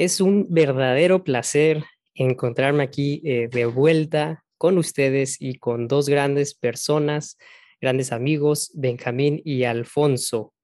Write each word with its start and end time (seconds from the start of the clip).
Es 0.00 0.22
un 0.22 0.46
verdadero 0.48 1.24
placer 1.24 1.84
encontrarme 2.14 2.82
aquí 2.82 3.20
eh, 3.22 3.48
de 3.52 3.66
vuelta 3.66 4.44
con 4.56 4.78
ustedes 4.78 5.36
y 5.38 5.58
con 5.58 5.88
dos 5.88 6.08
grandes 6.08 6.54
personas, 6.54 7.36
grandes 7.82 8.10
amigos, 8.10 8.70
Benjamín 8.74 9.42
y 9.44 9.64
Alfonso. 9.64 10.54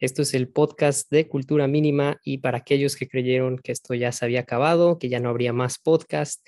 Esto 0.00 0.22
es 0.22 0.34
el 0.34 0.48
podcast 0.48 1.10
de 1.10 1.28
Cultura 1.28 1.68
Mínima 1.68 2.18
y 2.24 2.38
para 2.38 2.58
aquellos 2.58 2.96
que 2.96 3.08
creyeron 3.08 3.58
que 3.58 3.70
esto 3.70 3.94
ya 3.94 4.10
se 4.12 4.24
había 4.24 4.40
acabado, 4.40 4.98
que 4.98 5.08
ya 5.08 5.20
no 5.20 5.28
habría 5.28 5.52
más 5.52 5.78
podcast, 5.78 6.44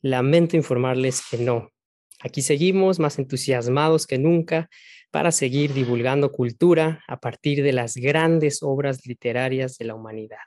lamento 0.00 0.56
informarles 0.56 1.22
que 1.30 1.38
no. 1.38 1.68
Aquí 2.20 2.40
seguimos 2.40 3.00
más 3.00 3.18
entusiasmados 3.18 4.06
que 4.06 4.18
nunca 4.18 4.70
para 5.12 5.30
seguir 5.30 5.74
divulgando 5.74 6.32
cultura 6.32 7.04
a 7.06 7.20
partir 7.20 7.62
de 7.62 7.72
las 7.72 7.96
grandes 7.96 8.62
obras 8.62 9.06
literarias 9.06 9.76
de 9.76 9.84
la 9.84 9.94
humanidad. 9.94 10.38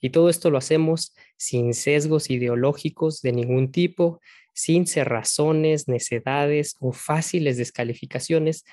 Y 0.00 0.10
todo 0.10 0.30
esto 0.30 0.50
lo 0.50 0.58
hacemos 0.58 1.14
sin 1.36 1.74
sesgos 1.74 2.30
ideológicos 2.30 3.20
de 3.20 3.32
ningún 3.32 3.70
tipo, 3.70 4.20
sin 4.54 4.86
cerrazones, 4.86 5.88
necedades 5.88 6.74
o 6.80 6.92
fáciles 6.92 7.58
descalificaciones 7.58 8.64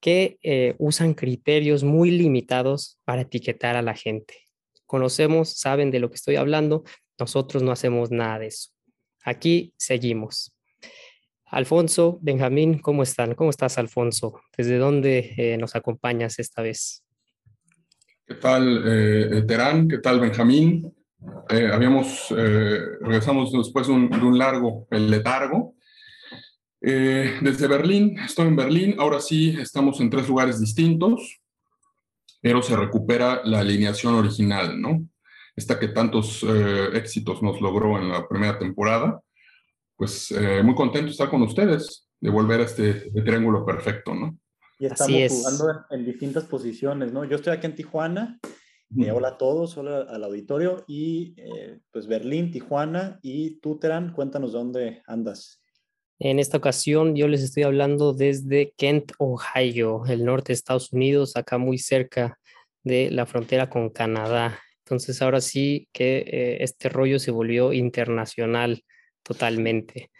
que 0.00 0.36
eh, 0.42 0.74
usan 0.78 1.14
criterios 1.14 1.84
muy 1.84 2.10
limitados 2.10 2.98
para 3.04 3.22
etiquetar 3.22 3.76
a 3.76 3.82
la 3.82 3.94
gente. 3.94 4.34
Conocemos, 4.84 5.48
saben 5.58 5.90
de 5.90 6.00
lo 6.00 6.10
que 6.10 6.16
estoy 6.16 6.36
hablando, 6.36 6.84
nosotros 7.18 7.62
no 7.62 7.72
hacemos 7.72 8.10
nada 8.10 8.40
de 8.40 8.48
eso. 8.48 8.70
Aquí 9.24 9.72
seguimos. 9.78 10.51
Alfonso, 11.52 12.18
Benjamín, 12.22 12.78
¿cómo 12.78 13.02
están? 13.02 13.34
¿Cómo 13.34 13.50
estás, 13.50 13.76
Alfonso? 13.76 14.40
¿Desde 14.56 14.78
dónde 14.78 15.34
eh, 15.36 15.58
nos 15.58 15.76
acompañas 15.76 16.38
esta 16.38 16.62
vez? 16.62 17.04
¿Qué 18.26 18.36
tal, 18.36 18.82
eh, 18.86 19.42
Terán? 19.46 19.86
¿Qué 19.86 19.98
tal, 19.98 20.18
Benjamín? 20.18 20.90
Eh, 21.50 21.68
habíamos, 21.70 22.34
eh, 22.34 22.80
regresamos 23.02 23.52
después 23.52 23.86
de 23.86 23.92
un, 23.92 24.38
largo 24.38 24.88
el 24.90 25.10
letargo. 25.10 25.74
Desde 26.80 27.68
Berlín, 27.68 28.18
estoy 28.18 28.48
en 28.48 28.56
Berlín, 28.56 28.96
ahora 28.98 29.20
sí 29.20 29.54
estamos 29.60 30.00
en 30.00 30.08
tres 30.08 30.26
lugares 30.28 30.58
distintos, 30.58 31.42
pero 32.40 32.62
se 32.62 32.74
recupera 32.74 33.42
la 33.44 33.60
alineación 33.60 34.14
original, 34.14 34.80
¿no? 34.80 35.06
Esta 35.54 35.78
que 35.78 35.88
tantos 35.88 36.44
éxitos 36.94 37.40
nos 37.42 37.60
logró 37.60 37.98
en 37.98 38.08
la 38.08 38.26
primera 38.26 38.58
temporada. 38.58 39.20
Pues 40.02 40.34
muy 40.64 40.74
contento 40.74 41.06
de 41.06 41.12
estar 41.12 41.30
con 41.30 41.42
ustedes, 41.42 42.08
de 42.20 42.28
volver 42.28 42.60
a 42.60 42.64
este 42.64 43.12
triángulo 43.22 43.64
perfecto, 43.64 44.12
¿no? 44.12 44.36
Y 44.80 44.86
estamos 44.86 45.30
jugando 45.30 45.84
en, 45.92 46.04
distintas 46.04 46.42
posiciones, 46.46 47.12
¿no? 47.12 47.24
Yo 47.24 47.36
estoy 47.36 47.52
aquí 47.52 47.66
en 47.66 47.76
Tijuana. 47.76 48.40
Eh, 48.98 49.12
hola 49.12 49.28
a 49.28 49.38
todos, 49.38 49.76
hola 49.78 50.00
al 50.10 50.24
auditorio. 50.24 50.82
Y 50.88 51.36
eh, 51.36 51.78
pues 51.92 52.08
Berlín, 52.08 52.50
Tijuana 52.50 53.20
y 53.22 53.60
Tuterán, 53.60 54.12
cuéntanos 54.12 54.50
dónde 54.50 55.02
andas. 55.06 55.62
En 56.18 56.40
esta 56.40 56.56
ocasión 56.56 57.14
yo 57.14 57.28
les 57.28 57.44
estoy 57.44 57.62
hablando 57.62 58.12
desde 58.12 58.74
Kent, 58.76 59.12
Ohio, 59.18 60.02
el 60.08 60.24
norte 60.24 60.48
de 60.48 60.54
Estados 60.54 60.92
Unidos, 60.92 61.36
acá 61.36 61.58
muy 61.58 61.78
cerca 61.78 62.40
de 62.82 63.08
la 63.12 63.24
frontera 63.24 63.70
con 63.70 63.88
Canadá. 63.88 64.58
Entonces 64.84 65.22
ahora 65.22 65.40
sí 65.40 65.88
que 65.92 66.24
eh, 66.26 66.56
este 66.64 66.88
rollo 66.88 67.20
se 67.20 67.30
volvió 67.30 67.72
internacional 67.72 68.82
totalmente. 69.22 70.10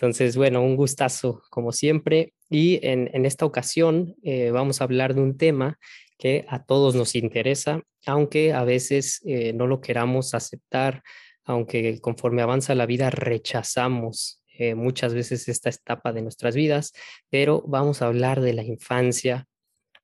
Entonces, 0.00 0.34
bueno, 0.34 0.62
un 0.62 0.76
gustazo 0.76 1.42
como 1.50 1.72
siempre. 1.72 2.32
Y 2.48 2.80
en, 2.86 3.26
esta 3.26 3.44
ocasión 3.44 4.16
eh, 4.22 4.50
vamos 4.50 4.80
a 4.80 4.84
hablar 4.84 5.14
de 5.14 5.20
un 5.20 5.36
tema 5.36 5.78
que 6.18 6.46
a 6.48 6.64
todos 6.64 6.94
nos 6.94 7.14
interesa, 7.14 7.82
aunque 8.06 8.54
a 8.54 8.64
veces 8.64 9.20
eh, 9.26 9.52
no 9.52 9.66
lo 9.66 9.82
queramos 9.82 10.32
aceptar, 10.32 11.02
aunque 11.44 12.00
conforme 12.00 12.40
avanza 12.40 12.74
la 12.74 12.86
vida 12.86 13.10
rechazamos 13.10 14.42
eh, 14.58 14.74
muchas 14.74 15.12
veces 15.12 15.48
esta 15.48 15.68
etapa 15.68 16.14
de 16.14 16.22
nuestras 16.22 16.54
vidas, 16.54 16.92
pero 17.28 17.62
vamos 17.66 18.00
a 18.00 18.06
hablar 18.06 18.40
de 18.40 18.54
la 18.54 18.62
infancia, 18.62 19.48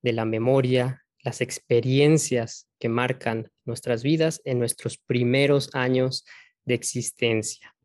de 0.03 0.13
la 0.13 0.27
memoria, 0.27 1.05
las 1.21 1.41
experiencias 1.41 2.69
que 2.79 2.91
marcan 2.91 3.51
nuestras 3.65 4.03
vidas 4.03 4.43
en 4.45 4.59
nuestros 4.59 4.99
primeros 4.99 5.75
años 5.75 6.27
de 6.67 6.75
existencia 6.75 7.76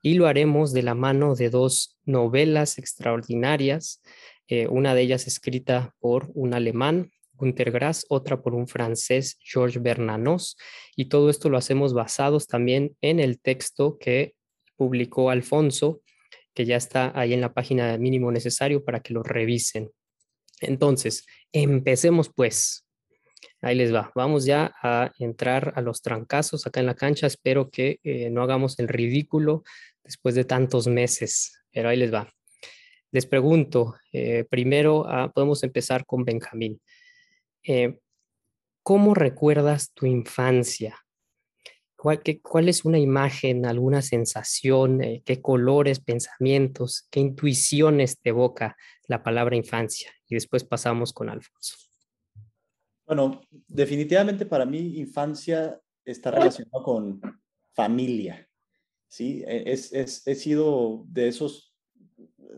y 0.00 0.14
lo 0.14 0.26
haremos 0.26 0.72
de 0.72 0.82
la 0.82 0.94
mano 0.94 1.34
de 1.34 1.50
dos 1.50 1.98
novelas 2.04 2.78
extraordinarias, 2.78 4.02
eh, 4.48 4.66
una 4.68 4.94
de 4.94 5.02
ellas 5.02 5.26
escrita 5.26 5.94
por 6.00 6.30
un 6.34 6.54
alemán, 6.54 7.10
Günter 7.34 7.70
Grass, 7.70 8.06
otra 8.08 8.42
por 8.42 8.54
un 8.54 8.68
francés, 8.68 9.38
Georges 9.40 9.82
Bernanos, 9.82 10.56
y 10.96 11.06
todo 11.06 11.30
esto 11.30 11.48
lo 11.48 11.58
hacemos 11.58 11.94
basados 11.94 12.46
también 12.46 12.96
en 13.00 13.18
el 13.18 13.40
texto 13.40 13.98
que 13.98 14.34
publicó 14.76 15.30
Alfonso, 15.30 16.02
que 16.54 16.64
ya 16.64 16.76
está 16.76 17.12
ahí 17.18 17.32
en 17.32 17.40
la 17.40 17.52
página 17.52 17.96
mínimo 17.98 18.30
necesario 18.30 18.84
para 18.84 19.00
que 19.00 19.14
lo 19.14 19.22
revisen. 19.22 19.90
Entonces, 20.60 21.26
empecemos 21.52 22.30
pues. 22.34 22.86
Ahí 23.60 23.76
les 23.76 23.94
va. 23.94 24.10
Vamos 24.14 24.44
ya 24.44 24.74
a 24.82 25.12
entrar 25.18 25.72
a 25.76 25.80
los 25.80 26.02
trancazos 26.02 26.66
acá 26.66 26.80
en 26.80 26.86
la 26.86 26.94
cancha. 26.94 27.26
Espero 27.26 27.70
que 27.70 28.00
eh, 28.02 28.30
no 28.30 28.42
hagamos 28.42 28.78
el 28.78 28.88
ridículo 28.88 29.62
después 30.02 30.34
de 30.34 30.44
tantos 30.44 30.88
meses, 30.88 31.62
pero 31.70 31.88
ahí 31.88 31.96
les 31.96 32.12
va. 32.12 32.28
Les 33.12 33.26
pregunto, 33.26 33.94
eh, 34.12 34.44
primero 34.50 35.06
ah, 35.06 35.30
podemos 35.32 35.62
empezar 35.62 36.04
con 36.06 36.24
Benjamín. 36.24 36.80
Eh, 37.62 37.98
¿Cómo 38.82 39.14
recuerdas 39.14 39.92
tu 39.94 40.06
infancia? 40.06 40.98
¿Cuál, 41.94 42.20
¿Cuál, 42.42 42.68
es 42.68 42.84
una 42.84 42.98
imagen, 42.98 43.64
alguna 43.64 44.02
sensación, 44.02 45.00
qué 45.24 45.40
colores, 45.40 46.00
pensamientos, 46.00 47.06
qué 47.12 47.20
intuiciones 47.20 48.18
te 48.20 48.30
evoca 48.30 48.76
la 49.06 49.22
palabra 49.22 49.54
infancia? 49.54 50.10
Y 50.26 50.34
después 50.34 50.64
pasamos 50.64 51.12
con 51.12 51.28
Alfonso. 51.28 51.76
Bueno, 53.14 53.42
definitivamente 53.68 54.46
para 54.46 54.64
mí 54.64 54.98
infancia 54.98 55.78
está 56.02 56.30
relacionado 56.30 56.82
con 56.82 57.20
familia. 57.74 58.48
¿sí? 59.06 59.44
E, 59.46 59.70
es, 59.70 59.92
es, 59.92 60.26
he 60.26 60.34
sido 60.34 61.04
de 61.08 61.28
esos 61.28 61.76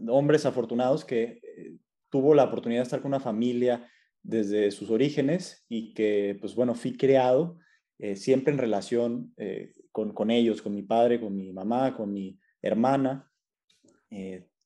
hombres 0.07 0.47
afortunados 0.47 1.05
que 1.05 1.41
eh, 1.43 1.77
tuvo 2.09 2.37
la 2.37 2.45
oportunidad 2.45 2.83
de 2.83 2.85
estar 2.85 3.03
con 3.03 3.09
una 3.09 3.19
familia 3.19 3.91
desde 4.23 4.71
sus 4.71 4.91
orígenes 4.91 5.67
y 5.69 5.93
que, 5.93 6.39
pues 6.41 6.55
bueno, 6.55 6.77
fui 6.77 6.97
creado 6.97 7.59
eh, 7.99 8.15
siempre 8.15 8.53
en 8.53 8.61
relación 8.61 9.35
eh, 9.37 9.73
con, 9.91 10.15
con, 10.15 10.31
ellos, 10.31 10.63
con 10.63 10.73
mi 10.73 10.85
padre, 10.85 11.21
con 11.21 11.35
mi 11.35 11.53
mamá, 11.53 11.97
con 11.97 12.13
mi 12.13 12.39
hermana. 12.63 13.29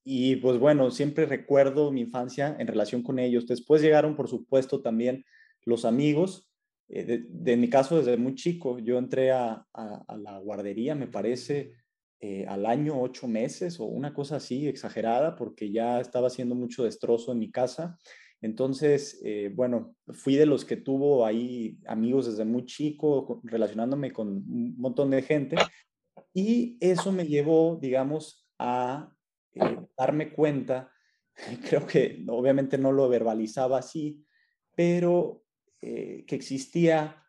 y 0.05 0.37
pues 0.37 0.59
bueno, 0.59 0.91
siempre 0.91 1.25
recuerdo 1.25 1.91
mi 1.91 2.03
infancia 2.03 2.55
en 2.59 2.67
relación 2.67 3.03
con 3.03 3.19
ellos. 3.19 3.47
Después 3.47 3.81
llegaron, 3.81 4.17
por 4.17 4.29
supuesto, 4.29 4.83
también 4.83 5.25
los 5.65 5.85
amigos. 5.85 6.49
Eh, 6.89 7.25
de, 7.29 7.57
mi 7.57 7.69
caso, 7.69 7.99
desde 7.99 8.17
muy 8.17 8.35
chico, 8.35 8.79
yo 8.79 8.99
entré 8.99 9.31
a, 9.31 9.67
la 9.75 10.39
guardería, 10.39 10.95
me 10.95 11.07
parece, 11.07 11.73
eh, 12.21 12.47
al 12.47 12.67
año 12.67 13.01
ocho 13.01 13.29
meses 13.29 13.79
o 13.79 13.85
una 13.85 14.15
cosa 14.15 14.37
así 14.37 14.67
exagerada, 14.67 15.37
porque 15.37 15.71
ya 15.71 16.01
estaba 16.01 16.29
haciendo 16.29 16.55
mucho 16.55 16.85
destrozo 16.85 17.33
en 17.33 17.39
mi 17.39 17.51
casa. 17.51 17.99
Entonces, 18.41 19.21
eh, 19.25 19.51
bueno, 19.55 19.97
fui 20.09 20.37
de 20.37 20.47
los 20.47 20.65
que 20.65 20.77
tuvo 20.77 21.27
ahí 21.27 21.79
amigos 21.87 22.27
desde 22.27 22.45
muy 22.45 22.65
chico, 22.65 23.41
relacionándome 23.45 24.13
con 24.13 24.29
un 24.29 24.75
montón 24.79 25.11
de 25.11 25.23
gente. 25.23 25.57
Y 26.33 26.77
eso 26.81 27.13
me 27.13 27.27
llevó, 27.27 27.79
digamos, 27.81 28.49
a 28.59 29.13
darme 29.97 30.33
cuenta, 30.33 30.93
creo 31.69 31.87
que 31.87 32.25
obviamente 32.29 32.79
no 32.79 32.93
lo 32.93 33.09
verbalizaba 33.09 33.79
así, 33.79 34.25
pero 34.75 35.43
eh, 35.81 36.25
que 36.27 36.35
existía 36.35 37.23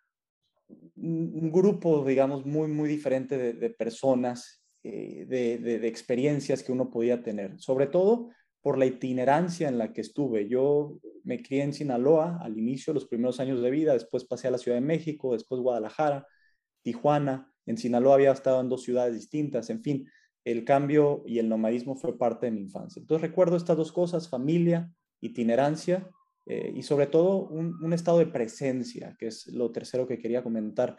un 0.96 1.52
grupo, 1.52 2.06
digamos, 2.06 2.46
muy, 2.46 2.68
muy 2.68 2.90
diferente 2.90 3.54
de, 3.54 3.70
personas, 3.72 4.64
eh, 4.84 5.26
de, 5.28 5.88
experiencias 5.88 6.64
que 6.64 6.72
uno 6.72 6.90
podía 6.90 7.24
tener, 7.24 7.60
sobre 7.60 7.88
todo 7.88 8.30
por 8.62 8.78
la 8.78 8.86
itinerancia 8.86 9.68
en 9.68 9.78
la 9.78 9.94
que 9.94 10.02
estuve. 10.02 10.48
Yo 10.48 11.00
me 11.24 11.42
crié 11.42 11.64
en 11.64 11.74
Sinaloa 11.74 12.40
al 12.42 12.58
inicio, 12.58 12.94
los 12.94 13.08
primeros 13.08 13.40
años 13.40 13.62
de 13.62 13.72
vida, 13.72 13.94
después 13.94 14.26
pasé 14.26 14.48
a 14.48 14.52
la 14.52 14.58
Ciudad 14.58 14.78
de 14.78 14.86
México, 14.86 15.34
después 15.34 15.62
Guadalajara, 15.62 16.28
Tijuana, 16.84 17.52
en 17.66 17.78
Sinaloa 17.78 18.16
había 18.16 18.32
estado 18.32 18.62
en 18.62 18.70
dos 18.70 18.84
ciudades 18.84 19.14
distintas, 19.14 19.70
en 19.70 19.82
fin, 19.82 20.10
el 20.44 20.66
cambio 20.66 21.24
y 21.26 21.40
el 21.40 21.50
nomadismo 21.50 21.96
fue 21.96 22.18
parte 22.18 22.48
de 22.48 22.52
mi 22.52 22.62
infancia. 22.62 23.00
Entonces 23.00 23.30
recuerdo 23.30 23.56
estas 23.56 23.78
dos 23.78 23.92
cosas, 23.92 24.30
familia, 24.30 24.92
itinerancia 25.22 26.10
eh, 26.50 26.74
y 26.76 26.82
sobre 26.82 27.06
todo 27.06 27.48
un, 27.48 27.94
estado 27.94 28.18
de 28.18 28.26
presencia, 28.26 29.16
que 29.20 29.28
es 29.28 29.46
lo 29.54 29.72
tercero 29.72 30.08
que 30.08 30.18
quería 30.18 30.42
comentar. 30.42 30.98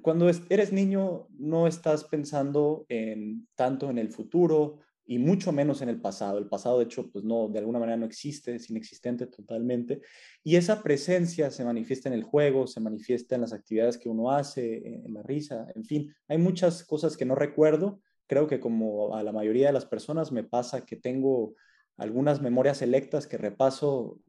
Cuando 0.00 0.30
eres 0.48 0.72
niño 0.72 1.26
no 1.36 1.66
estás 1.66 2.04
pensando 2.04 2.86
en, 2.88 3.48
tanto 3.56 3.90
en 3.90 3.98
el 3.98 4.10
futuro 4.12 4.78
y 5.04 5.18
mucho 5.18 5.50
menos 5.50 5.82
en 5.82 5.88
el 5.88 6.00
pasado. 6.00 6.38
El 6.38 6.46
pasado, 6.46 6.78
de 6.78 6.84
hecho, 6.84 7.10
pues 7.10 7.24
no, 7.24 7.48
de 7.48 7.58
alguna 7.58 7.80
manera 7.80 7.96
no 7.96 8.06
existe, 8.06 8.54
es 8.54 8.70
inexistente 8.70 9.26
totalmente. 9.26 10.02
Y 10.44 10.54
esa 10.54 10.84
presencia 10.84 11.50
se 11.50 11.64
manifiesta 11.64 12.08
en 12.08 12.14
el 12.14 12.22
juego, 12.22 12.68
se 12.68 12.78
manifiesta 12.78 13.34
en 13.34 13.40
las 13.40 13.52
actividades 13.52 13.98
que 13.98 14.08
uno 14.08 14.30
hace, 14.30 14.86
en 15.04 15.12
la 15.12 15.24
risa, 15.24 15.66
en 15.74 15.84
fin, 15.84 16.14
hay 16.28 16.38
muchas 16.38 16.84
cosas 16.84 17.16
que 17.16 17.24
no 17.24 17.34
recuerdo. 17.34 18.00
Creo 18.28 18.46
que 18.46 18.60
como 18.60 19.16
a 19.16 19.24
la 19.24 19.32
mayoría 19.32 19.66
de 19.66 19.72
las 19.72 19.86
personas 19.86 20.30
me 20.30 20.44
pasa 20.44 20.86
que 20.86 20.94
tengo 20.94 21.56
algunas 21.96 22.40
memorias 22.40 22.78
selectas 22.78 23.26
que 23.26 23.36
repaso 23.36 24.20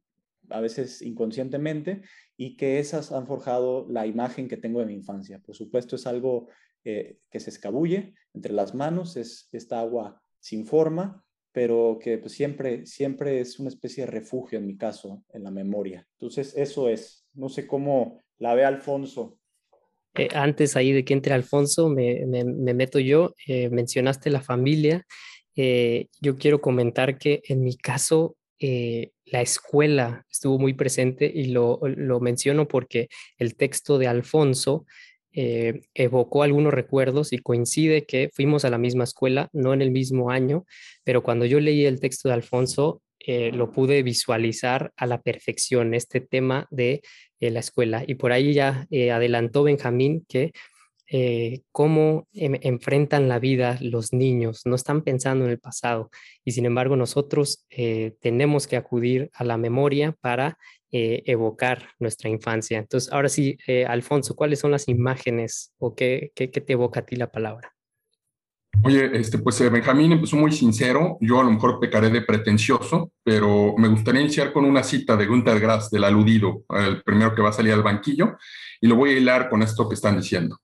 a 0.51 0.62
veces 0.62 1.01
inconscientemente 1.01 2.01
y 2.38 2.57
que 2.57 2.80
esas 2.80 3.12
han 3.12 3.27
forjado 3.27 3.88
la 3.89 4.06
imagen 4.06 4.48
que 4.48 4.57
tengo 4.57 4.80
de 4.80 4.86
mi 4.86 4.94
infancia. 4.94 5.39
Por 5.39 5.56
supuesto, 5.56 5.95
es 5.95 6.07
algo 6.07 6.48
eh, 6.83 7.19
que 7.30 7.39
se 7.39 7.50
escabulle 7.50 8.13
entre 8.33 8.53
las 8.53 8.74
manos, 8.74 9.18
es 9.18 9.50
esta 9.51 9.80
agua 9.80 10.21
sin 10.39 10.65
forma, 10.65 11.24
pero 11.51 12.00
que 12.01 12.18
pues, 12.18 12.33
siempre, 12.33 12.86
siempre 12.86 13.42
es 13.42 13.59
una 13.59 13.69
especie 13.69 14.06
de 14.06 14.12
refugio 14.12 14.57
en 14.57 14.65
mi 14.65 14.77
caso, 14.77 15.24
en 15.30 15.44
la 15.44 15.51
memoria. 15.51 16.07
Entonces, 16.13 16.56
eso 16.56 16.89
es. 16.89 17.25
No 17.33 17.50
sé 17.50 17.68
cómo 17.68 18.21
la 18.38 18.56
ve 18.56 18.65
Alfonso. 18.65 19.38
Eh, 20.15 20.27
antes 20.33 20.75
ahí 20.75 20.92
de 20.92 21.06
que 21.06 21.13
entre 21.13 21.33
Alfonso, 21.33 21.89
me, 21.89 22.25
meto 22.25 23.00
yo, 23.00 23.33
eh, 23.47 23.69
mencionaste 23.69 24.30
la 24.30 24.42
familia. 24.42 25.06
Eh, 25.56 26.07
yo 26.21 26.38
quiero 26.38 26.62
comentar 26.62 27.18
que 27.18 27.42
en 27.45 27.62
mi 27.62 27.77
caso, 27.77 28.36
la 29.25 29.42
escuela 29.42 30.25
estuvo 30.30 30.60
muy 30.60 30.74
presente 30.74 31.31
y 31.34 31.46
lo, 31.46 31.80
lo 31.84 32.19
menciono 32.19 32.68
porque 32.68 33.10
el 33.38 33.56
texto 33.56 33.98
de 33.98 34.08
Alfonso 34.08 34.86
eh, 35.34 35.84
evocó 35.94 36.44
algunos 36.44 36.74
recuerdos 36.74 37.31
y 37.31 37.38
coincide 37.38 38.06
que 38.06 38.30
fuimos 38.34 38.66
a 38.66 38.69
la 38.69 38.78
misma 38.78 39.06
escuela, 39.06 39.48
no 39.54 39.74
en 39.74 39.81
el 39.81 39.92
mismo 39.92 40.30
año, 40.30 40.66
pero 41.06 41.24
cuando 41.24 41.46
yo 41.46 41.62
leí 41.62 41.86
el 41.86 42.02
texto 42.02 42.28
de 42.28 42.34
Alfonso, 42.34 43.02
eh, 43.19 43.52
lo 43.54 43.72
pude 43.72 44.04
visualizar 44.04 44.92
a 44.98 45.06
la 45.06 45.22
perfección, 45.22 45.94
este 45.94 46.19
tema 46.19 46.68
de 46.69 47.02
eh, 47.40 47.50
la 47.50 47.62
escuela. 47.62 48.04
Y 48.06 48.16
por 48.16 48.34
ahí 48.34 48.54
ya 48.54 48.88
adelantó 48.92 49.64
Benjamín 49.64 50.25
que 50.28 50.52
cómo 51.72 52.28
em, 52.34 52.58
enfrentan 52.62 53.28
la 53.28 53.40
vida 53.40 53.78
los 53.81 54.13
niños, 54.13 54.62
no 54.66 54.75
están 54.75 55.02
pensando 55.02 55.46
en 55.46 55.52
el 55.52 55.60
pasado 55.60 56.10
y 56.46 56.52
sin 56.54 56.66
embargo 56.66 56.96
nosotros 56.96 57.66
tenemos 58.22 58.68
que 58.68 58.78
acudir 58.78 59.30
a 59.34 59.44
la 59.44 59.58
memoria 59.58 60.16
para 60.22 60.58
eh, 60.94 61.24
evocar 61.25 61.88
nuestra 62.00 62.30
infancia. 62.30 62.78
Entonces, 62.78 63.13
ahora 63.13 63.30
sí, 63.30 63.58
eh, 63.66 63.86
Alfonso, 63.86 64.36
¿cuáles 64.36 64.60
son 64.60 64.72
las 64.72 64.90
imágenes 64.90 65.72
o 65.78 65.96
qué, 65.96 66.34
qué, 66.36 66.50
te 66.50 66.74
evoca 66.74 67.00
a 67.00 67.06
ti 67.06 67.16
la 67.16 67.31
palabra? 67.31 67.74
Oye, 68.84 69.10
este, 69.14 69.38
pues 69.38 69.62
eh, 69.62 69.69
Benjamín 69.69 70.12
empezó 70.12 70.36
muy 70.36 70.52
sincero, 70.52 71.18
yo 71.22 71.40
a 71.40 71.46
lo 71.46 71.52
mejor 71.52 71.80
pecaré 71.80 72.10
de 72.10 72.24
pretencioso, 72.24 73.14
pero 73.24 73.74
me 73.78 73.88
gustaría 73.88 74.19
iniciar 74.19 74.52
con 74.52 74.66
una 74.66 74.84
cita 74.84 75.16
de 75.16 75.28
Günter 75.28 75.62
Grass, 75.62 75.90
del 75.92 76.04
aludido, 76.04 76.66
el 76.75 77.02
primero 77.04 77.34
que 77.34 77.42
va 77.42 77.52
a 77.52 77.54
salir 77.54 77.72
al 77.72 77.84
banquillo, 77.84 78.36
y 78.81 78.88
lo 78.88 78.98
voy 78.98 79.12
a 79.12 79.18
hilar 79.18 79.50
con 79.50 79.64
esto 79.64 79.88
que 79.88 79.96
están 79.96 80.18
diciendo. 80.18 80.57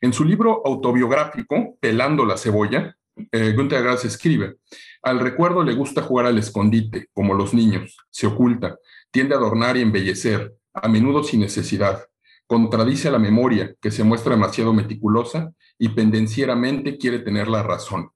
En 0.00 0.12
su 0.12 0.24
libro 0.24 0.62
autobiográfico, 0.64 1.76
Pelando 1.80 2.24
la 2.24 2.36
cebolla, 2.36 2.96
eh, 3.32 3.52
Günter 3.52 3.82
Grass 3.82 4.04
escribe, 4.04 4.56
al 5.02 5.20
recuerdo 5.20 5.62
le 5.62 5.74
gusta 5.74 6.02
jugar 6.02 6.26
al 6.26 6.38
escondite, 6.38 7.08
como 7.14 7.32
los 7.34 7.54
niños, 7.54 7.96
se 8.10 8.26
oculta, 8.26 8.76
tiende 9.10 9.34
a 9.34 9.38
adornar 9.38 9.76
y 9.76 9.82
embellecer, 9.82 10.54
a 10.74 10.88
menudo 10.88 11.22
sin 11.22 11.40
necesidad. 11.40 12.04
Contradice 12.46 13.08
a 13.08 13.12
la 13.12 13.18
memoria, 13.18 13.74
que 13.80 13.90
se 13.90 14.04
muestra 14.04 14.34
demasiado 14.34 14.72
meticulosa 14.72 15.52
y 15.78 15.88
pendencieramente 15.90 16.98
quiere 16.98 17.20
tener 17.20 17.48
la 17.48 17.62
razón. 17.62 18.10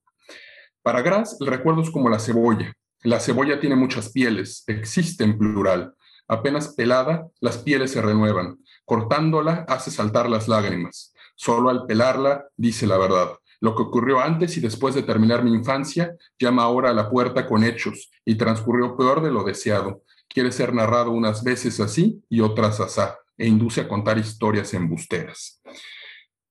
Para 0.82 1.02
Grass, 1.02 1.36
el 1.40 1.46
recuerdo 1.46 1.82
es 1.82 1.90
como 1.90 2.08
la 2.08 2.18
cebolla. 2.18 2.72
La 3.02 3.18
cebolla 3.18 3.58
tiene 3.58 3.76
muchas 3.76 4.12
pieles, 4.12 4.64
existe 4.66 5.24
en 5.24 5.38
plural. 5.38 5.94
Apenas 6.28 6.74
pelada, 6.74 7.26
las 7.40 7.58
pieles 7.58 7.92
se 7.92 8.02
renuevan. 8.02 8.58
Cortándola 8.84 9.64
hace 9.68 9.90
saltar 9.90 10.28
las 10.28 10.46
lágrimas. 10.46 11.09
Solo 11.40 11.70
al 11.70 11.86
pelarla 11.86 12.44
dice 12.54 12.86
la 12.86 12.98
verdad. 12.98 13.30
Lo 13.60 13.74
que 13.74 13.84
ocurrió 13.84 14.20
antes 14.20 14.58
y 14.58 14.60
después 14.60 14.94
de 14.94 15.04
terminar 15.04 15.42
mi 15.42 15.54
infancia 15.54 16.14
llama 16.38 16.64
ahora 16.64 16.90
a 16.90 16.92
la 16.92 17.08
puerta 17.08 17.46
con 17.46 17.64
hechos 17.64 18.10
y 18.26 18.34
transcurrió 18.34 18.94
peor 18.94 19.22
de 19.22 19.30
lo 19.30 19.42
deseado 19.42 20.02
quiere 20.28 20.52
ser 20.52 20.74
narrado 20.74 21.12
unas 21.12 21.42
veces 21.42 21.80
así 21.80 22.22
y 22.28 22.40
otras 22.40 22.78
asá, 22.78 23.18
e 23.38 23.48
induce 23.48 23.80
a 23.80 23.88
contar 23.88 24.18
historias 24.18 24.74
embusteras. 24.74 25.62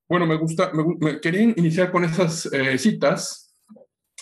Bueno, 0.08 0.26
me 0.26 0.38
gusta, 0.38 0.72
me, 0.74 1.22
quería 1.22 1.44
iniciar 1.44 1.92
con 1.92 2.04
esas 2.04 2.52
eh, 2.52 2.76
citas 2.80 3.56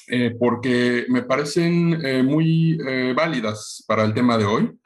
eh, 0.09 0.35
porque 0.37 1.05
me 1.07 1.23
parecen 1.23 2.05
eh, 2.05 2.23
muy 2.23 2.77
válidas 3.15 3.85
para 3.87 4.03
el 4.03 4.13
tema 4.13 4.37
de 4.37 4.43
hoy. 4.43 4.77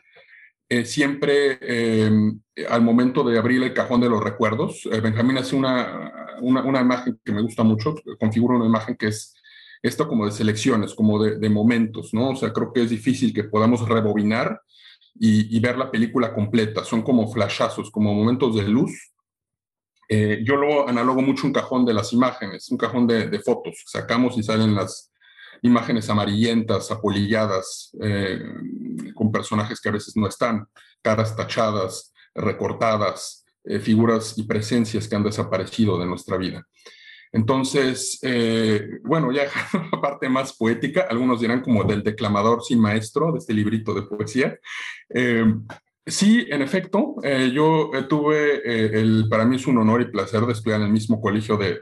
Siempre 0.85 1.59
al 2.69 2.81
momento 2.81 3.23
de 3.23 3.37
abrir 3.37 3.61
el 3.63 3.73
cajón 3.73 4.01
de 4.01 4.09
los 4.09 4.23
recuerdos, 4.23 4.87
Benjamín 5.03 5.37
hace 5.37 5.55
una, 5.55 6.11
una, 6.41 6.63
una, 6.63 6.81
imagen 6.81 7.19
que 7.23 7.31
me 7.31 7.41
gusta 7.41 7.63
mucho, 7.63 7.95
configura 8.19 8.55
una 8.55 8.67
imagen 8.67 8.95
que 8.95 9.07
es 9.07 9.33
esto 9.81 10.07
como 10.07 10.25
de 10.25 10.31
selecciones, 10.31 10.93
como 10.93 11.23
de, 11.23 11.49
momentos, 11.49 12.13
¿no? 12.13 12.29
O 12.29 12.35
sea, 12.35 12.53
creo 12.53 12.71
que 12.71 12.83
es 12.83 12.89
difícil 12.89 13.33
que 13.33 13.45
podamos 13.45 13.87
rebobinar 13.87 14.61
y, 15.15 15.59
ver 15.59 15.77
la 15.77 15.91
película 15.91 16.33
completa. 16.33 16.83
Son 16.83 17.01
como 17.01 17.31
flashazos, 17.31 17.89
como 17.89 18.13
momentos 18.13 18.55
de 18.55 18.67
luz. 18.67 19.11
Eh, 20.07 20.41
yo 20.43 20.55
lo 20.55 20.87
analogo 20.87 21.21
mucho 21.21 21.47
un 21.47 21.53
cajón 21.53 21.85
de 21.85 21.93
las 21.93 22.13
imágenes, 22.13 22.69
un 22.69 22.77
cajón 22.77 23.07
de, 23.07 23.39
fotos. 23.39 23.83
Sacamos 23.87 24.37
y 24.37 24.43
salen 24.43 24.75
las 24.75 25.10
imágenes 25.61 26.09
amarillentas, 26.09 26.91
apolilladas, 26.91 27.95
eh, 28.01 28.39
con 29.13 29.31
personajes 29.31 29.79
que 29.79 29.89
a 29.89 29.93
veces 29.93 30.15
no 30.17 30.27
están, 30.27 30.67
caras 31.01 31.35
tachadas, 31.35 32.13
recortadas, 32.33 33.45
eh, 33.63 33.79
figuras 33.79 34.37
y 34.37 34.43
presencias 34.43 35.07
que 35.07 35.15
han 35.15 35.23
desaparecido 35.23 35.99
de 35.99 36.07
nuestra 36.07 36.37
vida. 36.37 36.65
Entonces, 37.31 38.19
eh, 38.23 38.99
bueno, 39.03 39.31
ya 39.31 39.43
la 39.91 40.01
parte 40.01 40.27
más 40.29 40.53
poética, 40.53 41.07
algunos 41.09 41.39
dirán 41.39 41.61
como 41.61 41.83
del 41.83 42.03
declamador 42.03 42.63
sin 42.63 42.79
maestro, 42.79 43.31
de 43.31 43.37
este 43.37 43.53
librito 43.53 43.93
de 43.93 44.01
poesía. 44.03 44.59
Sí, 46.03 46.47
en 46.49 46.63
efecto, 46.63 47.15
yo 47.53 47.91
tuve, 48.09 48.99
el, 48.99 49.27
para 49.29 49.45
mí 49.45 49.57
es 49.57 49.67
un 49.67 49.77
honor 49.77 50.01
y 50.01 50.05
placer 50.05 50.41
de 50.41 50.53
estudiar 50.53 50.79
en 50.79 50.87
el 50.87 50.91
mismo 50.91 51.21
colegio 51.21 51.57
de, 51.57 51.79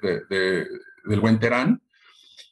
del 1.06 1.20
Buen 1.22 1.40
Terán. 1.40 1.82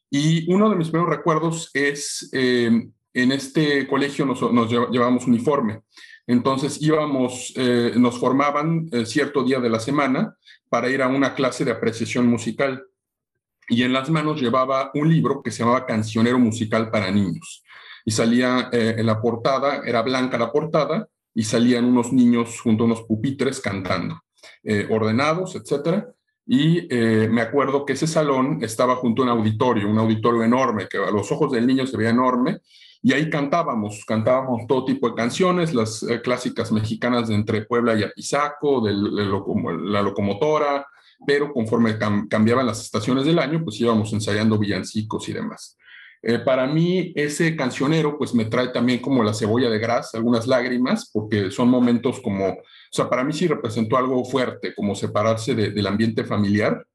Y 0.09 0.51
uno 0.54 0.69
de 0.69 0.75
mis 0.75 0.89
primeros 0.89 1.15
recuerdos 1.15 1.69
es, 1.74 2.30
en 2.31 2.94
este 3.13 3.88
colegio 3.88 4.25
nos, 4.25 4.42
nos 4.54 4.69
llevamos 4.69 5.27
uniforme. 5.27 5.81
Entonces 6.26 6.81
íbamos, 6.81 7.54
nos 7.95 8.18
formaban 8.18 8.90
cierto 9.06 9.44
día 9.44 9.59
de 9.59 9.69
la 9.69 9.80
semana 9.80 10.37
para 10.69 10.90
ir 10.90 11.02
a 11.02 11.07
una 11.07 11.33
clase 11.33 11.66
de 11.66 11.71
apreciación 11.71 12.28
musical. 12.28 12.85
Y 13.69 13.83
en 13.83 13.94
las 13.94 14.09
manos 14.09 14.40
llevaba 14.40 14.92
un 14.94 15.09
libro 15.09 15.42
que 15.44 15.52
se 15.52 15.59
llamaba 15.59 15.85
Cancionero 15.85 16.40
Musical 16.40 16.90
para 16.90 17.11
Niños. 17.11 17.64
Y 18.06 18.11
salía 18.11 18.69
eh, 18.71 18.95
en 18.97 19.06
la 19.06 19.21
portada, 19.21 19.81
era 19.85 20.02
blanca 20.02 20.37
la 20.37 20.52
portada, 20.52 21.07
y 21.33 21.44
salían 21.44 21.85
unos 21.85 22.14
niños 22.14 22.61
junto 22.61 22.83
a 22.83 22.87
unos 22.87 23.04
pupitres 23.04 23.59
cantando, 23.59 24.23
eh, 24.64 24.87
ordenados, 24.90 25.56
etc. 25.56 26.06
Y 26.47 26.87
eh, 26.89 27.27
me 27.30 27.42
acuerdo 27.42 27.85
que 27.85 27.94
ese 27.94 28.07
salón 28.07 28.59
estaba 28.61 28.95
junto 28.95 29.21
a 29.21 29.25
un 29.25 29.31
auditorio, 29.31 29.89
un 29.89 29.99
auditorio 29.99 30.44
enorme, 30.44 30.87
que 30.87 30.97
a 30.97 31.11
los 31.11 31.30
ojos 31.31 31.51
del 31.51 31.68
niño 31.68 31.85
se 31.85 31.97
veía 31.97 32.11
enorme, 32.11 32.61
y 33.04 33.13
ahí 33.13 33.30
cantábamos, 33.30 34.04
cantábamos 34.06 34.66
todo 34.66 34.85
tipo 34.85 35.09
de 35.09 35.16
canciones, 35.16 35.73
las 35.73 36.04
eh, 36.04 36.21
clásicas 36.21 36.71
mexicanas 36.71 37.27
de 37.27 37.35
entre 37.35 37.66
Puebla 37.66 37.95
y 37.95 38.04
Apizaco, 38.04 38.81
de, 38.81 38.94
la 38.94 40.01
locomotora, 40.01 40.87
pero 41.25 41.51
conforme 41.51 41.97
cambiaban 42.30 42.66
las 42.66 42.81
estaciones 42.81 43.25
del 43.25 43.39
año, 43.39 43.63
pues 43.63 43.80
íbamos 43.81 44.13
ensayando 44.13 44.57
villancicos 44.57 45.27
y 45.30 45.33
demás. 45.33 45.77
Eh, 46.21 46.39
para 46.39 46.66
mí 46.66 47.13
ese 47.16 47.56
cancionero 47.56 48.18
pues 48.18 48.33
me 48.33 48.45
trae 48.45 48.69
también 48.69 48.99
como 48.99 49.23
la 49.23 49.33
cebolla 49.33 49.69
de 49.69 49.80
grasa, 49.80 50.18
algunas 50.18 50.47
lágrimas, 50.47 51.09
porque 51.13 51.51
son 51.51 51.69
momentos 51.69 52.19
como, 52.19 52.57
o 52.91 52.95
sea, 52.95 53.09
para 53.09 53.23
mí 53.23 53.33
sí 53.33 53.47
representó 53.47 53.97
algo 53.97 54.23
fuerte, 54.25 54.73
como 54.75 54.95
separarse 54.95 55.56
del 55.56 55.87
ambiente 55.87 56.23
familiar 56.23 56.85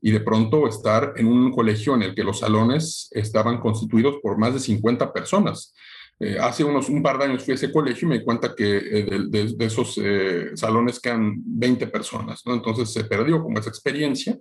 y 0.00 0.10
de 0.12 0.20
pronto 0.20 0.68
estar 0.68 1.14
en 1.16 1.26
un 1.26 1.50
colegio 1.50 1.94
en 1.94 2.02
el 2.02 2.14
que 2.14 2.24
los 2.24 2.40
salones 2.40 3.08
estaban 3.12 3.58
constituidos 3.58 4.16
por 4.22 4.38
más 4.38 4.54
de 4.54 4.60
50 4.60 5.12
personas. 5.12 5.74
Eh, 6.20 6.36
hace 6.40 6.64
unos 6.64 6.88
un 6.88 7.02
par 7.02 7.16
de 7.18 7.26
años 7.26 7.44
fui 7.44 7.52
a 7.52 7.54
ese 7.54 7.70
colegio 7.70 8.06
y 8.06 8.08
me 8.08 8.18
di 8.18 8.24
cuenta 8.24 8.52
que 8.54 8.76
eh, 8.76 9.20
de, 9.28 9.64
esos 9.64 10.00
eh, 10.02 10.50
salones 10.54 10.98
quedan 10.98 11.34
20 11.36 11.86
personas, 11.88 12.42
¿no? 12.44 12.54
Entonces 12.54 12.92
se 12.92 13.04
perdió 13.04 13.40
como 13.42 13.58
esa 13.58 13.70
experiencia. 13.70 14.36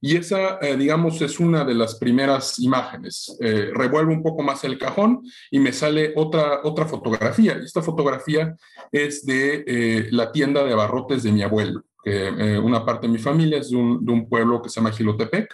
Y 0.00 0.16
esa, 0.16 0.58
digamos, 0.78 1.20
es 1.22 1.40
una 1.40 1.64
de 1.64 1.74
las 1.74 1.94
primeras 1.96 2.58
imágenes. 2.58 3.36
revuelvo 3.40 4.12
un 4.12 4.22
poco 4.22 4.42
más 4.42 4.62
el 4.64 4.78
cajón 4.78 5.22
y 5.50 5.58
me 5.58 5.72
sale 5.72 6.12
otra, 6.16 6.60
otra 6.62 6.84
fotografía. 6.84 7.54
Esta 7.54 7.80
fotografía 7.80 8.54
es 8.92 9.24
de 9.24 10.08
la 10.10 10.30
tienda 10.30 10.62
de 10.62 10.72
abarrotes 10.72 11.22
de 11.22 11.32
mi 11.32 11.42
abuelo 11.42 11.84
que 12.04 12.28
eh, 12.28 12.58
una 12.58 12.84
parte 12.84 13.06
de 13.06 13.12
mi 13.12 13.18
familia 13.18 13.58
es 13.58 13.70
de 13.70 13.76
un, 13.76 14.28
pueblo 14.28 14.60
que 14.60 14.68
se 14.68 14.76
llama 14.76 14.92
Gilotepec, 14.92 15.48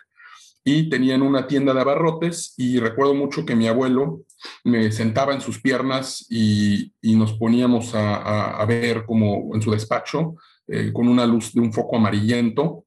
y 0.62 0.90
tenían 0.90 1.23
una 1.23 1.47
tienda 1.47 1.73
de 1.73 1.80
abarrotes 1.80 2.52
y 2.59 2.78
recuerdo 2.78 3.14
mucho 3.14 3.47
que 3.47 3.56
mi 3.56 3.66
abuelo 3.66 4.25
me 4.64 4.92
sentaba 4.92 5.32
en 5.32 5.40
sus 5.40 5.61
piernas 5.61 6.26
y, 6.28 6.92
nos 7.02 7.32
poníamos 7.35 7.92
a, 7.94 8.62
ver 8.68 9.06
como 9.06 9.54
en 9.54 9.62
su 9.62 9.70
despacho 9.70 10.35
eh, 10.66 10.92
con 10.92 11.09
una 11.09 11.25
luz 11.25 11.54
de 11.54 11.61
un 11.61 11.73
foco 11.73 11.97
amarillento 11.97 12.85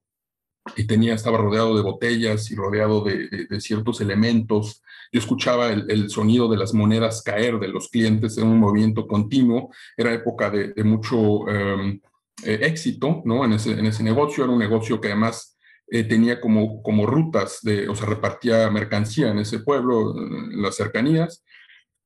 y 0.76 0.86
tenía, 0.86 1.14
estaba 1.14 1.38
rodeado 1.38 1.76
de 1.76 1.82
botellas 1.82 2.50
y 2.50 2.54
rodeado 2.54 3.04
de, 3.04 3.60
ciertos 3.60 4.00
elementos. 4.00 4.82
Yo 5.12 5.20
escuchaba 5.20 5.70
el, 5.70 6.10
sonido 6.10 6.48
de 6.48 6.56
las 6.56 6.72
monedas 6.72 7.22
caer 7.22 7.58
de 7.58 7.68
los 7.68 7.88
clientes 7.88 8.38
en 8.38 8.48
un 8.48 8.58
movimiento 8.58 9.06
continuo. 9.06 9.70
Era 9.96 10.12
época 10.12 10.50
de, 10.50 10.72
mucho 10.84 11.48
em, 11.48 12.00
eh, 12.44 12.60
éxito 12.62 13.22
¿no? 13.24 13.44
en, 13.44 13.52
ese, 13.52 13.72
en 13.72 13.86
ese 13.86 14.02
negocio. 14.02 14.44
Era 14.44 14.52
un 14.52 14.58
negocio 14.58 15.00
que 15.00 15.08
además 15.08 15.58
eh, 15.88 16.04
tenía 16.04 16.40
como, 16.40 16.82
como 16.82 17.06
rutas, 17.06 17.58
de, 17.62 17.88
o 17.88 17.94
sea, 17.94 18.06
repartía 18.06 18.70
mercancía 18.70 19.30
en 19.30 19.38
ese 19.38 19.58
pueblo, 19.60 20.14
en 20.16 20.62
las 20.62 20.76
cercanías. 20.76 21.44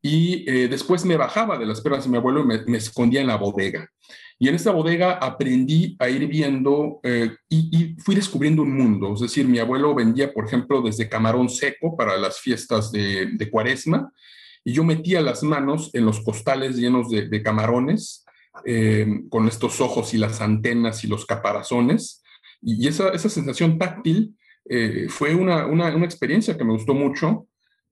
Y 0.02 0.48
eh, 0.50 0.68
después 0.68 1.04
me 1.04 1.16
bajaba 1.16 1.58
de 1.58 1.66
las 1.66 1.80
piernas 1.80 2.04
de 2.04 2.10
mi 2.10 2.16
abuelo 2.16 2.40
y 2.40 2.46
me, 2.46 2.62
me 2.66 2.78
escondía 2.78 3.20
en 3.20 3.28
la 3.28 3.36
bodega. 3.36 3.88
Y 4.40 4.48
en 4.48 4.54
esta 4.54 4.70
bodega 4.70 5.14
aprendí 5.14 5.96
a 5.98 6.08
ir 6.08 6.26
viendo 6.28 7.00
eh, 7.02 7.34
y, 7.48 7.96
fui 7.98 8.14
descubriendo 8.14 8.62
un 8.62 8.76
mundo. 8.76 9.14
Es 9.14 9.20
decir, 9.20 9.48
mi 9.48 9.58
abuelo 9.58 9.94
vendía, 9.94 10.32
por 10.32 10.46
ejemplo, 10.46 10.80
desde 10.80 11.08
camarón 11.08 11.48
seco 11.48 11.96
para 11.96 12.16
las 12.16 12.38
fiestas 12.38 12.92
de, 12.92 13.48
cuaresma, 13.50 14.12
y 14.64 14.72
yo 14.72 14.84
metía 14.84 15.20
las 15.22 15.42
manos 15.42 15.90
en 15.92 16.04
los 16.04 16.20
costales 16.20 16.76
llenos 16.76 17.10
de, 17.10 17.42
camarones, 17.42 18.24
eh, 18.64 19.22
con 19.28 19.48
estos 19.48 19.80
ojos 19.80 20.14
y 20.14 20.18
las 20.18 20.40
antenas 20.40 21.02
y 21.02 21.08
los 21.08 21.26
caparazones. 21.26 22.22
Y, 22.62 22.86
esa, 22.86 23.08
esa 23.08 23.28
sensación 23.28 23.76
táctil 23.76 24.36
eh, 24.68 25.06
fue 25.08 25.34
una, 25.34 25.66
una, 25.66 25.94
una 25.94 26.04
experiencia 26.04 26.56
que 26.56 26.64
me 26.64 26.74
gustó 26.74 26.94
mucho 26.94 27.48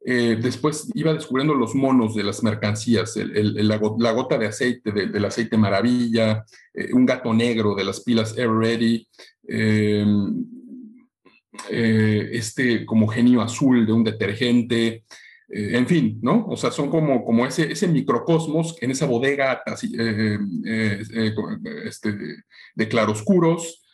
eh, 0.08 0.38
después 0.40 0.88
iba 0.94 1.12
descubriendo 1.12 1.52
los 1.52 1.75
monos 1.75 2.14
de 2.14 2.22
las 2.22 2.40
mercancías, 2.44 3.16
la, 3.16 4.12
gota 4.12 4.38
de 4.38 4.46
aceite 4.46 4.92
del 4.92 5.25
aceite 5.25 5.56
maravilla, 5.56 6.44
eh, 6.72 6.92
un 6.92 7.04
gato 7.04 7.34
negro 7.34 7.75
de 7.75 7.82
las 7.82 8.02
pilas 8.02 8.38
Air 8.38 8.52
Ready, 8.52 9.08
em, 9.48 10.44
eh, 11.70 12.28
este 12.34 12.86
como 12.86 13.08
genio 13.08 13.42
azul 13.42 13.84
de 13.84 13.92
un 13.92 14.04
detergente, 14.04 15.02
en 15.48 15.86
fin, 15.88 16.20
¿no? 16.22 16.46
O 16.46 16.56
sea, 16.56 16.70
son 16.70 16.88
como, 16.88 17.25
como 17.25 17.44
ese, 17.44 17.72
ese 17.72 17.88
microcosmos 17.88 18.76
en 18.80 18.92
esa 18.92 19.06
bodega 19.06 19.62
este, 21.84 22.14
de 22.76 22.88
claroscuros 22.88 23.86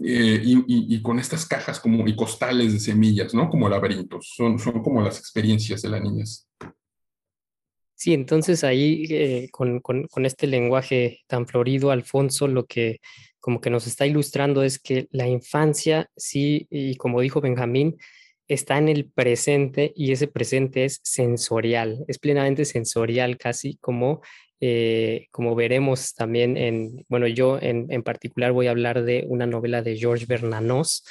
eh, 0.00 0.40
y, 0.44 1.00
con 1.02 1.18
estas 1.18 1.46
cajas 1.46 1.78
como 1.78 2.06
y 2.08 2.16
costales 2.16 2.72
de 2.72 2.80
semillas, 2.80 3.34
¿no? 3.34 3.48
Como 3.48 3.68
laberintos, 3.68 4.32
son, 4.36 4.58
son 4.58 4.82
como 4.82 5.00
las 5.00 5.18
experiencias 5.18 5.82
de 5.82 5.88
la 5.88 6.00
niñez. 6.00 6.48
Sí, 7.94 8.12
entonces 8.12 8.62
ahí 8.64 9.06
eh, 9.10 9.48
con, 9.50 9.80
con, 9.80 10.06
con, 10.08 10.26
este 10.26 10.46
lenguaje 10.46 11.20
tan 11.28 11.46
florido, 11.46 11.90
Alfonso, 11.90 12.46
lo 12.46 12.66
que 12.66 13.00
como 13.40 13.60
que 13.60 13.70
nos 13.70 13.86
está 13.86 14.06
ilustrando 14.06 14.64
es 14.64 14.80
que 14.80 15.06
la 15.12 15.28
infancia, 15.28 16.10
sí, 16.16 16.66
y 16.68 16.96
como 16.96 17.20
dijo 17.20 17.40
Benjamín, 17.40 17.96
está 18.48 18.78
en 18.78 18.88
el 18.88 19.08
presente 19.10 19.92
y 19.94 20.12
ese 20.12 20.26
presente 20.26 20.84
es 20.84 21.00
sensorial, 21.04 22.04
es 22.08 22.18
plenamente 22.18 22.64
sensorial, 22.64 23.38
casi 23.38 23.76
como 23.76 24.20
eh, 24.60 25.26
como 25.32 25.54
veremos 25.54 26.14
también 26.14 26.56
en, 26.56 27.04
bueno, 27.08 27.26
yo 27.26 27.58
en, 27.60 28.02
particular 28.02 28.52
voy 28.52 28.68
a 28.68 28.70
hablar 28.70 29.04
de 29.04 29.24
una 29.28 29.46
novela 29.46 29.82
de 29.82 29.96
George 29.96 30.24
Bernanos, 30.26 31.04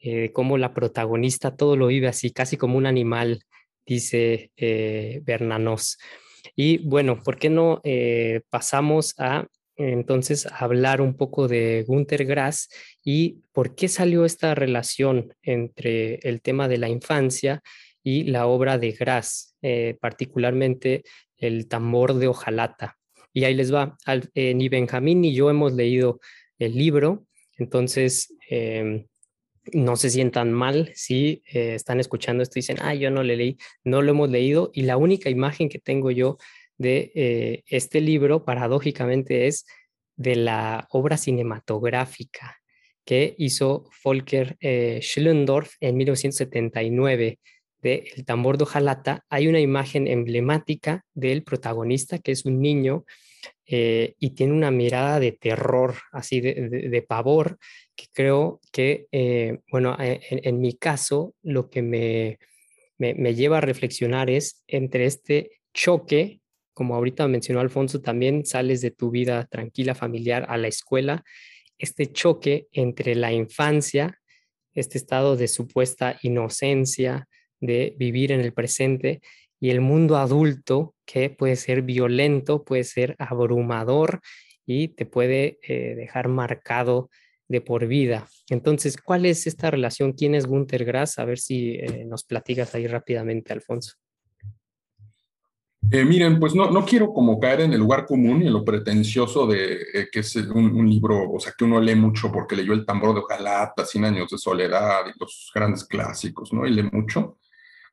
eh, 0.00 0.32
como 0.32 0.58
la 0.58 0.74
protagonista 0.74 1.56
todo 1.56 1.76
lo 1.76 1.88
vive 1.88 2.08
así, 2.08 2.32
casi 2.32 2.56
como 2.56 2.76
un 2.76 2.86
animal, 2.86 3.42
dice 3.86 4.50
eh, 4.56 5.20
Bernanos. 5.24 5.98
Y 6.56 6.78
bueno, 6.78 7.22
¿por 7.22 7.38
qué 7.38 7.50
no 7.50 7.82
pasamos 8.50 9.14
a 9.18 9.46
entonces 9.76 10.46
hablar 10.46 11.00
un 11.00 11.16
poco 11.16 11.46
de 11.46 11.84
Günter 11.86 12.24
Grass 12.24 12.68
y 13.04 13.42
por 13.52 13.76
qué 13.76 13.86
salió 13.88 14.24
esta 14.24 14.54
relación 14.54 15.34
entre 15.42 16.16
el 16.22 16.40
tema 16.40 16.66
de 16.66 16.78
la 16.78 16.88
infancia 16.88 17.60
y 18.02 18.24
la 18.24 18.46
obra 18.46 18.78
de 18.78 18.92
Grass, 18.92 19.56
particularmente 20.00 21.02
el 21.38 21.68
tambor 21.68 22.14
de 22.14 22.28
hojalata. 22.28 22.98
Y 23.32 23.44
ahí 23.44 23.54
les 23.54 23.72
va, 23.72 23.96
eh, 24.34 24.54
ni 24.54 24.68
Benjamín 24.68 25.20
ni 25.20 25.34
yo 25.34 25.50
hemos 25.50 25.72
leído 25.72 26.20
el 26.58 26.76
libro, 26.76 27.24
entonces 27.56 28.34
em, 28.48 29.06
no 29.72 29.96
se 29.96 30.10
sientan 30.10 30.52
mal 30.52 30.90
si 30.94 31.42
eh, 31.52 31.74
están 31.74 32.00
escuchando 32.00 32.42
esto 32.42 32.58
y 32.58 32.62
dicen, 32.62 32.78
ah, 32.80 32.94
yo 32.94 33.10
no 33.10 33.22
le 33.22 33.36
leí, 33.36 33.56
no 33.84 34.02
lo 34.02 34.12
hemos 34.12 34.30
leído. 34.30 34.70
Y 34.72 34.82
la 34.82 34.96
única 34.96 35.30
imagen 35.30 35.68
que 35.68 35.78
tengo 35.78 36.10
yo 36.10 36.38
de 36.78 37.12
eh, 37.14 37.64
este 37.66 38.00
libro, 38.00 38.44
paradójicamente, 38.44 39.46
es 39.46 39.66
de 40.16 40.36
la 40.36 40.88
obra 40.90 41.16
cinematográfica 41.16 42.58
que 43.04 43.34
hizo 43.38 43.88
Volker 44.04 44.58
Schlendorf 45.00 45.74
en 45.80 45.96
1979 45.96 47.38
de 47.82 48.10
El 48.16 48.24
tambor 48.24 48.58
de 48.58 48.64
hojalata, 48.64 49.24
hay 49.28 49.48
una 49.48 49.60
imagen 49.60 50.08
emblemática 50.08 51.04
del 51.14 51.42
protagonista, 51.42 52.18
que 52.18 52.32
es 52.32 52.44
un 52.44 52.60
niño, 52.60 53.04
eh, 53.66 54.14
y 54.18 54.30
tiene 54.30 54.54
una 54.54 54.70
mirada 54.70 55.20
de 55.20 55.32
terror, 55.32 55.94
así 56.12 56.40
de, 56.40 57.04
pavor, 57.06 57.58
que 57.94 58.06
creo 58.12 58.60
que, 58.72 59.06
eh, 59.12 59.58
bueno, 59.70 59.96
eh, 60.00 60.20
en, 60.30 60.60
mi 60.60 60.72
caso, 60.74 61.34
lo 61.42 61.68
que 61.68 61.82
me, 61.82 62.38
me, 62.96 63.34
lleva 63.34 63.58
a 63.58 63.60
reflexionar 63.60 64.30
es 64.30 64.64
entre 64.66 65.04
este 65.04 65.60
choque, 65.74 66.40
como 66.72 66.94
ahorita 66.94 67.28
mencionó 67.28 67.60
Alfonso, 67.60 68.00
también 68.00 68.46
sales 68.46 68.80
de 68.80 68.90
tu 68.90 69.10
vida 69.10 69.46
tranquila, 69.46 69.94
familiar, 69.94 70.46
a 70.48 70.56
la 70.56 70.68
escuela, 70.68 71.22
este 71.76 72.06
choque 72.10 72.68
entre 72.72 73.14
la 73.14 73.32
infancia, 73.32 74.18
este 74.74 74.96
estado 74.96 75.36
de 75.36 75.48
supuesta 75.48 76.18
inocencia, 76.22 77.28
de 77.60 77.94
vivir 77.98 78.32
en 78.32 78.40
el 78.40 78.52
presente 78.52 79.20
y 79.60 79.70
el 79.70 79.80
mundo 79.80 80.16
adulto 80.16 80.94
que 81.04 81.30
puede 81.30 81.56
ser 81.56 81.82
violento, 81.82 82.64
puede 82.64 82.84
ser 82.84 83.16
abrumador 83.18 84.20
y 84.66 84.88
te 84.88 85.06
puede 85.06 85.58
eh, 85.62 85.94
dejar 85.96 86.28
marcado 86.28 87.10
de 87.48 87.60
por 87.62 87.86
vida. 87.86 88.28
Entonces, 88.50 88.98
¿cuál 88.98 89.24
es 89.24 89.46
esta 89.46 89.70
relación? 89.70 90.12
¿Quién 90.12 90.34
es 90.34 90.46
Gunther 90.46 90.84
Grass? 90.84 91.18
A 91.18 91.24
ver 91.24 91.38
si 91.38 91.76
eh, 91.76 92.04
nos 92.06 92.24
platicas 92.24 92.74
ahí 92.74 92.86
rápidamente, 92.86 93.54
Alfonso. 93.54 93.94
Eh, 95.90 96.04
miren, 96.04 96.38
pues 96.38 96.54
no, 96.54 96.70
no 96.70 96.84
quiero 96.84 97.14
como 97.14 97.40
caer 97.40 97.62
en 97.62 97.72
el 97.72 97.78
lugar 97.78 98.04
común 98.04 98.42
y 98.42 98.48
en 98.48 98.52
lo 98.52 98.62
pretencioso 98.62 99.46
de 99.46 100.08
que 100.12 100.20
es 100.20 100.36
un, 100.36 100.86
libro, 100.86 101.30
o 101.32 101.40
sea, 101.40 101.54
que 101.56 101.64
uno 101.64 101.80
lee 101.80 101.94
mucho 101.94 102.30
porque 102.30 102.56
leyó 102.56 102.74
El 102.74 102.84
tambor 102.84 103.14
de 103.14 103.20
Ojalata, 103.20 103.86
Cien 103.86 104.04
años 104.04 104.30
de 104.30 104.36
soledad 104.36 105.06
y 105.06 105.18
los 105.18 105.50
grandes 105.54 105.84
clásicos, 105.84 106.52
¿no? 106.52 106.66
Y 106.66 106.74
lee 106.74 106.90
mucho. 106.92 107.37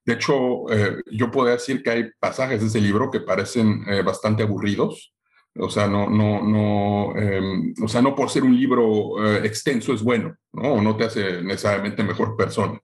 De 0.06 0.14
hecho, 0.14 0.70
eh, 0.72 1.02
yo 1.12 1.32
puedo 1.32 1.50
decir 1.50 1.82
que 1.82 1.90
hay 1.90 2.10
pasajes 2.20 2.62
de 2.62 2.68
ese 2.68 2.80
libro 2.80 3.10
que 3.10 3.22
parecen 3.22 3.84
eh, 3.88 4.04
bastante 4.04 4.44
aburridos. 4.44 5.14
O 5.58 5.70
sea, 5.70 5.88
no, 5.88 6.10
no, 6.10 6.44
no, 6.44 7.16
em, 7.16 7.74
o 7.82 7.88
sea, 7.88 8.02
no 8.02 8.14
por 8.14 8.30
ser 8.30 8.44
un 8.44 8.56
libro 8.56 9.26
eh, 9.26 9.46
extenso 9.46 9.94
es 9.94 10.04
bueno, 10.04 10.36
¿no? 10.54 10.74
O 10.74 10.82
no 10.82 10.96
te 10.96 11.06
hace 11.06 11.42
necesariamente 11.42 12.04
mejor 12.04 12.36
persona. 12.36 12.80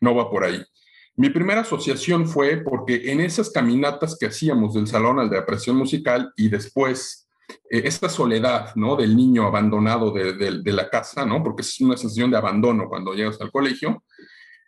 No 0.00 0.14
va 0.14 0.30
por 0.30 0.44
ahí. 0.44 0.62
Mi 1.16 1.28
primera 1.30 1.60
asociación 1.60 2.26
fue 2.26 2.58
porque 2.58 3.12
en 3.12 3.20
esas 3.20 3.50
caminatas 3.50 4.16
que 4.18 4.26
hacíamos 4.26 4.74
del 4.74 4.86
salón 4.86 5.18
al 5.18 5.28
de 5.28 5.38
apreciación 5.38 5.76
musical 5.76 6.32
y 6.36 6.48
después 6.48 7.28
esta 7.68 8.08
soledad, 8.08 8.74
¿no? 8.76 8.96
Del 8.96 9.16
niño 9.16 9.46
abandonado 9.46 10.10
de, 10.10 10.32
de, 10.34 10.72
la 10.72 10.88
casa, 10.88 11.26
¿no? 11.26 11.42
Porque 11.42 11.62
es 11.62 11.80
una 11.80 11.96
sensación 11.96 12.30
de 12.30 12.38
abandono 12.38 12.88
cuando 12.88 13.14
llegas 13.14 13.40
al 13.40 13.50
colegio. 13.50 14.04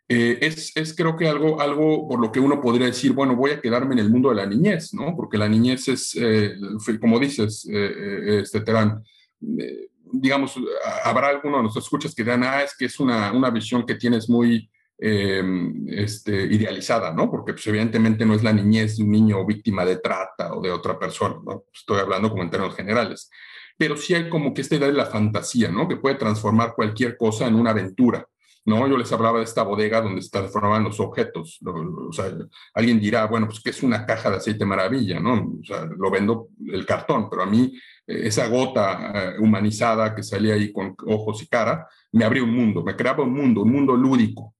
Eh, 0.06 0.38
es, 0.42 0.76
es, 0.76 0.94
creo 0.94 1.16
que 1.16 1.26
algo, 1.26 1.60
algo 1.60 2.06
por 2.06 2.20
lo 2.20 2.30
que 2.30 2.40
uno 2.40 2.60
podría 2.60 2.88
decir, 2.88 3.12
bueno, 3.12 3.36
voy 3.36 3.52
a 3.52 3.60
quedarme 3.60 3.94
en 3.94 4.00
el 4.00 4.10
mundo 4.10 4.28
de 4.28 4.34
la 4.34 4.46
niñez, 4.46 4.92
¿no? 4.92 5.16
Porque 5.16 5.38
la 5.38 5.48
niñez 5.48 5.88
es, 5.88 6.14
eh, 6.20 6.56
como 7.00 7.18
dices, 7.18 7.66
eh, 7.72 8.40
este, 8.42 8.60
Terán, 8.60 9.02
digamos, 9.40 10.56
habrá 11.04 11.28
alguno 11.28 11.56
de 11.56 11.62
nuestros 11.62 11.86
escuchas 11.86 12.14
que 12.14 12.22
digan, 12.22 12.44
ah, 12.44 12.62
es 12.62 12.76
que 12.76 12.84
es 12.84 13.00
una, 13.00 13.32
una 13.32 13.48
visión 13.50 13.86
que 13.86 13.94
tienes 13.94 14.28
muy 14.28 14.70
em, 14.98 15.86
este, 15.88 16.44
idealizada, 16.44 17.12
¿no? 17.12 17.30
Porque 17.30 17.54
pues, 17.54 17.66
evidentemente 17.66 18.26
no 18.26 18.34
es 18.34 18.42
la 18.42 18.52
niñez 18.52 18.98
de 18.98 19.04
un 19.04 19.10
niño 19.10 19.44
víctima 19.46 19.86
de 19.86 19.96
trata 19.96 20.54
o 20.54 20.60
de 20.60 20.70
otra 20.70 20.98
persona, 20.98 21.36
¿no? 21.44 21.64
Estoy 21.72 21.98
hablando 22.00 22.28
como 22.28 22.42
en 22.42 22.50
términos 22.50 22.76
generales. 22.76 23.30
Pero 23.76 23.96
sí 23.96 24.14
hay 24.14 24.28
como 24.28 24.54
que 24.54 24.60
esta 24.60 24.76
idea 24.76 24.86
de 24.86 24.92
la 24.92 25.06
fantasía, 25.06 25.70
¿no? 25.70 25.88
Que 25.88 25.96
puede 25.96 26.14
transformar 26.16 26.74
cualquier 26.74 27.16
cosa 27.16 27.46
en 27.46 27.54
una 27.54 27.70
aventura. 27.70 28.28
¿No? 28.64 28.88
Yo 28.88 28.96
les 28.96 29.12
hablaba 29.12 29.38
de 29.38 29.44
esta 29.44 29.62
bodega 29.62 30.00
donde 30.00 30.22
se 30.22 30.30
transformaban 30.30 30.84
los 30.84 31.00
objetos. 31.00 31.58
o 31.64 32.12
sea, 32.12 32.32
alguien 32.74 33.00
dirá, 33.00 33.26
bueno, 33.26 33.46
pues 33.46 33.60
que 33.60 33.70
es 33.70 33.82
una 33.82 34.06
caja 34.06 34.30
de 34.30 34.36
aceite 34.36 34.64
maravilla, 34.64 35.20
¿no? 35.20 35.58
O 35.60 35.64
sea, 35.64 35.84
lo 35.84 36.10
vendo 36.10 36.48
el 36.66 36.86
cartón, 36.86 37.28
pero 37.28 37.42
a 37.42 37.46
mí 37.46 37.72
eh, 38.06 38.22
esa 38.24 38.48
gota 38.48 39.12
eh, 39.14 39.34
humanizada 39.40 40.14
que 40.14 40.22
salía 40.22 40.54
ahí 40.54 40.72
con 40.72 40.94
ojos 41.06 41.42
y 41.42 41.46
cara, 41.46 41.86
me 42.12 42.24
abría 42.24 42.44
un 42.44 42.54
mundo, 42.54 42.82
me 42.82 42.96
creaba 42.96 43.24
un 43.24 43.32
mundo, 43.32 43.62
un 43.62 43.72
mundo 43.72 43.96
lúdico. 43.96 44.54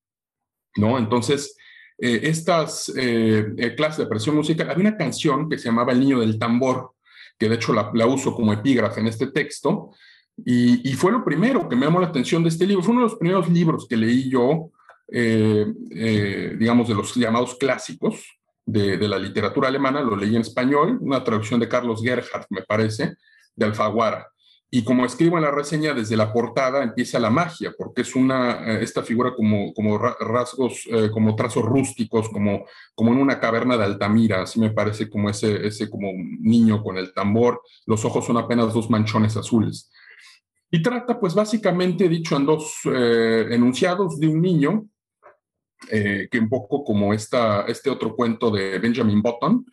¿no? 0.76 0.98
Entonces, 0.98 1.56
eh, 1.98 2.20
estas 2.24 2.92
eh, 2.96 3.74
clases 3.76 3.98
de 3.98 4.06
presión 4.06 4.36
musical, 4.36 4.70
había 4.70 4.88
una 4.88 4.96
canción 4.96 5.48
que 5.48 5.58
se 5.58 5.66
llamaba 5.66 5.92
El 5.92 6.00
Niño 6.00 6.20
del 6.20 6.38
Tambor, 6.38 6.94
que 7.38 7.48
de 7.48 7.54
hecho 7.56 7.72
la, 7.72 8.06
uso 8.06 8.34
como 8.34 8.52
epígrafe 8.52 9.00
en 9.00 9.06
este 9.06 9.28
texto, 9.28 9.90
y, 10.36 10.92
fue 10.94 11.12
lo 11.12 11.24
primero 11.24 11.68
que 11.68 11.76
me 11.76 11.86
llamó 11.86 12.00
la 12.00 12.08
atención 12.08 12.42
de 12.42 12.48
este 12.48 12.66
libro, 12.66 12.82
fue 12.82 12.92
uno 12.92 13.02
de 13.02 13.10
los 13.10 13.18
primeros 13.18 13.48
libros 13.48 13.86
que 13.88 13.96
leí 13.96 14.30
yo, 14.30 14.70
digamos, 15.08 16.88
de 16.88 16.94
los 16.94 17.14
llamados 17.14 17.56
clásicos 17.56 18.24
de, 18.66 18.96
de, 18.96 19.08
la 19.08 19.18
literatura 19.18 19.68
alemana, 19.68 20.00
lo 20.00 20.16
leí 20.16 20.34
en 20.34 20.42
español, 20.42 20.98
una 21.00 21.22
traducción 21.22 21.60
de 21.60 21.68
Carlos 21.68 22.02
Gerhardt, 22.02 22.46
me 22.50 22.62
parece, 22.62 23.16
de 23.54 23.66
Alfaguara. 23.66 24.26
Y 24.74 24.82
como 24.82 25.04
escribo 25.04 25.36
en 25.36 25.44
la 25.44 25.52
reseña, 25.52 25.94
desde 25.94 26.16
la 26.16 26.32
portada 26.32 26.82
empieza 26.82 27.20
la 27.20 27.30
magia, 27.30 27.72
porque 27.78 28.02
es 28.02 28.16
una, 28.16 28.54
eh, 28.66 28.82
esta 28.82 29.04
figura 29.04 29.32
como, 29.32 29.72
como 29.72 29.96
rasgos, 29.98 30.88
eh, 30.90 31.10
como 31.12 31.36
trazos 31.36 31.64
rústicos, 31.64 32.28
como, 32.28 32.64
como 32.92 33.12
en 33.12 33.20
una 33.20 33.38
caverna 33.38 33.76
de 33.76 33.84
Altamira, 33.84 34.42
así 34.42 34.58
me 34.58 34.72
parece 34.72 35.08
como 35.08 35.30
ese, 35.30 35.64
ese 35.64 35.88
como 35.88 36.08
niño 36.40 36.82
con 36.82 36.98
el 36.98 37.14
tambor, 37.14 37.62
los 37.86 38.04
ojos 38.04 38.24
son 38.26 38.36
apenas 38.36 38.74
dos 38.74 38.90
manchones 38.90 39.36
azules. 39.36 39.92
Y 40.74 40.82
trata, 40.82 41.20
pues 41.20 41.34
básicamente 41.34 42.08
dicho 42.08 42.36
en 42.36 42.46
dos 42.46 42.80
eh, 42.86 43.46
enunciados 43.50 44.18
de 44.18 44.26
un 44.26 44.40
niño, 44.40 44.88
que 45.86 46.38
un 46.40 46.48
poco 46.48 46.82
como 46.82 47.12
esta, 47.12 47.66
este 47.66 47.90
otro 47.90 48.16
cuento 48.16 48.50
de 48.50 48.78
Benjamin 48.78 49.20
Button, 49.20 49.66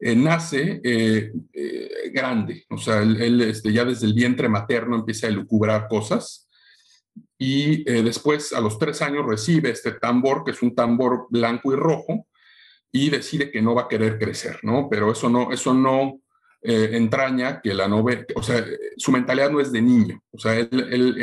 eh, 0.00 0.14
nace 0.14 0.80
eh, 0.84 1.32
eh, 1.52 2.10
grande, 2.12 2.64
o 2.70 2.78
sea, 2.78 3.02
él, 3.02 3.40
este, 3.40 3.72
ya 3.72 3.84
desde 3.84 4.06
el 4.06 4.14
vientre 4.14 4.48
materno 4.48 4.94
empieza 4.94 5.26
a 5.26 5.30
elucubrar 5.30 5.88
cosas 5.88 6.48
y 7.36 7.82
después 7.84 8.52
a 8.52 8.60
los 8.60 8.78
tres 8.78 9.02
años 9.02 9.26
recibe 9.26 9.70
este 9.70 9.92
tambor, 9.92 10.44
que 10.44 10.52
es 10.52 10.62
un 10.62 10.74
tambor 10.74 11.26
blanco 11.30 11.72
y 11.72 11.76
rojo, 11.76 12.28
y 12.92 13.10
decide 13.10 13.50
que 13.50 13.60
no 13.60 13.74
va 13.74 13.82
a 13.82 13.88
querer 13.88 14.18
crecer, 14.18 14.60
¿no? 14.62 14.88
Pero 14.88 15.10
eso 15.12 15.28
no, 15.28 15.52
eso 15.52 15.74
no 15.74 16.20
entraña 16.60 17.60
que 17.60 17.72
la 17.72 17.86
novela, 17.88 18.24
o 18.34 18.42
sea, 18.42 18.64
su 18.96 19.12
mentalidad 19.12 19.50
no 19.50 19.60
es 19.60 19.70
de 19.70 19.80
niño, 19.80 20.20
o 20.30 20.38
sea, 20.38 20.56
él, 20.58 21.16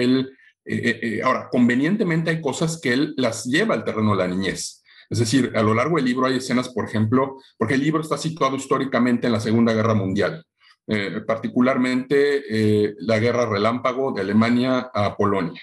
él 0.66 1.22
ahora, 1.24 1.50
convenientemente 1.52 2.32
hay 2.32 2.42
cosas 2.42 2.80
que 2.82 2.94
él 2.94 3.14
las 3.18 3.46
lleva 3.46 3.76
al 3.76 3.84
terreno 3.84 4.12
de 4.12 4.18
la 4.18 4.28
niñez. 4.28 4.82
Es 5.10 5.20
decir, 5.20 5.52
a 5.56 5.62
lo 5.62 5.74
largo 5.74 5.98
del 5.98 6.06
libro 6.06 6.26
hay 6.26 6.38
escenas, 6.38 6.70
por 6.70 6.86
ejemplo, 6.86 7.38
porque 7.58 7.76
el 7.76 7.82
libro 7.82 8.02
está 8.02 8.18
situado 8.18 8.56
históricamente 8.56 9.28
en 9.28 9.34
la 9.34 9.40
Segunda 9.40 9.74
Guerra 9.74 9.94
Mundial, 9.94 10.44
eh, 10.88 11.22
particularmente 11.26 12.44
eh, 12.50 12.96
la 13.00 13.20
guerra 13.20 13.46
relámpago 13.46 14.12
de 14.12 14.22
Alemania 14.22 14.90
a 14.94 15.16
Polonia. 15.16 15.62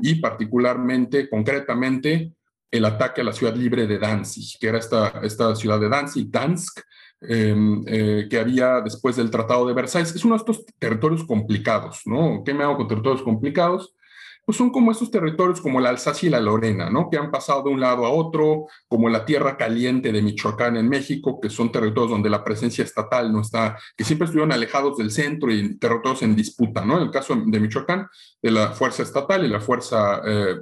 Y 0.00 0.16
particularmente, 0.16 1.28
concretamente, 1.28 2.32
el 2.70 2.84
ataque 2.84 3.20
a 3.20 3.24
la 3.24 3.32
ciudad 3.32 3.54
libre 3.54 3.86
de 3.86 3.98
Danzig, 3.98 4.58
que 4.58 4.68
era 4.68 4.78
esta, 4.78 5.20
esta 5.22 5.54
ciudad 5.54 5.80
de 5.80 5.88
Danzig, 5.88 6.30
Dansk, 6.30 6.80
em, 7.20 7.82
eh, 7.86 8.26
que 8.28 8.38
había 8.38 8.80
después 8.80 9.16
del 9.16 9.30
Tratado 9.30 9.66
de 9.66 9.74
Versalles. 9.74 10.14
Es 10.14 10.24
uno 10.24 10.34
de 10.34 10.38
estos 10.38 10.64
territorios 10.78 11.24
complicados, 11.24 12.02
¿no? 12.06 12.42
¿Qué 12.44 12.54
me 12.54 12.64
hago 12.64 12.76
con 12.76 12.88
territorios 12.88 13.22
complicados? 13.22 13.94
pues 14.44 14.58
son 14.58 14.70
como 14.70 14.92
esos 14.92 15.10
territorios 15.10 15.60
como 15.60 15.80
la 15.80 15.90
Alsacia 15.90 16.26
y 16.26 16.30
la 16.30 16.40
Lorena, 16.40 16.90
¿no? 16.90 17.08
Que 17.08 17.16
han 17.16 17.30
pasado 17.30 17.62
de 17.62 17.70
un 17.70 17.80
lado 17.80 18.04
a 18.04 18.10
otro, 18.10 18.66
como 18.88 19.08
la 19.08 19.24
tierra 19.24 19.56
caliente 19.56 20.12
de 20.12 20.22
Michoacán 20.22 20.76
en 20.76 20.88
México, 20.88 21.40
que 21.40 21.48
son 21.48 21.72
territorios 21.72 22.10
donde 22.10 22.30
la 22.30 22.44
presencia 22.44 22.84
estatal 22.84 23.32
no 23.32 23.40
está, 23.40 23.78
que 23.96 24.04
siempre 24.04 24.26
estuvieron 24.26 24.52
alejados 24.52 24.98
del 24.98 25.10
centro 25.10 25.50
y 25.50 25.78
territorios 25.78 26.22
en 26.22 26.36
disputa, 26.36 26.84
¿no? 26.84 26.96
En 26.96 27.04
el 27.04 27.10
caso 27.10 27.34
de 27.34 27.60
Michoacán, 27.60 28.06
de 28.42 28.50
la 28.50 28.72
fuerza 28.72 29.02
estatal 29.02 29.44
y 29.44 29.48
la 29.48 29.60
fuerza 29.60 30.20
eh, 30.26 30.56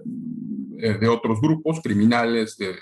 eh, 0.79 0.99
de 1.01 1.09
otros 1.09 1.41
grupos 1.41 1.81
criminales, 1.83 2.57
de, 2.57 2.77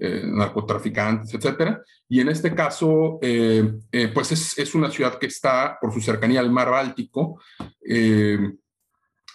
eh, 0.00 0.22
narcotraficantes, 0.24 1.32
etcétera. 1.34 1.82
Y 2.08 2.20
en 2.20 2.28
este 2.28 2.54
caso, 2.54 3.20
pues 3.20 4.58
es, 4.58 4.74
una 4.74 4.90
ciudad 4.90 5.18
que 5.18 5.26
está, 5.26 5.78
por 5.80 5.92
su 5.92 6.00
cercanía 6.00 6.40
al 6.40 6.50
mar 6.50 6.70
Báltico, 6.70 7.40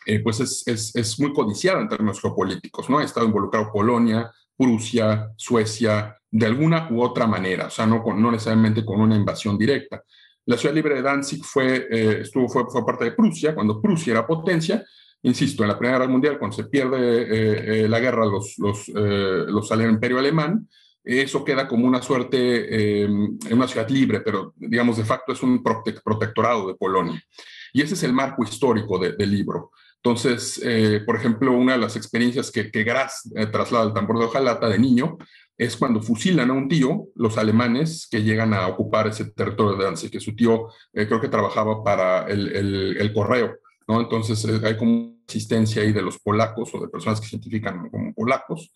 eh, 0.05 0.19
pues 0.19 0.39
es, 0.39 1.19
muy 1.19 1.33
codiciada 1.33 1.81
en 1.81 1.89
términos 1.89 2.21
geopolíticos, 2.21 2.89
¿no? 2.89 2.99
Ha 2.99 3.03
estado 3.03 3.25
involucrado 3.25 3.71
Polonia, 3.71 4.31
Prusia, 4.55 5.31
Suecia, 5.35 6.15
de 6.29 6.45
alguna 6.45 6.87
u 6.91 7.01
otra 7.01 7.25
manera, 7.25 7.67
o 7.67 7.69
sea, 7.69 7.87
no, 7.87 8.03
no 8.15 8.31
necesariamente 8.31 8.85
con 8.85 9.01
una 9.01 9.15
invasión 9.15 9.57
directa. 9.57 10.03
La 10.45 10.57
ciudad 10.57 10.75
libre 10.75 10.95
de 10.95 11.01
Danzig 11.01 11.43
fue, 11.43 11.87
eh, 11.89 12.21
estuvo, 12.21 12.47
fue, 12.47 12.85
parte 12.85 13.05
de 13.05 13.11
Prusia, 13.13 13.55
cuando 13.55 13.81
Prusia 13.81 14.11
era 14.11 14.27
potencia, 14.27 14.83
insisto, 15.25 15.63
en 15.63 15.69
la 15.69 15.77
Primera 15.77 15.99
Guerra 15.99 16.11
Mundial, 16.11 16.39
cuando 16.39 16.55
se 16.55 16.65
pierde 16.65 17.83
eh, 17.83 17.89
la 17.89 17.99
guerra, 17.99 18.25
los, 18.25 18.55
los, 18.57 19.67
sale 19.67 19.83
el 19.83 19.91
imperio 19.91 20.19
alemán, 20.19 20.67
eso 21.03 21.45
queda 21.45 21.67
como 21.67 21.85
una 21.85 22.01
suerte 22.01 23.03
en 23.03 23.37
una 23.51 23.67
ciudad 23.67 23.87
libre, 23.89 24.21
pero 24.21 24.53
digamos 24.55 24.97
de 24.97 25.05
facto 25.05 25.33
es 25.33 25.43
un 25.43 25.61
protectorado 25.61 26.67
de 26.67 26.73
Polonia. 26.73 27.21
Y 27.73 27.81
ese 27.81 27.93
es 27.93 28.03
el 28.03 28.13
marco 28.13 28.43
histórico 28.43 28.97
del 28.97 29.29
libro. 29.29 29.71
Entonces, 30.05 30.61
eh, 30.63 31.01
por 31.03 31.15
ejemplo, 31.15 31.51
una 31.51 31.73
de 31.73 31.79
las 31.79 31.95
experiencias 31.95 32.51
que, 32.51 32.69
que 32.69 32.83
Graz 32.83 33.27
eh, 33.35 33.47
traslada 33.47 33.85
al 33.85 33.93
tambor 33.93 34.19
de 34.19 34.25
hojalata 34.25 34.69
de 34.69 34.77
niño 34.77 35.17
es 35.57 35.75
cuando 35.75 35.99
fusilan 35.99 36.51
a 36.51 36.53
un 36.53 36.69
tío, 36.69 37.07
los 37.15 37.39
alemanes 37.39 38.07
que 38.09 38.21
llegan 38.21 38.53
a 38.53 38.67
ocupar 38.67 39.07
ese 39.07 39.31
territorio 39.31 39.75
de 39.75 39.83
Danzig, 39.83 40.11
que 40.11 40.19
su 40.19 40.35
tío 40.35 40.67
eh, 40.93 41.07
creo 41.07 41.19
que 41.19 41.27
trabajaba 41.27 41.83
para 41.83 42.27
el, 42.27 42.55
el, 42.55 42.97
el 42.99 43.13
correo, 43.13 43.55
¿no? 43.87 43.99
Entonces 43.99 44.45
hay 44.63 44.77
como 44.77 45.14
existencia 45.25 45.81
ahí 45.81 45.91
de 45.91 46.01
los 46.01 46.19
polacos 46.19 46.73
o 46.73 46.79
de 46.79 46.87
personas 46.87 47.19
que 47.19 47.27
se 47.27 47.35
identifican 47.35 47.89
como 47.89 48.13
polacos. 48.13 48.71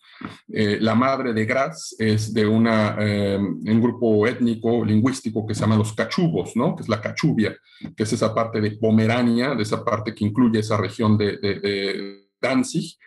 Eh, 0.48 0.78
la 0.80 0.94
madre 0.94 1.32
de 1.32 1.46
Graz 1.46 1.94
es 1.98 2.34
de 2.34 2.46
una, 2.46 2.96
eh, 2.98 3.38
un 3.38 3.80
grupo 3.80 4.26
étnico, 4.26 4.84
lingüístico 4.84 5.46
que 5.46 5.54
se 5.54 5.60
llama 5.60 5.76
los 5.76 5.92
cachubos, 5.92 6.56
¿no? 6.56 6.74
que 6.74 6.82
es 6.82 6.88
la 6.88 7.00
cachubia, 7.00 7.56
que 7.96 8.02
es 8.02 8.12
esa 8.12 8.34
parte 8.34 8.60
de 8.60 8.72
Pomerania, 8.72 9.54
de 9.54 9.62
esa 9.62 9.84
parte 9.84 10.14
que 10.14 10.24
incluye 10.24 10.60
esa 10.60 10.76
región 10.76 11.16
de 11.16 12.26
Danzig, 12.40 12.98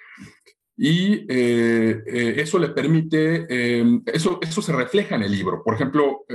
y 0.75 1.25
eh, 1.29 2.03
eh, 2.07 2.33
eso 2.37 2.57
le 2.57 2.69
permite, 2.69 3.45
eh, 3.47 4.01
eso, 4.07 4.39
eso 4.41 4.61
se 4.61 4.73
refleja 4.73 5.15
en 5.15 5.23
el 5.23 5.31
libro. 5.31 5.63
Por 5.63 5.75
ejemplo, 5.75 6.25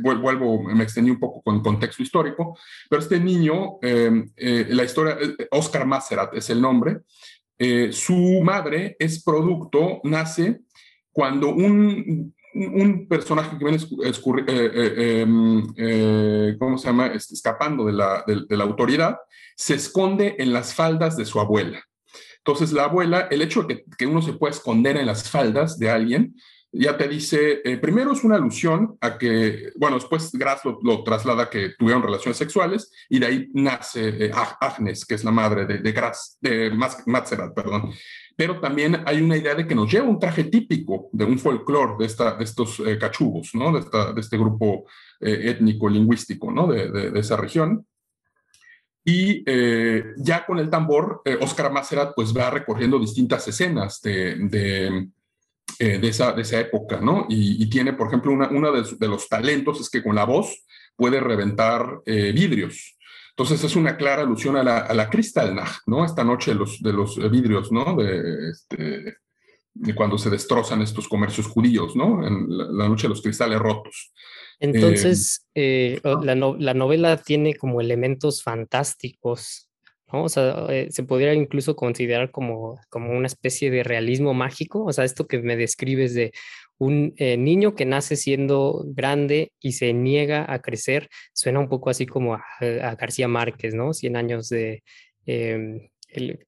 vuelvo, 0.00 0.62
me 0.62 0.84
extendí 0.84 1.10
un 1.10 1.18
poco 1.18 1.42
con 1.42 1.62
contexto 1.62 2.02
histórico, 2.02 2.56
pero 2.88 3.02
este 3.02 3.18
niño, 3.18 3.78
la 3.82 4.84
historia, 4.84 5.18
Oscar 5.50 5.86
Maserat 5.86 6.34
es 6.34 6.48
el 6.50 6.60
nombre, 6.60 7.00
su 7.90 8.40
madre 8.42 8.96
es 8.98 9.22
producto, 9.22 10.00
nace 10.04 10.60
cuando 11.10 11.48
un, 11.48 12.32
un 12.54 13.08
personaje 13.08 13.58
que 13.58 13.64
viene 13.64 13.82
em, 14.46 15.66
¿cómo 16.58 16.78
se 16.78 16.86
llama? 16.86 17.08
escapando 17.08 17.86
de 17.86 17.92
la, 17.92 18.24
de 18.26 18.56
la 18.56 18.64
autoridad, 18.64 19.18
se 19.56 19.74
esconde 19.74 20.36
en 20.38 20.52
las 20.52 20.72
faldas 20.72 21.16
de 21.16 21.24
su 21.24 21.40
abuela. 21.40 21.87
Entonces, 22.48 22.72
la 22.72 22.84
abuela, 22.84 23.28
el 23.30 23.42
hecho 23.42 23.62
de 23.64 23.84
que, 23.98 24.06
uno 24.06 24.22
se 24.22 24.32
pueda 24.32 24.54
esconder 24.54 24.96
en 24.96 25.04
las 25.04 25.28
faldas 25.28 25.78
de 25.78 25.90
alguien, 25.90 26.34
ya 26.72 26.96
te 26.96 27.06
dice, 27.06 27.60
eh, 27.62 27.76
primero 27.76 28.12
es 28.12 28.24
una 28.24 28.36
alusión 28.36 28.96
a 29.02 29.18
que, 29.18 29.70
bueno, 29.76 29.96
después 29.96 30.32
Graz 30.32 30.62
lo, 30.64 31.04
traslada 31.04 31.42
a 31.42 31.50
que 31.50 31.74
tuvieron 31.78 32.02
relaciones 32.02 32.38
sexuales 32.38 32.90
y 33.10 33.18
de 33.18 33.26
ahí 33.26 33.50
nace 33.52 34.28
eh, 34.28 34.32
Agnes, 34.60 35.04
que 35.04 35.16
es 35.16 35.24
la 35.24 35.30
madre 35.30 35.66
de, 35.66 35.76
de 35.76 35.92
Graz, 35.92 36.38
de 36.40 36.70
Matzerat, 37.04 37.52
perdón. 37.52 37.92
Pero 38.34 38.58
también 38.60 39.02
hay 39.04 39.20
una 39.20 39.36
idea 39.36 39.54
de 39.54 39.66
que 39.66 39.74
nos 39.74 39.92
lleva 39.92 40.08
un 40.08 40.18
traje 40.18 40.44
típico 40.44 41.10
de 41.12 41.26
un 41.26 41.38
folclore 41.38 41.96
de, 41.98 42.06
esta, 42.06 42.34
de 42.34 42.44
estos 42.44 42.80
eh, 42.80 42.96
cachubos, 42.96 43.50
¿no? 43.52 43.74
De, 43.74 43.80
esta, 43.80 44.14
de 44.14 44.20
este 44.22 44.38
grupo 44.38 44.86
étnico, 45.20 45.86
lingüístico, 45.86 46.50
¿no? 46.50 46.66
De, 46.68 47.10
de, 47.10 47.20
esa 47.20 47.36
región. 47.36 47.84
Y 49.04 49.42
eh, 49.46 50.12
ya 50.16 50.44
con 50.44 50.58
el 50.58 50.68
tambor, 50.68 51.22
Oscar 51.40 51.66
eh, 51.66 51.70
Macerat 51.70 52.12
pues 52.14 52.36
va 52.36 52.50
recorriendo 52.50 52.98
distintas 52.98 53.46
escenas 53.48 54.00
de, 54.02 54.36
de, 54.36 55.08
eh, 55.78 55.98
de, 55.98 56.08
esa, 56.08 56.32
de 56.32 56.42
esa, 56.42 56.60
época, 56.60 57.00
¿no? 57.00 57.26
Y, 57.28 57.68
tiene, 57.70 57.94
por 57.94 58.08
ejemplo, 58.08 58.32
uno 58.32 58.72
de, 58.72 59.08
los 59.08 59.28
talentos 59.28 59.80
es 59.80 59.88
que 59.88 60.02
con 60.02 60.14
la 60.14 60.24
voz 60.24 60.64
puede 60.96 61.20
reventar 61.20 62.02
vidrios. 62.04 62.96
Entonces 63.30 63.62
es 63.62 63.76
una 63.76 63.96
clara 63.96 64.22
alusión 64.22 64.56
a 64.56 64.64
la, 64.64 64.78
a 64.78 64.92
la 64.94 65.08
Kristallnacht, 65.08 65.86
¿no? 65.86 66.04
Esta 66.04 66.24
noche 66.24 66.50
de 66.50 66.56
los, 66.56 66.82
de 66.82 66.92
los 66.92 67.30
vidrios, 67.30 67.70
¿no? 67.70 67.94
De, 67.94 68.50
este, 68.50 69.18
de 69.74 69.94
cuando 69.94 70.18
se 70.18 70.28
destrozan 70.28 70.82
estos 70.82 71.08
comercios 71.08 71.46
judíos, 71.46 71.94
¿no? 71.94 72.26
En 72.26 72.46
la 72.48 72.88
noche 72.88 73.04
de 73.04 73.10
los 73.10 73.22
cristales 73.22 73.58
rotos. 73.60 74.12
Entonces, 74.60 75.46
eh, 75.54 76.00
la, 76.02 76.34
novela 76.74 77.16
tiene 77.16 77.54
como 77.54 77.80
elementos 77.80 78.42
fantásticos, 78.42 79.70
¿no? 80.12 80.24
O 80.24 80.28
sea, 80.28 80.66
eh, 80.68 80.88
se 80.90 81.04
podría 81.04 81.32
incluso 81.34 81.76
considerar 81.76 82.30
como, 82.30 82.80
como 82.88 83.12
una 83.12 83.28
especie 83.28 83.70
de 83.70 83.84
realismo 83.84 84.34
mágico, 84.34 84.84
o 84.84 84.92
sea, 84.92 85.04
esto 85.04 85.26
que 85.26 85.38
me 85.38 85.56
describes 85.56 86.14
de 86.14 86.32
un 86.78 87.14
eh, 87.16 87.36
niño 87.36 87.74
que 87.74 87.84
nace 87.84 88.16
siendo 88.16 88.84
grande 88.86 89.52
y 89.60 89.72
se 89.72 89.92
niega 89.92 90.52
a 90.52 90.60
crecer, 90.60 91.08
suena 91.32 91.60
un 91.60 91.68
poco 91.68 91.90
así 91.90 92.06
como 92.06 92.34
a, 92.34 92.42
García 92.96 93.28
Márquez, 93.28 93.74
¿no? 93.74 93.92
Cien 93.92 94.16
años 94.16 94.48
de, 94.48 94.82
em, 95.26 95.88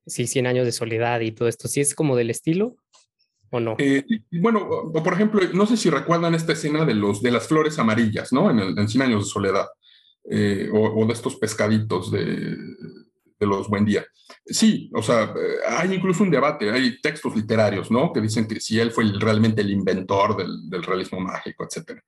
sí, 0.07 0.27
cien 0.27 0.47
años 0.47 0.67
de 0.67 0.73
soledad 0.73 1.21
y 1.21 1.33
todo 1.33 1.49
esto, 1.49 1.69
¿sí 1.69 1.81
es 1.81 1.95
como 1.95 2.17
del 2.17 2.31
estilo? 2.31 2.77
¿O 3.51 3.61
no? 3.61 3.75
Eh, 3.79 4.05
bueno, 4.31 4.93
por 4.93 5.13
ejemplo, 5.13 5.41
no 5.53 5.67
sé 5.67 5.77
si 5.77 5.91
recuerdan 5.91 6.35
esta 6.35 6.53
escena 6.53 6.85
de, 6.85 6.95
los, 6.95 7.21
de 7.23 7.31
las 7.31 7.49
flores 7.49 7.79
amarillas, 7.79 8.33
¿no? 8.33 8.51
En, 8.51 8.59
el, 8.61 8.79
en 8.79 8.89
Cien 8.89 9.03
Años 9.03 9.25
de 9.25 9.31
Soledad, 9.31 9.67
eh, 10.31 10.69
o, 10.73 11.05
de 11.07 11.13
estos 11.13 11.37
pescaditos 11.37 12.11
de, 12.11 12.57
de 13.41 13.47
los 13.47 13.69
Buen 13.69 13.85
Día. 13.85 14.07
Sí, 14.45 14.91
o 14.95 15.03
sea, 15.03 15.33
hay 15.69 15.95
incluso 15.95 16.23
un 16.23 16.31
debate, 16.31 16.71
hay 16.71 17.01
textos 17.01 17.35
literarios, 17.35 17.91
¿no? 17.91 18.13
Que 18.13 18.21
dicen 18.21 18.47
que 18.47 18.61
si 18.61 18.79
él 18.79 18.93
fue 18.93 19.05
realmente 19.19 19.63
el 19.63 19.71
inventor 19.71 20.37
del, 20.37 20.83
realismo 20.83 21.21
mágico, 21.21 21.65
etcétera. 21.65 22.03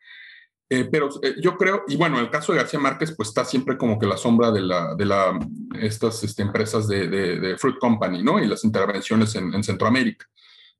Eh, 0.68 0.88
pero 0.90 1.09
eh, 1.22 1.35
yo 1.40 1.57
creo, 1.57 1.83
y 1.87 1.96
bueno, 1.96 2.18
el 2.18 2.31
caso 2.31 2.52
de 2.52 2.59
García 2.59 2.81
Márquez, 2.81 3.14
pues 3.16 3.28
está 3.28 3.44
siempre 3.44 3.76
como 3.76 3.98
que 3.98 4.07
la 4.07 4.16
sombra 4.16 4.50
de, 4.50 4.61
la, 4.61 4.94
de 4.94 5.05
la, 5.05 5.38
estas 5.81 6.22
este, 6.24 6.42
empresas 6.42 6.88
de, 6.88 7.09
de, 7.09 7.59
Fruit 7.59 7.78
Company, 7.78 8.22
¿no? 8.22 8.42
Y 8.42 8.46
las 8.46 8.64
intervenciones 8.64 9.35
en, 9.35 9.52
en 9.52 9.62
Centroamérica. 9.62 10.26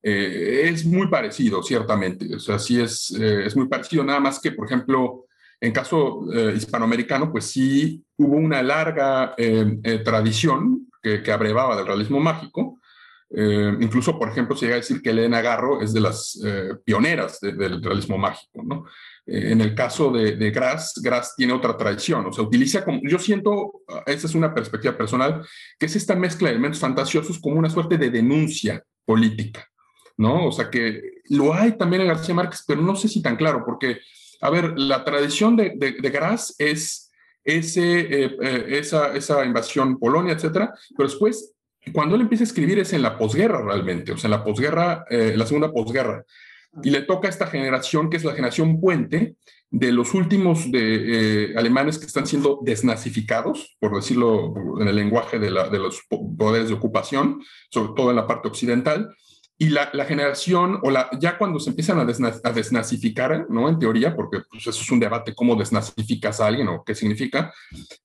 Eh, 0.03 0.69
es 0.69 0.85
muy 0.85 1.09
parecido, 1.09 1.63
ciertamente. 1.63 2.35
O 2.35 2.39
sea, 2.39 2.59
sí 2.59 2.81
es, 2.81 3.11
es 3.11 3.57
muy 3.57 3.69
parecido, 3.69 4.05
nada 4.05 4.21
más 4.21 4.41
que, 4.41 4.53
por 4.53 4.67
ejemplo, 4.67 5.27
en 5.61 5.73
caso 5.73 6.25
hispanoamericano, 6.57 7.31
pues 7.31 7.45
sí 7.45 8.05
hubo 8.17 8.37
una 8.37 8.63
larga 8.63 9.37
tradición 10.05 10.89
que, 11.01 11.23
que, 11.23 11.31
abrevaba 11.31 11.77
del 11.77 11.87
realismo 11.87 12.19
mágico. 12.19 12.81
incluso, 13.31 14.19
por 14.19 14.29
ejemplo, 14.29 14.57
se 14.57 14.65
llega 14.65 14.75
a 14.75 14.81
decir 14.81 15.01
que 15.01 15.11
Elena 15.11 15.41
Garro 15.41 15.81
es 15.81 15.93
de 15.93 16.01
las 16.01 16.37
pioneras 16.85 17.39
del 17.41 17.81
realismo 17.81 18.19
mágico, 18.19 18.65
¿no? 18.65 18.87
en 19.27 19.61
el 19.61 19.75
caso 19.75 20.11
de, 20.11 20.37
de 20.37 20.51
Grass, 20.51 21.01
Grass 21.03 21.35
tiene 21.37 21.53
otra 21.53 21.77
tradición, 21.77 22.27
o 22.27 22.33
sea, 22.33 22.45
utiliza 22.45 22.85
como, 22.85 23.01
yo 23.03 23.19
siento, 23.19 23.83
esa 24.07 24.27
es 24.27 24.35
una 24.35 24.53
perspectiva 24.53 24.97
personal, 24.97 25.47
que 25.79 25.87
es 25.87 25.97
esta 25.97 26.17
mezcla 26.17 26.49
de 26.49 26.55
elementos 26.55 26.81
fantasiosos 26.81 27.39
como 27.39 27.57
una 27.57 27.71
suerte 27.71 27.99
de 27.99 28.11
denuncia 28.11 28.83
política, 29.05 29.69
¿no? 30.17 30.47
O 30.47 30.53
sea, 30.53 30.71
que 30.71 31.01
lo 31.29 31.55
hay 31.55 31.73
también 31.73 32.03
en 32.03 32.09
García 32.09 32.35
Márquez, 32.35 32.65
pero 32.67 32.83
no 32.83 32.97
sé 32.97 33.09
si 33.09 33.23
tan 33.23 33.37
claro, 33.37 33.63
porque, 33.65 34.01
a 34.41 34.51
ver, 34.51 34.79
la 34.79 35.05
tradición 35.05 35.57
de, 35.57 35.75
de, 35.77 35.93
de 35.93 36.11
Grass 36.11 36.55
es 36.59 37.11
ese, 37.45 38.01
eh, 38.01 38.37
eh, 38.41 38.65
esa, 38.69 39.15
esa 39.15 39.45
invasión 39.45 39.99
Polonia, 39.99 40.35
etcétera, 40.35 40.73
pero 40.97 41.09
después, 41.09 41.55
cuando 41.93 42.15
él 42.15 42.23
empieza 42.23 42.45
a 42.45 42.47
escribir 42.47 42.79
es 42.79 42.93
en 42.93 43.03
la 43.03 43.19
posguerra 43.19 43.63
realmente, 43.63 44.13
o 44.13 44.17
sea, 44.17 44.29
en 44.29 44.33
la 44.33 44.45
posguerra, 44.45 45.05
eh, 45.11 45.35
la 45.37 45.47
segunda 45.47 45.73
posguerra 45.73 46.25
y 46.83 46.91
le 46.91 47.03
toca 47.03 47.29
a 47.29 47.31
esta 47.31 47.47
generación, 47.47 48.09
que 48.09 48.17
es 48.17 48.25
la 48.25 48.33
generación 48.33 48.81
puente, 48.81 49.37
de 49.71 49.91
los 49.91 50.15
últimos 50.15 50.71
de, 50.71 51.51
eh, 51.51 51.55
alemanes 51.57 51.99
que 51.99 52.07
están 52.07 52.27
siendo 52.27 52.61
desnazificados, 52.63 53.77
por 53.81 53.95
decirlo 53.95 54.55
en 54.81 54.89
el 54.89 54.97
lenguaje 54.97 55.39
de, 55.39 55.51
la, 55.51 55.69
de, 55.69 55.79
los 55.79 56.03
poderes 56.37 56.69
de 56.69 56.75
ocupación, 56.75 57.43
sobre 57.71 57.93
todo 57.97 58.11
en 58.11 58.17
la 58.17 58.27
parte 58.27 58.49
occidental, 58.49 59.15
y 59.59 59.69
la, 59.69 59.91
la 59.93 60.05
generación, 60.05 60.81
o 60.83 60.91
la, 60.91 61.09
ya 61.21 61.39
cuando 61.39 61.61
se 61.61 61.71
empiezan 61.71 61.99
a, 61.99 62.03
a, 62.03 62.53
desnazificar, 62.53 63.47
¿no? 63.49 63.69
En 63.69 63.79
teoría, 63.79 64.17
porque 64.17 64.41
pues, 64.51 64.67
eso 64.67 64.83
es 64.83 64.91
un 64.91 64.99
debate, 64.99 65.35
cómo 65.35 65.55
desnazificas 65.55 66.41
a 66.41 66.47
alguien 66.47 66.69
o 66.69 66.83
qué 66.85 66.95
significa, 66.95 67.53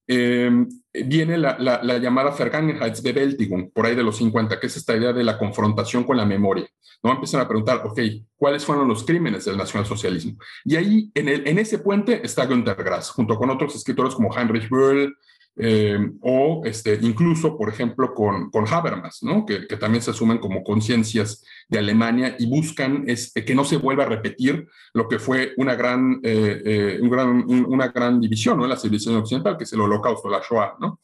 eh, 0.07 0.51
viene 0.93 1.38
la, 1.38 1.57
la, 1.57 1.81
la 1.81 1.97
llamada 1.97 2.36
Vergangenheitsbewältigung, 2.38 3.71
por 3.71 3.86
ahí 3.86 3.95
de 3.95 4.03
los 4.03 4.17
50, 4.17 4.60
que 4.60 4.67
es 4.67 4.77
esta 4.77 4.95
idea 4.95 5.13
de 5.13 5.23
la 5.23 5.38
confrontación 5.38 6.03
con 6.03 6.17
la 6.17 6.25
memoria. 6.25 6.67
¿no? 7.03 7.12
Empiezan 7.12 7.41
a 7.41 7.47
preguntar, 7.47 7.81
ok, 7.86 7.99
¿cuáles 8.36 8.65
fueron 8.65 8.88
los 8.88 9.03
crímenes 9.03 9.45
del 9.45 9.57
nacionalsocialismo? 9.57 10.38
Y 10.65 10.75
ahí, 10.75 11.12
en, 11.13 11.29
el, 11.29 11.47
en 11.47 11.60
ese 11.60 11.79
puente, 11.79 12.21
está 12.23 12.45
Günter 12.45 12.75
Grass, 12.75 13.10
junto 13.10 13.36
con 13.36 13.49
otros 13.49 13.75
escritores 13.75 14.15
como 14.15 14.36
Heinrich 14.36 14.69
Böll, 14.69 15.15
eh, 15.60 15.98
o 16.22 16.62
este, 16.65 17.00
incluso, 17.02 17.58
por 17.58 17.70
ejemplo, 17.70 18.13
con, 18.13 18.50
con 18.52 18.67
Habermas, 18.67 19.24
¿no? 19.24 19.46
que, 19.46 19.67
que 19.67 19.78
también 19.78 20.02
se 20.02 20.12
asumen 20.12 20.38
como 20.38 20.63
conciencias 20.63 21.43
de 21.67 21.80
Alemania 21.80 22.36
y 22.38 22.48
buscan 22.48 23.04
es, 23.08 23.34
que 23.34 23.56
no 23.56 23.65
se 23.65 23.78
vuelva 23.78 24.04
a 24.04 24.08
repetir 24.08 24.67
lo 24.93 25.08
que 25.08 25.20
fue 25.20 25.54
una 25.58 25.76
gran, 25.76 26.20
eh, 26.24 26.62
eh, 26.65 27.00
un 27.02 27.10
gran, 27.10 27.30
un, 27.30 27.65
una 27.67 27.88
gran 27.89 28.20
división 28.22 28.58
¿no? 28.58 28.63
en 28.63 28.70
la 28.70 28.78
civilización 28.78 29.17
occidental, 29.17 29.58
que 29.58 29.63
es 29.63 29.74
el 29.74 29.82
holocausto, 29.82 30.30
la 30.30 30.41
Shoah. 30.48 30.76
¿no? 30.80 31.00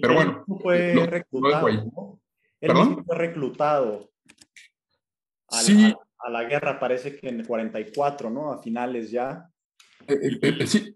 Pero 0.00 0.14
bueno, 0.14 0.44
fue 0.62 0.94
lo, 0.94 1.06
reclutado, 1.06 1.68
lo 1.68 1.84
¿no? 1.84 2.20
Él 2.60 2.72
fue 3.04 3.16
reclutado 3.16 4.10
a, 5.48 5.56
Sí. 5.60 5.82
la, 5.82 5.98
a 6.18 6.30
la 6.30 6.44
guerra, 6.44 6.78
parece 6.78 7.16
que 7.16 7.28
en 7.28 7.40
el 7.40 7.46
44, 7.46 8.30
¿no? 8.30 8.52
A 8.52 8.58
finales 8.58 9.10
ya. 9.10 9.48
Eh, 10.06 10.38
eh, 10.42 10.56
eh, 10.60 10.66
sí, 10.66 10.94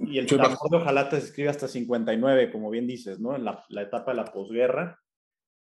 Y 0.00 0.18
el 0.18 0.26
tambor 0.26 0.70
de 0.70 0.76
Ojalata 0.76 1.18
se 1.18 1.26
escribe 1.26 1.48
hasta 1.48 1.68
59, 1.68 2.50
como 2.50 2.70
bien 2.70 2.86
dices, 2.86 3.18
¿no? 3.18 3.34
En 3.34 3.44
la, 3.44 3.64
la 3.68 3.82
etapa 3.82 4.12
de 4.12 4.16
la 4.18 4.24
posguerra. 4.26 5.00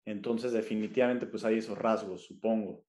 Entonces, 0.05 0.51
definitivamente, 0.51 1.27
pues 1.27 1.45
hay 1.45 1.59
esos 1.59 1.77
rasgos, 1.77 2.25
supongo. 2.25 2.83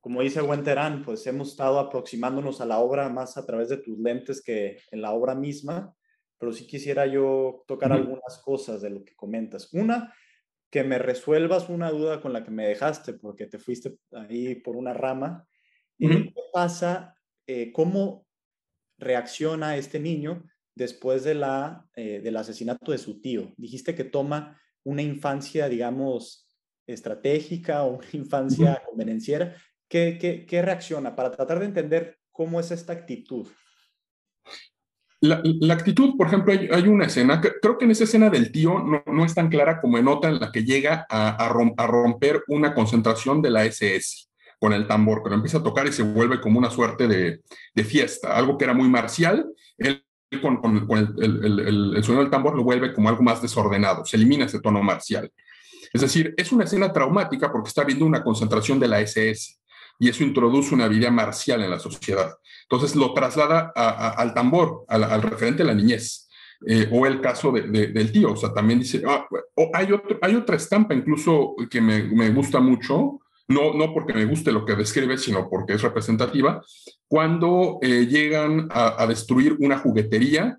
Como 0.00 0.20
dice 0.22 0.40
buen 0.40 0.64
Terán, 0.64 1.02
pues 1.04 1.26
hemos 1.26 1.50
estado 1.50 1.78
aproximándonos 1.78 2.60
a 2.60 2.66
la 2.66 2.78
obra 2.80 3.08
más 3.08 3.36
a 3.36 3.46
través 3.46 3.68
de 3.68 3.76
tus 3.76 3.98
lentes 3.98 4.42
que 4.42 4.78
en 4.90 5.00
la 5.00 5.12
obra 5.12 5.34
misma, 5.34 5.94
pero 6.38 6.52
sí 6.52 6.66
quisiera 6.66 7.06
yo 7.06 7.62
tocar 7.68 7.92
algunas 7.92 8.38
cosas 8.38 8.82
de 8.82 8.90
lo 8.90 9.04
que 9.04 9.14
comentas. 9.14 9.72
Una, 9.72 10.12
que 10.70 10.82
me 10.82 10.98
resuelvas 10.98 11.68
una 11.68 11.90
duda 11.90 12.20
con 12.20 12.32
la 12.32 12.42
que 12.42 12.50
me 12.50 12.66
dejaste, 12.66 13.12
porque 13.14 13.46
te 13.46 13.58
fuiste 13.58 13.98
ahí 14.10 14.56
por 14.56 14.74
una 14.74 14.92
rama. 14.92 15.46
¿Qué 15.98 16.32
pasa? 16.52 17.14
eh, 17.46 17.72
¿Cómo 17.72 18.26
reacciona 18.98 19.76
este 19.76 20.00
niño 20.00 20.44
después 20.74 21.24
de 21.24 21.34
la, 21.34 21.86
eh, 21.94 22.20
del 22.22 22.36
asesinato 22.36 22.92
de 22.92 22.98
su 22.98 23.20
tío? 23.20 23.52
Dijiste 23.56 23.94
que 23.94 24.04
toma 24.04 24.60
una 24.84 25.02
infancia, 25.02 25.68
digamos, 25.68 26.48
estratégica 26.86 27.84
o 27.84 27.98
una 27.98 28.08
infancia 28.12 28.82
convenenciera. 28.86 29.56
¿Qué, 29.88 30.18
qué, 30.20 30.46
qué 30.46 30.62
reacciona? 30.62 31.14
Para 31.14 31.30
tratar 31.30 31.58
de 31.60 31.66
entender 31.66 32.18
cómo 32.30 32.60
es 32.60 32.70
esta 32.70 32.92
actitud. 32.92 33.46
La, 35.20 35.40
la 35.44 35.74
actitud, 35.74 36.16
por 36.16 36.26
ejemplo, 36.26 36.52
hay, 36.52 36.68
hay 36.72 36.88
una 36.88 37.06
escena, 37.06 37.40
creo 37.40 37.78
que 37.78 37.84
en 37.84 37.92
esa 37.92 38.04
escena 38.04 38.28
del 38.28 38.50
tío 38.50 38.80
no, 38.80 39.04
no 39.06 39.24
es 39.24 39.34
tan 39.34 39.48
clara 39.48 39.80
como 39.80 39.96
en 39.96 40.08
otra 40.08 40.30
en 40.30 40.40
la 40.40 40.50
que 40.50 40.64
llega 40.64 41.06
a, 41.08 41.36
a, 41.36 41.48
rom, 41.48 41.74
a 41.76 41.86
romper 41.86 42.42
una 42.48 42.74
concentración 42.74 43.40
de 43.40 43.50
la 43.50 43.64
SS 43.64 44.28
con 44.58 44.72
el 44.72 44.88
tambor, 44.88 45.22
que 45.22 45.28
lo 45.28 45.36
empieza 45.36 45.58
a 45.58 45.62
tocar 45.62 45.86
y 45.86 45.92
se 45.92 46.02
vuelve 46.02 46.40
como 46.40 46.58
una 46.58 46.70
suerte 46.70 47.06
de, 47.06 47.40
de 47.72 47.84
fiesta, 47.84 48.36
algo 48.36 48.58
que 48.58 48.64
era 48.64 48.74
muy 48.74 48.88
marcial, 48.88 49.46
él 49.78 50.04
con, 50.40 50.86
el, 51.18 51.94
el, 51.96 52.04
sonido 52.04 52.22
del 52.22 52.30
tambor 52.30 52.56
lo 52.56 52.64
vuelve 52.64 52.92
como 52.92 53.08
algo 53.08 53.22
más 53.22 53.42
desordenado, 53.42 54.04
se 54.04 54.16
elimina 54.16 54.46
ese 54.46 54.60
tono 54.60 54.82
marcial. 54.82 55.30
Es 55.92 56.00
decir, 56.00 56.34
es 56.36 56.52
una 56.52 56.64
escena 56.64 56.92
traumática 56.92 57.52
porque 57.52 57.68
está 57.68 57.84
viendo 57.84 58.06
una 58.06 58.22
concentración 58.22 58.80
de 58.80 58.88
la 58.88 59.00
SS 59.00 59.58
y 59.98 60.08
eso 60.08 60.24
introduce 60.24 60.74
una 60.74 60.88
vida 60.88 61.10
marcial 61.10 61.62
en 61.62 61.70
la 61.70 61.78
sociedad. 61.78 62.34
Entonces 62.62 62.96
lo 62.96 63.12
traslada 63.12 63.72
al 63.74 64.32
tambor, 64.32 64.84
al 64.88 65.22
referente 65.22 65.62
de 65.62 65.68
la 65.68 65.74
niñez. 65.74 66.28
Eh, 66.64 66.88
o 66.92 67.06
el 67.06 67.20
caso 67.20 67.50
de, 67.50 67.62
de, 67.62 67.88
del 67.88 68.12
tío, 68.12 68.34
o 68.34 68.36
sea, 68.36 68.54
también 68.54 68.78
dice, 68.78 69.02
ah, 69.04 69.26
o 69.56 69.70
hay, 69.74 69.90
otro, 69.90 70.16
hay 70.22 70.36
otra 70.36 70.54
estampa 70.54 70.94
incluso 70.94 71.56
que 71.68 71.80
me 71.80 72.30
gusta 72.30 72.60
mucho, 72.60 73.21
no, 73.52 73.74
no 73.74 73.92
porque 73.92 74.14
me 74.14 74.24
guste 74.24 74.52
lo 74.52 74.64
que 74.64 74.74
describe, 74.74 75.18
sino 75.18 75.48
porque 75.48 75.74
es 75.74 75.82
representativa, 75.82 76.64
cuando 77.06 77.78
eh, 77.82 78.06
llegan 78.06 78.68
a, 78.70 79.06
destruir 79.06 79.56
una 79.58 79.78
juguetería 79.78 80.58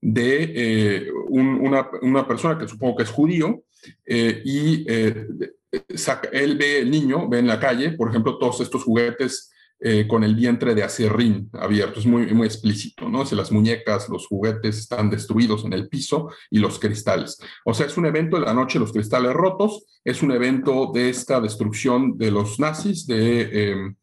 de 0.00 0.52
eh, 0.54 1.12
un, 1.28 1.46
una, 1.60 1.88
una, 2.02 2.28
persona 2.28 2.58
que 2.58 2.68
supongo 2.68 2.96
que 2.96 3.04
es 3.04 3.10
judío, 3.10 3.62
eh, 4.04 4.42
y 4.44 4.84
él 4.88 6.56
ve 6.58 6.78
el 6.80 6.90
niño, 6.90 7.28
ve 7.28 7.38
en 7.38 7.46
la 7.46 7.58
calle, 7.58 7.92
por 7.92 8.10
ejemplo, 8.10 8.38
todos 8.38 8.60
estos 8.60 8.84
juguetes 8.84 9.53
eh, 9.86 10.08
con 10.08 10.24
el 10.24 10.34
vientre 10.34 10.74
de 10.74 10.82
acerrín 10.82 11.50
abierto, 11.52 12.00
es 12.00 12.06
muy, 12.06 12.32
muy 12.32 12.46
explícito, 12.46 13.10
¿no? 13.10 13.26
Si 13.26 13.36
las 13.36 13.52
muñecas, 13.52 14.08
los 14.08 14.26
juguetes 14.26 14.78
están 14.78 15.10
destruidos 15.10 15.62
en 15.66 15.74
el 15.74 15.90
piso 15.90 16.30
y 16.48 16.58
los 16.58 16.78
cristales. 16.78 17.38
O 17.66 17.74
sea, 17.74 17.84
es 17.84 17.98
un 17.98 18.06
evento 18.06 18.38
de 18.38 18.46
la 18.46 18.54
noche, 18.54 18.78
los 18.78 18.92
cristales 18.92 19.34
rotos, 19.34 19.84
es 20.02 20.22
un 20.22 20.32
evento 20.32 20.90
de 20.94 21.10
esta 21.10 21.38
destrucción 21.38 22.16
de 22.16 22.30
los 22.30 22.58
nazis, 22.58 23.06
de 23.06 23.42
eh, 23.42 23.94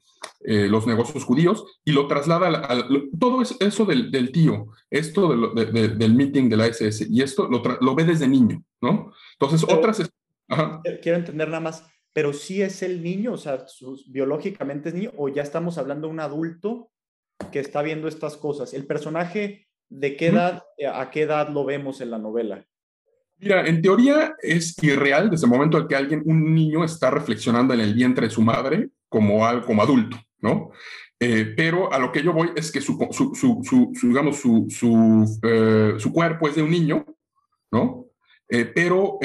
eh, 0.41 0.67
los 0.67 0.86
negocios 0.86 1.24
judíos, 1.24 1.65
y 1.84 1.94
lo 1.94 2.06
traslada 2.06 2.50
a, 2.50 2.74
a, 2.74 2.88
todo 3.20 3.41
eso 3.41 3.86
del, 3.86 4.12
del 4.12 4.32
tío, 4.32 4.67
esto 4.91 5.30
de 5.30 5.36
lo, 5.36 5.56
de, 5.56 5.65
de, 5.65 5.88
del 5.88 6.13
meeting 6.13 6.48
de 6.48 6.58
la 6.58 6.67
SS, 6.67 7.08
y 7.10 7.24
esto 7.24 7.48
lo, 7.48 7.63
lo 7.82 7.96
ve 7.96 8.04
desde 8.04 8.28
niño, 8.28 8.63
¿no? 8.82 9.12
Entonces, 9.34 9.65
Pero, 9.65 9.80
otras... 9.80 10.12
Ajá. 10.48 10.80
Quiero 11.02 11.17
entender 11.17 11.48
nada 11.48 11.62
más, 11.62 11.84
pero 12.13 12.34
sí 12.34 12.62
es 12.62 12.84
el 12.84 13.02
niño, 13.02 13.34
o 13.34 13.38
sea, 13.38 13.67
sus, 13.67 14.12
biológicamente 14.12 14.89
es 14.89 14.95
niño, 14.95 15.12
o 15.17 15.30
ya 15.30 15.43
estamos 15.43 15.78
hablando 15.78 16.08
de 16.08 16.13
un 16.13 16.19
adulto 16.19 16.91
que 17.52 17.60
está 17.60 17.82
viendo 17.82 18.08
estas 18.08 18.38
cosas. 18.38 18.74
El 18.74 18.86
personaje, 18.86 19.67
¿de 19.89 20.15
qué 20.15 20.28
edad, 20.28 20.63
a 20.93 21.10
qué 21.10 21.24
edad 21.24 21.50
lo 21.50 21.65
vemos 21.65 22.02
en 22.02 22.12
la 22.12 22.17
novela? 22.17 22.65
Mira, 23.38 23.65
en 23.65 23.82
teoría 23.82 24.36
es 24.41 24.76
irreal 24.84 25.32
desde 25.32 25.45
el 25.45 25.52
momento 25.52 25.80
en 25.80 25.88
que 25.88 25.95
alguien, 25.95 26.21
un 26.26 26.54
niño, 26.54 26.84
está 26.84 27.10
reflexionando 27.10 27.74
en 27.74 27.80
el 27.80 27.95
vientre 27.95 28.28
de 28.28 28.34
su 28.34 28.41
madre 28.41 28.89
como, 29.10 29.45
al, 29.45 29.65
como 29.65 29.82
adulto, 29.82 30.17
¿no? 30.39 30.71
Eh, 31.19 31.54
pero 31.56 31.91
a 31.91 32.00
lo 32.00 32.12
que 32.12 32.24
yo 32.24 32.34
voy 32.34 32.50
es 32.56 32.71
que 32.71 32.82
su, 32.82 32.97
su, 33.12 33.34
su, 33.36 33.91
su 33.93 34.08
digamos, 34.08 34.38
su, 34.38 34.67
eh, 35.43 35.93
su, 35.97 36.13
cuerpo 36.13 36.47
es 36.47 36.56
de 36.56 36.63
un 36.63 36.71
niño, 36.71 37.06
¿no? 37.71 38.08
Eh, 38.50 38.65
pero 38.65 39.17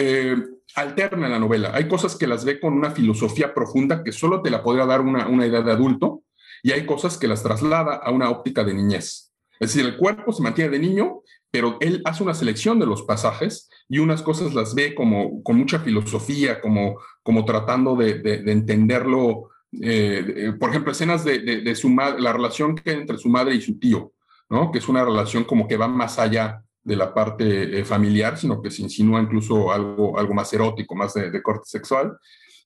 alterna 0.75 1.29
la 1.29 1.39
novela. 1.39 1.71
Hay 1.75 1.89
cosas 1.89 2.17
que 2.17 2.27
las 2.27 2.45
ve 2.45 2.61
con 2.61 2.75
una 2.75 2.91
filosofía 2.91 3.55
profunda 3.55 4.03
que 4.03 4.13
solo 4.13 4.43
te 4.43 4.51
la 4.51 4.63
podría 4.63 4.87
dar 4.87 5.01
una, 5.01 5.29
una 5.29 5.47
edad 5.47 5.65
de 5.65 5.73
adulto 5.73 6.23
y 6.63 6.73
hay 6.73 6.85
cosas 6.85 7.17
que 7.17 7.29
las 7.29 7.43
traslada 7.43 7.95
a 7.97 8.11
una 8.11 8.31
óptica 8.31 8.65
de 8.65 8.75
niñez. 8.75 9.33
Es 9.59 9.73
decir, 9.73 9.87
el 9.87 9.97
cuerpo 9.97 10.33
se 10.33 10.43
mantiene 10.43 10.71
de 10.71 10.79
niño, 10.79 11.23
pero 11.51 11.79
él 11.81 12.03
hace 12.05 12.23
una 12.23 12.35
selección 12.35 12.79
de 12.79 12.87
los 12.87 13.03
pasajes 13.03 13.71
y 13.89 13.99
unas 13.99 14.23
cosas 14.23 14.55
las 14.55 14.75
ve 14.75 14.95
como 14.95 15.43
con 15.43 15.57
mucha 15.57 15.79
filosofía, 15.79 16.61
como, 16.61 17.01
como 17.23 17.45
tratando 17.45 17.97
de, 17.97 18.19
de, 18.19 18.53
entenderlo. 18.53 19.51
Eh, 19.81 20.53
por 20.61 20.71
ejemplo, 20.71 20.93
escenas 20.93 21.25
de, 21.25 21.75
su 21.75 21.89
la 21.91 22.33
relación 22.33 22.75
que 22.75 22.91
hay 22.91 22.97
entre 22.97 23.19
su 23.19 23.29
madre 23.29 23.55
y 23.55 23.61
su 23.61 23.79
tío, 23.79 24.13
¿no? 24.51 24.71
que 24.71 24.79
es 24.79 24.89
una 24.89 25.05
relación 25.05 25.45
como 25.45 25.67
que 25.67 25.77
va 25.77 25.89
más 25.89 26.19
allá 26.19 26.63
de 26.87 26.95
la 26.95 27.13
parte 27.13 27.81
eh, 27.81 27.85
familiar, 27.85 28.39
sino 28.39 28.63
que 28.63 28.71
se 28.71 28.83
insinúa 28.83 29.21
incluso 29.21 29.73
algo, 29.73 30.17
algo 30.17 30.35
más 30.35 30.53
erótico, 30.53 30.95
más 30.95 31.15
de, 31.15 31.43
corte 31.43 31.65
sexual. 31.67 32.17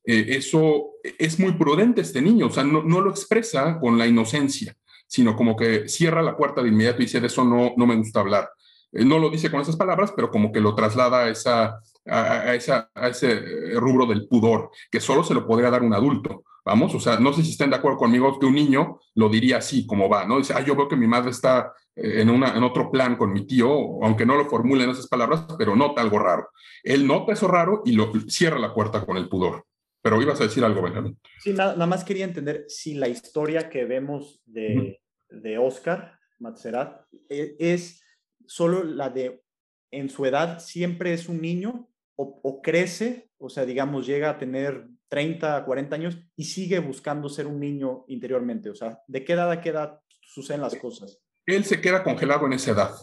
Eh, 0.05 0.27
eso 0.29 0.91
es 1.19 1.39
muy 1.39 1.53
prudente 1.53 2.03
este 2.03 2.21
niño, 2.21 2.49
o 2.49 2.51
sea, 2.51 2.63
no, 2.63 2.83
no, 2.83 3.01
lo 3.01 3.11
expresa 3.11 3.81
con 3.81 3.97
la 3.97 4.07
inocencia, 4.07 4.77
sino 5.07 5.35
como 5.35 5.57
que 5.57 5.89
cierra 5.89 6.21
la 6.21 6.37
puerta 6.37 6.63
de 6.63 6.69
inmediato 6.69 7.01
y 7.01 7.07
dice, 7.07 7.21
de 7.21 7.29
eso 7.29 7.45
no, 7.45 7.73
no 7.79 7.87
me 7.87 7.97
gusta 7.97 8.21
hablar. 8.21 8.51
Eh, 8.93 9.07
no 9.07 9.19
lo 9.19 9.31
dice 9.31 9.51
con 9.51 9.63
esas 9.63 9.77
palabras, 9.77 10.13
pero 10.15 10.31
como 10.31 10.53
que 10.53 10.61
lo 10.61 10.75
traslada 10.75 11.25
a, 11.25 11.31
esa, 11.31 11.81
a, 12.05 12.55
esa, 12.55 12.91
a 12.95 13.09
ese 13.09 13.41
rubro 13.77 14.05
del 14.05 14.29
pudor, 14.29 14.71
que 14.91 15.01
solo 15.01 15.25
se 15.25 15.33
lo 15.33 15.47
podría 15.47 15.71
dar 15.71 15.83
un 15.83 15.95
adulto. 15.95 16.45
Vamos, 16.65 16.95
o 16.95 17.01
sea, 17.01 17.19
no 17.19 17.33
sé 17.33 17.43
si 17.43 17.53
estén 17.53 17.71
de 17.71 17.77
acuerdo 17.77 17.99
conmigo 17.99 18.39
que 18.39 18.47
un 18.47 18.55
niño 18.55 19.01
lo 19.15 19.29
diría 19.29 19.59
así, 19.59 19.87
como 19.87 20.09
va, 20.09 20.27
¿no? 20.27 20.39
Dice, 20.39 20.55
ah, 20.55 20.65
yo 20.65 20.77
veo 20.77 20.89
que 20.89 20.97
mi 20.97 21.07
madre 21.07 21.31
está 21.31 21.73
en, 21.97 22.31
una, 22.31 22.57
en 22.57 22.63
otro 22.63 22.91
plan 22.91 23.17
con 23.17 23.33
mi 23.33 23.47
tío, 23.47 23.69
aunque 24.03 24.27
no 24.27 24.37
lo 24.37 24.49
formule 24.49 24.85
en 24.85 24.91
esas 24.91 25.09
palabras, 25.09 25.47
pero 25.59 25.75
nota 25.75 26.01
algo 26.01 26.19
raro. 26.19 26.51
Él 26.83 27.07
nota 27.07 27.33
eso 27.33 27.49
raro 27.49 27.83
y 27.85 27.93
lo 27.93 28.13
cierra 28.29 28.59
la 28.59 28.75
puerta 28.75 29.05
con 29.05 29.17
el 29.17 29.29
pudor. 29.29 29.67
Pero 30.03 30.21
ibas 30.23 30.41
a 30.41 30.45
decir 30.45 30.65
algo, 30.65 30.83
Benjamín. 30.83 31.19
Sí, 31.41 31.53
nada, 31.53 31.87
más 31.87 32.05
quería 32.05 32.25
entender 32.25 32.65
si 32.69 32.95
la 32.95 33.09
historia 33.09 33.69
que 33.69 33.85
vemos 33.85 34.41
de, 34.47 35.01
de 35.29 35.59
Oscar 35.59 36.19
Matzerat 36.39 37.03
e, 37.29 37.57
es 37.59 38.03
solo 38.47 38.83
la 38.83 39.11
de 39.11 39.43
en 39.91 40.09
su 40.09 40.25
edad 40.25 40.61
siempre 40.61 41.13
es 41.13 41.29
un 41.29 41.43
niño 41.43 41.89
o, 42.17 42.41
o, 42.43 42.63
crece, 42.63 43.31
o 43.39 43.49
sea, 43.49 43.67
digamos, 43.67 44.07
llega 44.07 44.31
a 44.31 44.39
tener 44.39 44.89
30, 45.11 45.65
40 45.65 45.95
años 45.97 46.19
y 46.37 46.45
sigue 46.45 46.79
buscando 46.79 47.29
ser 47.29 47.47
un 47.47 47.61
niño 47.61 48.05
interiormente. 48.09 48.71
O 48.71 48.75
sea, 48.75 49.01
¿de 49.07 49.25
qué 49.25 49.35
edad 49.35 49.51
a 49.51 49.61
qué 49.61 49.71
edad 49.71 50.01
suceden 50.23 50.63
las 50.63 50.77
cosas? 50.77 51.21
Él 51.45 51.65
se 51.65 51.81
queda 51.81 52.05
congelado 52.05 52.47
en 52.47 52.55
esa 52.55 52.71
edad, 52.71 52.95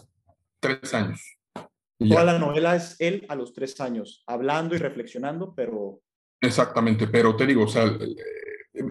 tres 0.58 0.94
años. 0.94 1.20
Toda 1.98 2.24
la 2.24 2.38
novela 2.38 2.76
es 2.76 2.96
él 2.98 3.26
a 3.28 3.34
los 3.34 3.52
tres 3.52 3.80
años, 3.80 4.22
hablando 4.26 4.74
y 4.74 4.78
reflexionando, 4.78 5.52
pero... 5.54 6.00
Exactamente, 6.40 7.08
pero 7.08 7.36
te 7.36 7.44
digo, 7.44 7.64
o 7.64 7.68
sea, 7.68 7.84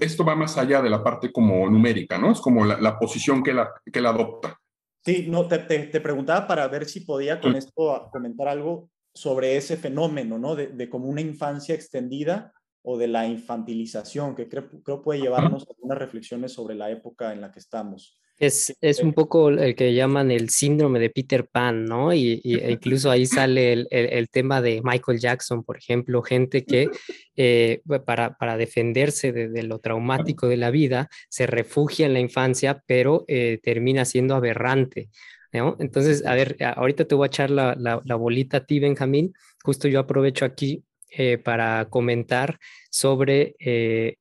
esto 0.02 0.26
va 0.26 0.36
más 0.36 0.58
allá 0.58 0.82
de 0.82 0.90
la 0.90 1.04
parte 1.04 1.32
como 1.32 1.70
numérica, 1.70 2.18
¿no? 2.18 2.32
Es 2.32 2.42
como 2.42 2.66
la, 2.66 3.00
posición 3.00 3.42
que 3.42 3.52
él, 3.52 3.60
que 3.92 4.00
adopta. 4.00 4.60
Sí, 5.04 5.26
no, 5.30 5.48
te, 5.48 5.60
te, 5.60 6.02
preguntaba 6.02 6.46
para 6.46 6.68
ver 6.68 6.86
si 6.86 7.00
podía 7.00 7.40
con 7.40 7.56
esto 7.56 8.10
comentar 8.12 8.50
algo 8.50 8.90
sobre 9.16 9.56
ese 9.56 9.78
fenómeno, 9.78 10.38
¿no? 10.38 10.56
De, 10.56 10.68
de, 10.68 10.90
como 10.90 11.08
una 11.08 11.22
infancia 11.22 11.74
extendida 11.74 12.54
o 12.90 12.98
de 12.98 13.10
la 13.10 13.28
infantilización, 13.28 14.34
que 14.34 14.48
creo, 14.48 14.70
creo 14.82 15.02
puede 15.02 15.20
llevarnos 15.20 15.64
a 15.64 15.74
algunas 15.74 15.98
reflexiones 15.98 16.54
sobre 16.54 16.74
la 16.74 16.90
época 16.90 17.34
en 17.34 17.42
la 17.42 17.52
que 17.52 17.60
estamos. 17.60 18.18
Es, 18.38 18.74
es, 18.80 19.02
un 19.02 19.12
poco 19.12 19.50
el 19.50 19.76
que 19.76 19.94
llaman 19.94 20.32
el 20.32 20.50
síndrome 20.50 20.98
de 20.98 21.10
Peter 21.10 21.50
Pan, 21.50 21.84
¿no? 21.84 22.14
Y, 22.14 22.40
e 22.46 22.72
incluso 22.72 23.12
ahí 23.12 23.26
sale 23.26 23.74
el, 23.74 23.88
el, 23.92 24.30
tema 24.30 24.62
de 24.62 24.80
Michael 24.82 25.20
Jackson, 25.20 25.66
por 25.66 25.76
ejemplo, 25.76 26.22
gente 26.22 26.64
que 26.64 26.90
eh, 27.36 27.82
para, 28.06 28.38
para, 28.38 28.56
defenderse 28.56 29.34
de, 29.34 29.64
lo 29.64 29.80
traumático 29.80 30.48
de 30.48 30.56
la 30.56 30.72
vida 30.72 31.10
se 31.28 31.46
refugia 31.46 32.06
en 32.06 32.14
la 32.14 32.22
infancia, 32.22 32.82
pero 32.88 33.26
eh, 33.28 33.60
termina 33.62 34.06
siendo 34.06 34.34
aberrante. 34.34 35.10
¿no? 35.52 35.76
Entonces, 35.80 36.26
a 36.26 36.36
ver, 36.36 36.56
ahorita 36.62 37.04
te 37.04 37.16
voy 37.16 37.26
a 37.26 37.28
echar 37.28 37.52
la, 37.52 37.76
la, 37.76 38.16
bolita 38.16 38.58
a 38.58 38.66
ti, 38.66 38.80
Benjamín. 38.80 39.34
Justo 39.62 39.90
yo 39.90 40.00
aprovecho 40.00 40.46
aquí 40.46 40.86
eh, 41.10 41.38
para 41.38 41.90
comentar 41.90 42.60
sobre 42.90 43.56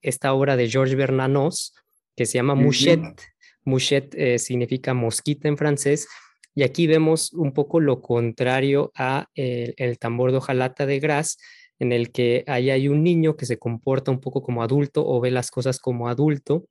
esta 0.02 0.34
obra 0.34 0.56
de 0.56 0.68
Georges 0.68 0.96
Bernanos 0.96 1.74
que 2.16 2.26
se 2.26 2.38
llama 2.38 2.54
Mouchette. 2.54 3.22
Mouchette 3.64 4.14
eh, 4.14 4.38
significa 4.38 4.94
mosquita 4.94 5.48
en 5.48 5.56
francés. 5.56 6.08
Y 6.54 6.62
aquí 6.62 6.86
vemos 6.86 7.32
un 7.34 7.52
poco 7.52 7.80
lo 7.80 8.00
contrario 8.00 8.90
a 8.96 9.28
el, 9.34 9.98
tambor 9.98 10.30
de 10.30 10.38
hojalata 10.38 10.86
de 10.86 10.98
Gras, 11.00 11.36
en 11.78 11.92
el 11.92 12.10
que 12.10 12.44
ahí 12.46 12.70
hay 12.70 12.88
un 12.88 13.02
niño 13.02 13.36
que 13.36 13.44
se 13.44 13.58
comporta 13.58 14.10
un 14.10 14.20
poco 14.20 14.42
como 14.42 14.62
adulto 14.62 15.06
o 15.06 15.20
ve 15.20 15.30
las 15.30 15.50
cosas 15.50 15.78
como 15.78 16.08
adulto, 16.08 16.66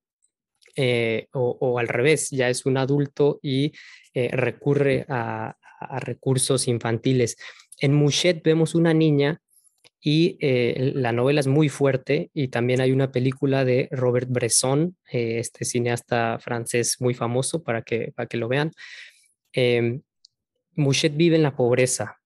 eh, 0.76 1.28
o, 1.34 1.78
al 1.78 1.88
revés, 1.88 2.32
ya 2.32 2.50
es 2.50 2.66
un 2.66 2.78
adulto 2.78 3.40
y 3.44 3.72
eh, 4.14 4.30
recurre 4.32 5.06
a, 5.08 5.56
a, 5.80 6.00
recursos 6.00 6.68
infantiles. 6.68 7.38
En 7.80 7.94
Mouchette 7.94 8.44
vemos 8.44 8.74
una 8.74 8.94
niña 8.94 9.40
y 10.08 10.38
eh, 10.40 10.92
la 10.94 11.12
novela 11.12 11.40
es 11.40 11.48
muy 11.48 11.68
fuerte 11.68 12.30
y 12.32 12.50
también 12.50 12.80
hay 12.80 12.92
una 12.92 13.12
película 13.12 13.66
de 13.66 13.88
Robert 13.90 14.30
Bresson, 14.30 14.96
eh, 15.12 15.40
este 15.40 15.66
cineasta 15.66 16.38
francés 16.38 16.98
muy 17.00 17.16
famoso 17.16 17.64
para 17.64 17.82
que, 17.82 18.14
para 18.16 18.28
que 18.28 18.38
lo 18.38 18.48
vean. 18.48 18.72
Eh, 19.52 20.00
Mouchette 20.76 21.18
vive 21.18 21.38
en 21.38 21.42
la 21.42 21.56
pobreza. 21.56 22.20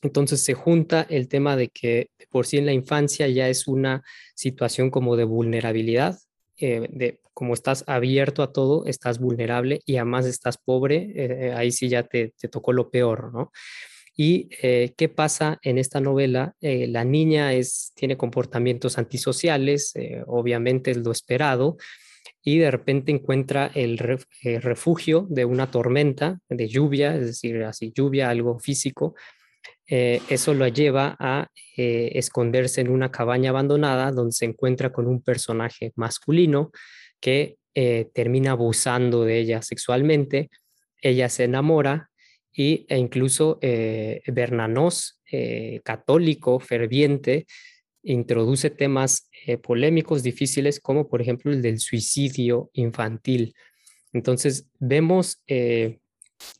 Entonces 0.00 0.42
se 0.42 0.54
junta 0.54 1.06
el 1.10 1.28
tema 1.28 1.54
de 1.54 1.68
que 1.68 2.08
por 2.30 2.46
sí 2.46 2.56
en 2.56 2.64
la 2.64 2.72
infancia 2.72 3.28
ya 3.28 3.46
es 3.50 3.68
una 3.68 4.02
situación 4.34 4.90
como 4.90 5.14
de 5.14 5.24
vulnerabilidad, 5.24 6.18
de 6.58 7.20
como 7.34 7.52
estás 7.52 7.84
abierto 7.88 8.42
a 8.42 8.54
todo, 8.54 8.86
estás 8.86 9.18
vulnerable 9.18 9.82
y 9.84 9.96
además 9.96 10.24
estás 10.24 10.56
pobre, 10.56 11.52
ahí 11.56 11.72
sí 11.72 11.90
ya 11.90 12.04
te, 12.04 12.32
te, 12.38 12.48
tocó 12.48 12.72
lo 12.72 12.90
peor, 12.90 13.34
¿no? 13.34 13.50
¿Y 14.14 14.50
eh, 14.62 14.92
qué 14.96 15.08
pasa 15.08 15.58
en 15.62 15.78
esta 15.78 16.00
novela? 16.00 16.54
Eh, 16.60 16.86
la 16.86 17.04
niña 17.04 17.54
es, 17.54 17.92
tiene 17.94 18.16
comportamientos 18.16 18.98
antisociales, 18.98 19.92
eh, 19.96 20.22
obviamente 20.26 20.90
es 20.90 20.98
lo 20.98 21.12
esperado, 21.12 21.78
y 22.44 22.58
de 22.58 22.70
repente 22.70 23.12
encuentra 23.12 23.70
el 23.72 23.98
refugio 23.98 25.26
de 25.30 25.44
una 25.44 25.70
tormenta 25.70 26.40
de 26.48 26.68
lluvia, 26.68 27.14
es 27.14 27.26
decir, 27.26 27.62
así 27.62 27.92
lluvia, 27.94 28.30
algo 28.30 28.58
físico. 28.58 29.14
eso 29.86 30.52
lo 30.54 30.66
lleva 30.66 31.16
a 31.20 31.48
esconderse 31.76 32.80
en 32.80 32.90
una 32.90 33.12
cabaña 33.12 33.50
abandonada 33.50 34.10
donde 34.10 34.32
se 34.32 34.46
encuentra 34.46 34.92
con 34.92 35.06
un 35.06 35.22
personaje 35.22 35.92
masculino 35.94 36.72
que 37.20 37.58
termina 38.12 38.52
abusando 38.52 39.24
de 39.24 39.38
ella 39.38 39.62
sexualmente. 39.62 40.50
Ella 41.00 41.28
se 41.28 41.44
enamora, 41.44 42.10
y, 42.54 42.84
e 42.88 42.98
incluso 42.98 43.58
eh, 43.62 44.22
Bernanos, 44.26 45.20
eh, 45.30 45.80
católico 45.84 46.60
ferviente, 46.60 47.46
introduce 48.02 48.70
temas 48.70 49.30
eh, 49.46 49.56
polémicos, 49.56 50.22
difíciles, 50.22 50.80
como 50.80 51.08
por 51.08 51.22
ejemplo 51.22 51.52
el 51.52 51.62
del 51.62 51.78
suicidio 51.78 52.70
infantil. 52.74 53.54
Entonces, 54.12 54.68
vemos 54.78 55.42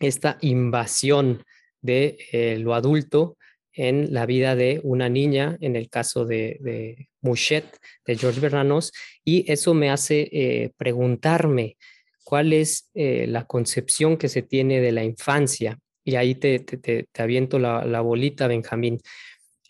esta 0.00 0.38
invasión 0.40 1.44
de 1.83 2.57
lo 2.61 2.74
adulto 2.74 3.37
en 3.74 4.14
la 4.14 4.24
vida 4.24 4.57
de 4.57 4.81
una 4.85 5.11
niña, 5.11 5.59
en 5.61 5.76
el 5.76 5.90
caso 5.90 6.24
de, 6.24 6.57
de 6.61 7.11
Mouchette, 7.20 7.76
de 8.07 8.16
George 8.16 8.40
Bernanos, 8.40 8.92
y 9.22 9.44
eso 9.52 9.74
me 9.74 9.90
hace 9.90 10.72
preguntarme 10.78 11.76
cuál 12.24 12.55
es 12.55 12.88
la 12.94 13.46
concepción 13.46 14.16
que 14.16 14.31
se 14.31 14.40
tiene 14.40 14.81
de 14.81 14.92
la 14.92 15.05
infancia. 15.05 15.78
Y 16.04 16.16
ahí 16.16 16.34
te, 16.34 16.58
te, 16.58 17.06
aviento 17.18 17.58
la, 17.58 18.00
bolita, 18.00 18.46
Benjamín. 18.46 19.00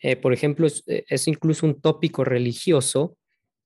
Eh, 0.01 0.17
por 0.17 0.33
ejemplo, 0.33 0.67
eh, 0.87 1.05
es, 1.09 1.29
incluso 1.29 1.67
un 1.67 1.81
tópico 1.81 2.25
religioso 2.25 3.17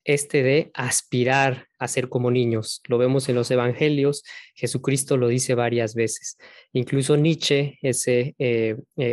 este 0.05 0.45
de 0.45 0.71
aspirar 0.75 1.67
a 1.79 1.89
ser 1.89 2.09
como 2.09 2.31
niños. 2.31 2.81
Lo 2.87 2.97
vemos 2.97 3.29
en 3.29 3.35
los 3.35 3.51
evangelios, 3.51 4.23
Jesucristo 4.55 5.17
lo 5.17 5.27
dice 5.27 5.55
varias 5.55 5.95
veces. 5.97 6.37
Incluso 6.73 7.17
Nietzsche, 7.17 7.77
ese 7.83 8.37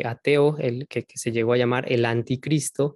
ateo, 0.05 0.57
el 0.59 0.87
que, 0.87 1.03
se 1.15 1.31
llegó 1.31 1.53
a 1.53 1.57
llamar 1.57 1.91
el 1.91 2.05
anticristo, 2.05 2.93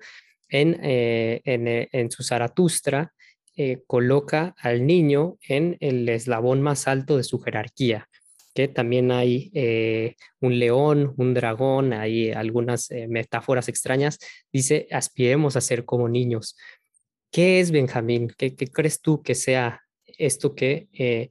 en, 0.47 0.79
en, 0.83 1.87
en, 1.91 2.11
su 2.11 2.21
Zaratustra, 2.21 3.13
eh, 3.59 3.81
coloca 3.87 4.53
al 4.59 4.85
niño 4.85 5.39
en 5.41 5.77
el 5.79 6.07
eslabón 6.09 6.61
más 6.61 6.87
alto 6.87 7.17
de 7.17 7.23
su 7.23 7.39
jerarquía, 7.39 8.07
también 8.67 9.11
hay 9.11 9.51
eh, 9.53 10.15
un 10.39 10.57
león, 10.57 11.13
un 11.17 11.33
dragón, 11.33 11.93
hay 11.93 12.31
algunas 12.31 12.89
eh, 12.91 13.07
metáforas 13.07 13.69
extrañas, 13.69 14.17
dice, 14.51 14.87
aspiremos 14.91 15.55
a 15.55 15.61
ser 15.61 15.85
como 15.85 16.09
niños. 16.09 16.57
¿Qué 17.31 17.59
es 17.59 17.71
Benjamín? 17.71 18.33
¿Qué, 18.37 18.55
crees 18.55 19.01
tú 19.01 19.21
que 19.21 19.35
sea 19.35 19.81
esto 20.05 20.55
que 20.55 21.29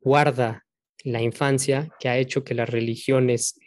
guarda 0.00 0.66
la 1.04 1.22
infancia, 1.22 1.88
que 1.98 2.08
ha 2.08 2.18
hecho 2.18 2.44
que 2.44 2.54
las 2.54 2.68
religiones 2.68 3.58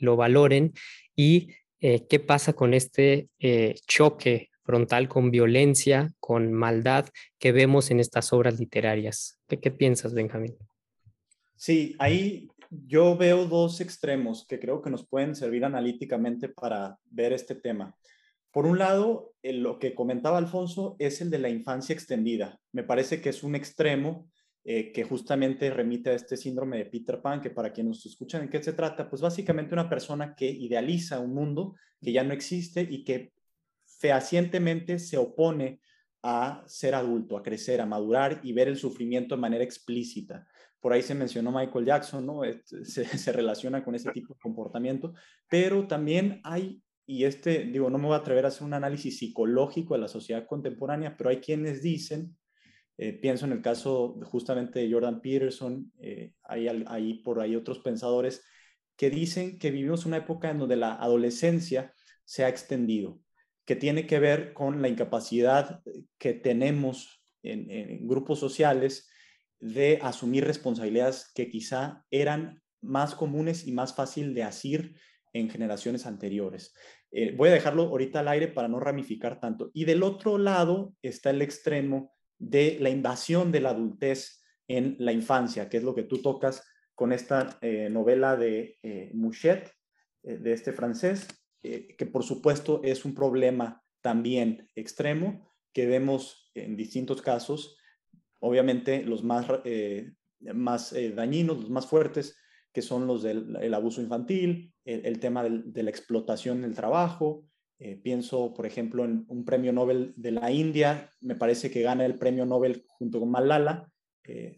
lo 0.00 0.16
valoren 0.16 0.74
y 1.16 1.48
eh, 1.80 2.06
qué 2.08 2.20
pasa 2.20 2.52
con 2.52 2.74
este 2.74 3.28
eh, 3.38 3.74
choque 3.86 4.50
frontal 4.64 5.08
con 5.08 5.30
violencia, 5.30 6.12
con 6.20 6.52
maldad 6.52 7.08
que 7.38 7.52
vemos 7.52 7.90
en 7.90 8.00
estas 8.00 8.32
obras 8.34 8.60
literarias. 8.60 9.38
¿Qué, 9.48 9.58
qué 9.58 9.70
piensas, 9.70 10.12
Benjamín? 10.12 10.56
Sí, 11.60 11.94
ahí 11.98 12.48
yo 12.70 13.18
veo 13.18 13.44
dos 13.44 13.82
extremos 13.82 14.46
que 14.46 14.58
creo 14.58 14.80
que 14.80 14.88
nos 14.88 15.06
pueden 15.06 15.34
servir 15.36 15.66
analíticamente 15.66 16.48
para 16.48 16.98
ver 17.10 17.34
este 17.34 17.54
tema. 17.54 17.94
Por 18.50 18.64
un 18.64 18.78
lado, 18.78 19.34
lo 19.42 19.78
que 19.78 19.94
comentaba 19.94 20.38
Alfonso 20.38 20.96
es 20.98 21.20
el 21.20 21.28
de 21.28 21.38
la 21.38 21.50
infancia 21.50 21.92
extendida. 21.92 22.58
Me 22.72 22.82
parece 22.82 23.20
que 23.20 23.28
es 23.28 23.42
un 23.42 23.54
extremo 23.54 24.26
eh, 24.64 24.90
que 24.90 25.04
justamente 25.04 25.68
remite 25.68 26.08
a 26.08 26.14
este 26.14 26.38
síndrome 26.38 26.78
de 26.78 26.86
Peter 26.86 27.20
Pan, 27.20 27.42
que 27.42 27.50
para 27.50 27.74
quienes 27.74 27.90
nos 27.90 28.06
escuchan, 28.06 28.40
¿en 28.40 28.48
qué 28.48 28.62
se 28.62 28.72
trata? 28.72 29.10
Pues 29.10 29.20
básicamente 29.20 29.74
una 29.74 29.90
persona 29.90 30.34
que 30.34 30.46
idealiza 30.46 31.20
un 31.20 31.34
mundo 31.34 31.74
que 32.00 32.12
ya 32.12 32.24
no 32.24 32.32
existe 32.32 32.88
y 32.90 33.04
que 33.04 33.34
fehacientemente 33.84 34.98
se 34.98 35.18
opone 35.18 35.82
a 36.22 36.64
ser 36.66 36.94
adulto, 36.94 37.36
a 37.36 37.42
crecer, 37.42 37.82
a 37.82 37.86
madurar 37.86 38.40
y 38.42 38.54
ver 38.54 38.68
el 38.68 38.78
sufrimiento 38.78 39.34
de 39.34 39.42
manera 39.42 39.64
explícita. 39.64 40.46
Por 40.80 40.92
ahí 40.92 41.02
se 41.02 41.14
mencionó 41.14 41.52
Michael 41.52 41.84
Jackson, 41.84 42.26
¿no? 42.26 42.40
Se, 42.84 43.04
se 43.04 43.32
relaciona 43.32 43.84
con 43.84 43.94
ese 43.94 44.10
tipo 44.12 44.34
de 44.34 44.40
comportamiento, 44.40 45.14
pero 45.48 45.86
también 45.86 46.40
hay 46.42 46.82
y 47.10 47.24
este, 47.24 47.64
digo, 47.64 47.90
no 47.90 47.98
me 47.98 48.06
voy 48.06 48.14
a 48.14 48.18
atrever 48.18 48.44
a 48.44 48.48
hacer 48.48 48.62
un 48.62 48.72
análisis 48.72 49.18
psicológico 49.18 49.94
de 49.94 50.00
la 50.00 50.06
sociedad 50.06 50.46
contemporánea, 50.46 51.16
pero 51.16 51.28
hay 51.28 51.38
quienes 51.38 51.82
dicen, 51.82 52.36
eh, 52.98 53.12
pienso 53.14 53.46
en 53.46 53.52
el 53.52 53.62
caso 53.62 54.20
justamente 54.26 54.78
de 54.78 54.92
Jordan 54.92 55.20
Peterson, 55.20 55.90
eh, 56.00 56.34
hay 56.44 56.68
ahí 56.68 57.14
por 57.24 57.40
ahí 57.40 57.56
otros 57.56 57.80
pensadores, 57.80 58.44
que 58.96 59.10
dicen 59.10 59.58
que 59.58 59.72
vivimos 59.72 60.06
una 60.06 60.18
época 60.18 60.50
en 60.50 60.58
donde 60.58 60.76
la 60.76 60.94
adolescencia 60.94 61.92
se 62.24 62.44
ha 62.44 62.48
extendido, 62.48 63.18
que 63.64 63.74
tiene 63.74 64.06
que 64.06 64.20
ver 64.20 64.52
con 64.52 64.80
la 64.80 64.86
incapacidad 64.86 65.82
que 66.16 66.32
tenemos 66.32 67.24
en, 67.42 67.68
en 67.72 68.06
grupos 68.06 68.38
sociales 68.38 69.09
de 69.60 69.98
asumir 70.02 70.44
responsabilidades 70.44 71.30
que 71.34 71.48
quizá 71.48 72.04
eran 72.10 72.62
más 72.80 73.14
comunes 73.14 73.66
y 73.66 73.72
más 73.72 73.94
fácil 73.94 74.34
de 74.34 74.42
asir 74.42 74.96
en 75.32 75.50
generaciones 75.50 76.06
anteriores. 76.06 76.74
Eh, 77.12 77.34
voy 77.36 77.50
a 77.50 77.52
dejarlo 77.52 77.84
ahorita 77.84 78.20
al 78.20 78.28
aire 78.28 78.48
para 78.48 78.68
no 78.68 78.80
ramificar 78.80 79.38
tanto. 79.38 79.70
Y 79.74 79.84
del 79.84 80.02
otro 80.02 80.38
lado 80.38 80.94
está 81.02 81.30
el 81.30 81.42
extremo 81.42 82.12
de 82.38 82.78
la 82.80 82.90
invasión 82.90 83.52
de 83.52 83.60
la 83.60 83.70
adultez 83.70 84.42
en 84.66 84.96
la 84.98 85.12
infancia, 85.12 85.68
que 85.68 85.76
es 85.76 85.82
lo 85.82 85.94
que 85.94 86.04
tú 86.04 86.22
tocas 86.22 86.66
con 86.94 87.12
esta 87.12 87.58
eh, 87.60 87.88
novela 87.90 88.36
de 88.36 88.78
eh, 88.82 89.10
Mouchet, 89.14 89.72
de 90.22 90.52
este 90.52 90.74
francés, 90.74 91.26
que 91.62 92.06
por 92.12 92.24
supuesto 92.24 92.82
es 92.84 93.06
un 93.06 93.14
problema 93.14 93.82
también 94.02 94.68
extremo 94.74 95.50
que 95.72 95.86
vemos 95.86 96.50
en 96.54 96.76
distintos 96.76 97.22
casos. 97.22 97.78
Obviamente 98.40 99.02
los 99.04 99.22
más, 99.22 99.46
más 100.54 100.94
dañinos, 101.14 101.60
los 101.60 101.70
más 101.70 101.86
fuertes, 101.86 102.36
que 102.72 102.82
son 102.82 103.06
los 103.06 103.22
del 103.22 103.74
abuso 103.74 104.00
infantil, 104.00 104.72
el, 104.84 105.20
tema 105.20 105.44
de 105.44 105.82
la 105.82 105.90
explotación 105.90 106.62
del 106.62 106.74
trabajo. 106.74 107.44
Eh, 107.78 107.96
pienso, 107.96 108.52
por 108.52 108.66
ejemplo, 108.66 109.04
en 109.04 109.24
un 109.28 109.44
premio 109.44 109.72
Nobel 109.72 110.12
de 110.16 110.32
la 110.32 110.50
India, 110.50 111.10
me 111.20 111.34
parece 111.34 111.70
que 111.70 111.82
gana 111.82 112.04
el 112.04 112.18
premio 112.18 112.44
Nobel 112.44 112.84
junto 112.86 113.20
con 113.20 113.30
Malala, 113.30 113.90
eh, 114.24 114.54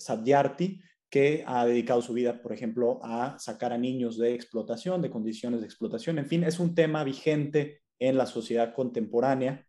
que 1.08 1.44
ha 1.46 1.66
dedicado 1.66 2.02
su 2.02 2.14
vida, 2.14 2.42
por 2.42 2.52
ejemplo, 2.52 2.98
a 3.02 3.38
sacar 3.38 3.72
a 3.72 3.78
niños 3.78 4.18
de 4.18 4.34
explotación, 4.34 5.02
de 5.02 5.10
condiciones 5.10 5.60
de 5.60 5.66
explotación. 5.66 6.18
En 6.18 6.26
fin, 6.26 6.42
es 6.42 6.58
un 6.58 6.74
tema 6.74 7.04
vigente 7.04 7.82
en 7.98 8.16
la 8.16 8.26
sociedad 8.26 8.74
contemporánea. 8.74 9.64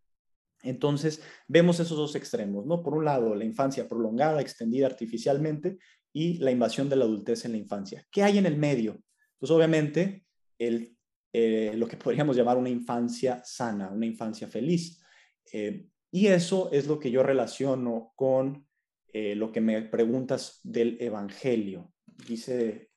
Entonces, 0.63 1.21
vemos 1.47 1.79
esos 1.79 1.97
dos 1.97 2.15
extremos, 2.15 2.65
¿no? 2.65 2.81
Por 2.81 2.95
un 2.95 3.05
lado, 3.05 3.35
la 3.35 3.45
infancia 3.45 3.87
prolongada, 3.87 4.41
extendida 4.41 4.87
artificialmente, 4.87 5.77
y 6.13 6.37
la 6.37 6.51
invasión 6.51 6.89
de 6.89 6.95
la 6.95 7.05
adultez 7.05 7.43
en 7.45 7.53
la 7.53 7.57
infancia. 7.57 8.05
¿Qué 8.11 8.23
hay 8.23 8.37
en 8.37 8.45
el 8.45 8.55
medio? 8.55 9.01
Pues 9.39 9.51
obviamente 9.51 10.25
eh, 10.59 11.73
lo 11.75 11.87
que 11.87 11.97
podríamos 11.97 12.37
llamar 12.37 12.57
una 12.57 12.69
infancia 12.69 13.41
sana, 13.43 13.89
una 13.89 14.05
infancia 14.05 14.47
feliz. 14.47 15.01
Eh, 15.51 15.87
y 16.11 16.27
eso 16.27 16.69
es 16.71 16.85
lo 16.85 16.99
que 16.99 17.09
yo 17.09 17.23
relaciono 17.23 18.13
con 18.15 18.67
eh, 19.11 19.35
lo 19.35 19.51
que 19.51 19.61
me 19.61 19.81
preguntas 19.81 20.59
del 20.63 20.97
Evangelio. 21.01 21.91
Dice, 22.05 22.91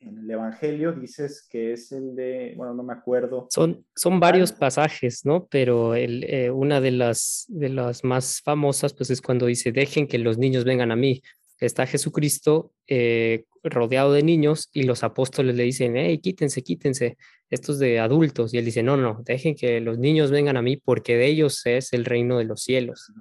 en 0.00 0.18
el 0.18 0.30
Evangelio 0.30 0.92
dices 0.92 1.46
que 1.50 1.72
es 1.72 1.92
el 1.92 2.16
de, 2.16 2.54
bueno, 2.56 2.74
no 2.74 2.82
me 2.82 2.92
acuerdo. 2.92 3.46
Son, 3.50 3.84
son 3.94 4.18
varios 4.18 4.52
pasajes, 4.52 5.24
¿no? 5.24 5.46
Pero 5.50 5.94
el, 5.94 6.50
una 6.52 6.80
de 6.80 6.90
las, 6.90 7.44
de 7.48 7.68
las 7.68 8.02
más 8.04 8.40
famosas, 8.42 8.94
pues 8.94 9.10
es 9.10 9.20
cuando 9.20 9.46
dice, 9.46 9.72
dejen 9.72 10.06
que 10.06 10.18
los 10.18 10.38
niños 10.38 10.64
vengan 10.64 10.90
a 10.90 10.96
mí 10.96 11.22
está 11.60 11.86
Jesucristo 11.86 12.72
eh, 12.86 13.44
rodeado 13.62 14.12
de 14.12 14.22
niños 14.22 14.70
y 14.72 14.84
los 14.84 15.04
apóstoles 15.04 15.54
le 15.54 15.64
dicen, 15.64 15.96
hey, 15.96 16.18
quítense, 16.18 16.62
quítense, 16.62 17.18
estos 17.50 17.78
de 17.78 18.00
adultos. 18.00 18.54
Y 18.54 18.58
él 18.58 18.64
dice, 18.64 18.82
no, 18.82 18.96
no, 18.96 19.22
dejen 19.24 19.54
que 19.54 19.80
los 19.80 19.98
niños 19.98 20.30
vengan 20.30 20.56
a 20.56 20.62
mí 20.62 20.76
porque 20.76 21.16
de 21.16 21.26
ellos 21.26 21.64
es 21.66 21.92
el 21.92 22.04
reino 22.04 22.38
de 22.38 22.44
los 22.44 22.62
cielos. 22.62 23.12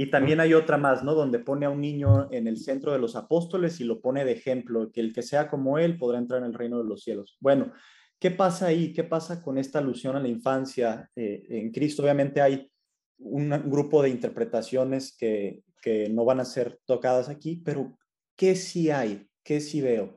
Y 0.00 0.10
también 0.10 0.38
hay 0.38 0.54
otra 0.54 0.78
más, 0.78 1.02
¿no? 1.02 1.12
Donde 1.12 1.40
pone 1.40 1.66
a 1.66 1.70
un 1.70 1.80
niño 1.80 2.28
en 2.30 2.46
el 2.46 2.56
centro 2.58 2.92
de 2.92 3.00
los 3.00 3.16
apóstoles 3.16 3.80
y 3.80 3.84
lo 3.84 4.00
pone 4.00 4.24
de 4.24 4.30
ejemplo, 4.30 4.92
que 4.92 5.00
el 5.00 5.12
que 5.12 5.22
sea 5.22 5.50
como 5.50 5.76
él 5.76 5.98
podrá 5.98 6.18
entrar 6.18 6.40
en 6.40 6.46
el 6.46 6.54
reino 6.54 6.78
de 6.78 6.88
los 6.88 7.02
cielos. 7.02 7.36
Bueno, 7.40 7.72
¿qué 8.20 8.30
pasa 8.30 8.66
ahí? 8.66 8.92
¿Qué 8.92 9.02
pasa 9.02 9.42
con 9.42 9.58
esta 9.58 9.80
alusión 9.80 10.14
a 10.14 10.20
la 10.20 10.28
infancia 10.28 11.10
eh, 11.16 11.44
en 11.48 11.72
Cristo? 11.72 12.04
Obviamente 12.04 12.40
hay 12.40 12.70
un 13.18 13.50
grupo 13.68 14.00
de 14.00 14.10
interpretaciones 14.10 15.16
que, 15.18 15.64
que 15.82 16.08
no 16.08 16.24
van 16.24 16.38
a 16.38 16.44
ser 16.44 16.78
tocadas 16.84 17.28
aquí, 17.28 17.60
pero 17.64 17.98
¿qué 18.36 18.54
sí 18.54 18.90
hay? 18.90 19.28
¿Qué 19.42 19.60
sí 19.60 19.80
veo? 19.80 20.16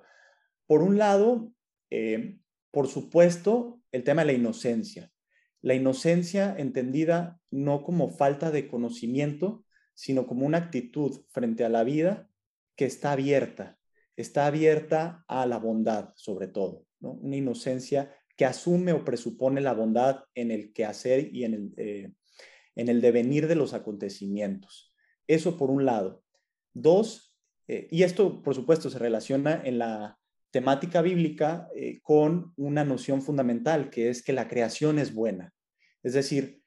Por 0.67 0.84
un 0.84 1.00
lado, 1.00 1.52
eh, 1.89 2.38
por 2.70 2.88
supuesto, 2.88 3.82
el 3.91 4.04
tema 4.04 4.22
de 4.22 4.28
la 4.28 4.38
inocencia. 4.38 5.12
La 5.63 5.74
inocencia 5.74 6.56
entendida 6.56 7.39
no 7.50 7.82
como 7.82 8.12
falta 8.12 8.52
de 8.52 8.67
conocimiento, 8.67 9.65
sino 9.93 10.27
como 10.27 10.45
una 10.45 10.58
actitud 10.58 11.21
frente 11.30 11.63
a 11.63 11.69
la 11.69 11.84
vida 11.84 12.30
que 12.75 12.86
está 12.86 13.12
abierta, 13.13 13.77
está 14.15 14.45
abierta 14.47 15.23
a 15.27 15.45
la 15.45 15.58
bondad 15.58 16.13
sobre 16.15 16.47
todo, 16.47 16.86
una 16.99 17.36
inocencia 17.36 18.15
que 18.36 18.45
asume 18.45 18.93
o 18.93 19.06
presupone 19.06 19.62
la 19.62 19.73
bondad 19.73 20.23
en 20.34 20.51
el 20.51 20.73
quehacer 20.73 21.30
y 21.34 21.43
en 21.43 21.54
el, 21.54 21.73
eh, 21.77 22.13
en 22.75 22.89
el 22.89 23.01
devenir 23.01 23.47
de 23.47 23.56
los 23.56 23.73
acontecimientos. 23.73 24.93
Eso 25.27 25.58
por 25.58 25.69
un 25.69 25.86
lado. 25.86 26.23
Dos, 26.73 27.36
eh, 27.67 27.88
y 27.91 28.04
esto 28.04 28.41
por 28.41 28.56
supuesto 28.56 28.89
se 28.89 28.99
relaciona 28.99 29.62
en 29.63 29.77
la 29.77 30.17
temática 30.51 31.01
bíblica 31.01 31.69
eh, 31.75 31.99
con 32.01 32.54
una 32.58 32.84
noción 32.84 33.21
fundamental, 33.21 33.89
que 33.89 34.10
es 34.10 34.23
que 34.23 34.34
la 34.34 34.47
creación 34.47 34.99
es 34.99 35.13
buena. 35.13 35.54
Es 36.04 36.13
decir, 36.13 36.61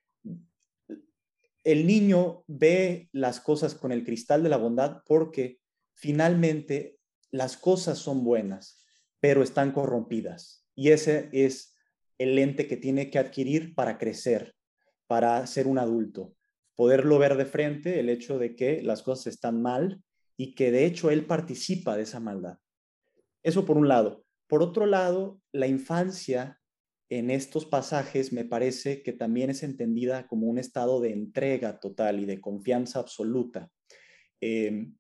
el 1.64 1.86
niño 1.86 2.44
ve 2.46 3.08
las 3.12 3.40
cosas 3.40 3.74
con 3.74 3.90
el 3.92 4.04
cristal 4.04 4.42
de 4.42 4.48
la 4.48 4.56
bondad 4.56 5.02
porque 5.06 5.60
finalmente 5.94 6.98
las 7.30 7.56
cosas 7.56 7.98
son 7.98 8.22
buenas, 8.22 8.84
pero 9.20 9.42
están 9.42 9.72
corrompidas. 9.72 10.66
Y 10.74 10.90
ese 10.90 11.30
es 11.32 11.76
el 12.18 12.36
lente 12.36 12.68
que 12.68 12.76
tiene 12.76 13.10
que 13.10 13.18
adquirir 13.18 13.74
para 13.74 13.98
crecer, 13.98 14.54
para 15.06 15.46
ser 15.46 15.66
un 15.66 15.78
adulto 15.78 16.34
poderlo 16.74 17.18
ver 17.18 17.36
de 17.36 17.44
frente, 17.44 18.00
el 18.00 18.08
hecho 18.08 18.38
de 18.38 18.56
que 18.56 18.82
las 18.82 19.02
cosas 19.02 19.28
están 19.28 19.62
mal 19.62 20.02
y 20.36 20.54
que 20.54 20.70
de 20.70 20.84
hecho 20.84 21.10
él 21.10 21.26
participa 21.26 21.96
de 21.96 22.02
esa 22.02 22.20
maldad. 22.20 22.58
Eso 23.42 23.64
por 23.64 23.76
un 23.76 23.88
lado. 23.88 24.24
Por 24.46 24.62
otro 24.62 24.86
lado, 24.86 25.40
la 25.52 25.66
infancia 25.66 26.60
en 27.18 27.30
estos 27.30 27.64
pasajes 27.64 28.32
me 28.32 28.44
parece 28.44 29.00
que 29.04 29.12
también 29.12 29.48
es 29.48 29.62
entendida 29.62 30.26
como 30.26 30.48
un 30.48 30.58
estado 30.58 31.00
de 31.00 31.12
entrega 31.12 31.78
total 31.78 32.18
y 32.18 32.24
de 32.24 32.40
confianza 32.40 32.98
absoluta. 32.98 33.70
Em, 34.40 34.96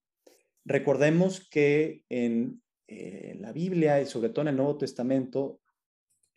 recordemos 0.64 1.48
que 1.50 2.04
en 2.08 2.62
eh, 2.86 3.36
la 3.40 3.52
Biblia 3.52 4.00
y 4.00 4.06
sobre 4.06 4.28
todo 4.28 4.42
en 4.42 4.48
el 4.48 4.56
Nuevo 4.56 4.78
Testamento, 4.78 5.60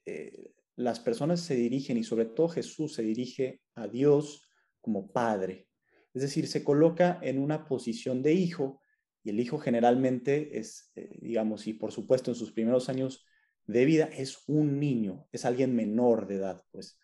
eh, 0.03 0.51
las 0.77 0.99
personas 0.99 1.41
se 1.41 1.55
dirigen 1.55 1.97
y 1.97 2.03
sobre 2.03 2.25
todo 2.25 2.49
Jesús 2.49 2.95
se 2.95 3.03
dirige 3.03 3.61
a 3.75 3.87
Dios 3.87 4.49
como 4.81 5.11
padre. 5.11 5.67
Es 6.11 6.23
decir, 6.23 6.47
se 6.47 6.63
coloca 6.63 7.19
en 7.21 7.37
una 7.37 7.67
posición 7.67 8.23
de 8.23 8.33
hijo 8.33 8.81
y 9.23 9.29
el 9.29 9.39
hijo 9.39 9.59
generalmente 9.59 10.57
es, 10.57 10.91
eh, 10.95 11.19
digamos, 11.21 11.67
y 11.67 11.73
por 11.73 11.91
supuesto 11.91 12.31
en 12.31 12.35
sus 12.35 12.51
primeros 12.51 12.89
años 12.89 13.26
de 13.67 13.85
vida 13.85 14.05
es 14.05 14.43
un 14.47 14.79
niño, 14.79 15.27
es 15.31 15.45
alguien 15.45 15.75
menor 15.75 16.27
de 16.27 16.35
edad, 16.35 16.63
pues. 16.71 16.99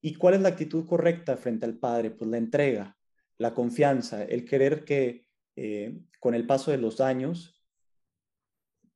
¿Y 0.00 0.14
cuál 0.14 0.34
es 0.34 0.40
la 0.40 0.50
actitud 0.50 0.86
correcta 0.86 1.36
frente 1.36 1.66
al 1.66 1.78
padre? 1.78 2.10
Pues 2.10 2.30
la 2.30 2.38
entrega, 2.38 2.96
la 3.36 3.54
confianza, 3.54 4.24
el 4.24 4.44
querer 4.44 4.84
que 4.84 5.26
eh, 5.56 6.00
con 6.20 6.34
el 6.34 6.46
paso 6.46 6.70
de 6.70 6.78
los 6.78 7.00
años 7.00 7.58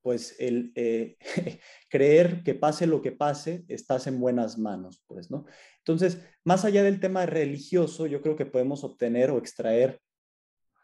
pues 0.03 0.35
el 0.39 0.73
eh, 0.75 1.17
creer 1.89 2.43
que 2.43 2.55
pase 2.55 2.87
lo 2.87 3.01
que 3.01 3.13
pase, 3.13 3.65
estás 3.69 4.07
en 4.07 4.21
buenas 4.21 4.59
manos, 4.59 5.03
pues, 5.07 5.31
¿no? 5.31 5.47
Entonces, 5.79 6.19
más 6.45 6.65
allá 6.65 6.83
del 6.83 7.01
tema 7.01 7.25
religioso, 7.25 8.07
yo 8.07 8.21
creo 8.21 8.37
que 8.37 8.47
podemos 8.47 8.85
obtener 8.85 9.31
o 9.31 9.39
extraer 9.39 10.01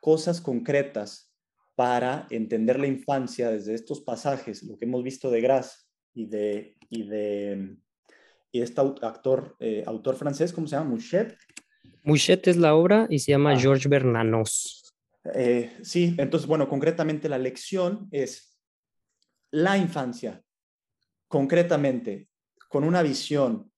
cosas 0.01 0.41
concretas 0.41 1.35
para 1.75 2.27
entender 2.31 2.79
la 2.79 2.87
infancia 2.87 3.51
desde 3.51 3.75
estos 3.75 4.01
pasajes, 4.01 4.63
lo 4.63 4.79
que 4.79 4.85
hemos 4.85 5.03
visto 5.03 5.31
de 5.31 5.41
Gras 5.41 5.88
y 6.19 6.27
de, 6.27 6.77
y 6.91 7.05
de, 7.05 7.77
y 8.51 8.61
este 8.61 8.81
actor, 8.81 9.57
eh, 9.61 9.85
autor 9.87 10.17
francés, 10.17 10.53
¿cómo 10.53 10.67
se 10.67 10.75
llama? 10.75 10.91
Mouchet. 10.91 11.39
Mouchet 12.03 12.49
es 12.49 12.57
la 12.57 12.75
obra 12.75 13.07
y 13.09 13.21
se 13.21 13.31
llama 13.31 13.53
ah. 13.53 13.57
Georges 13.57 13.89
Bernanos. 13.89 14.83
Eh, 15.33 15.77
sí, 15.83 16.17
entonces, 16.19 16.49
bueno, 16.49 16.69
concretamente 16.69 17.29
la 17.29 17.39
lección 17.39 18.09
es 18.11 18.59
la 19.53 19.79
infancia, 19.79 20.43
concretamente, 21.29 22.29
con 22.69 22.83
una 22.83 23.03
visión 23.03 23.71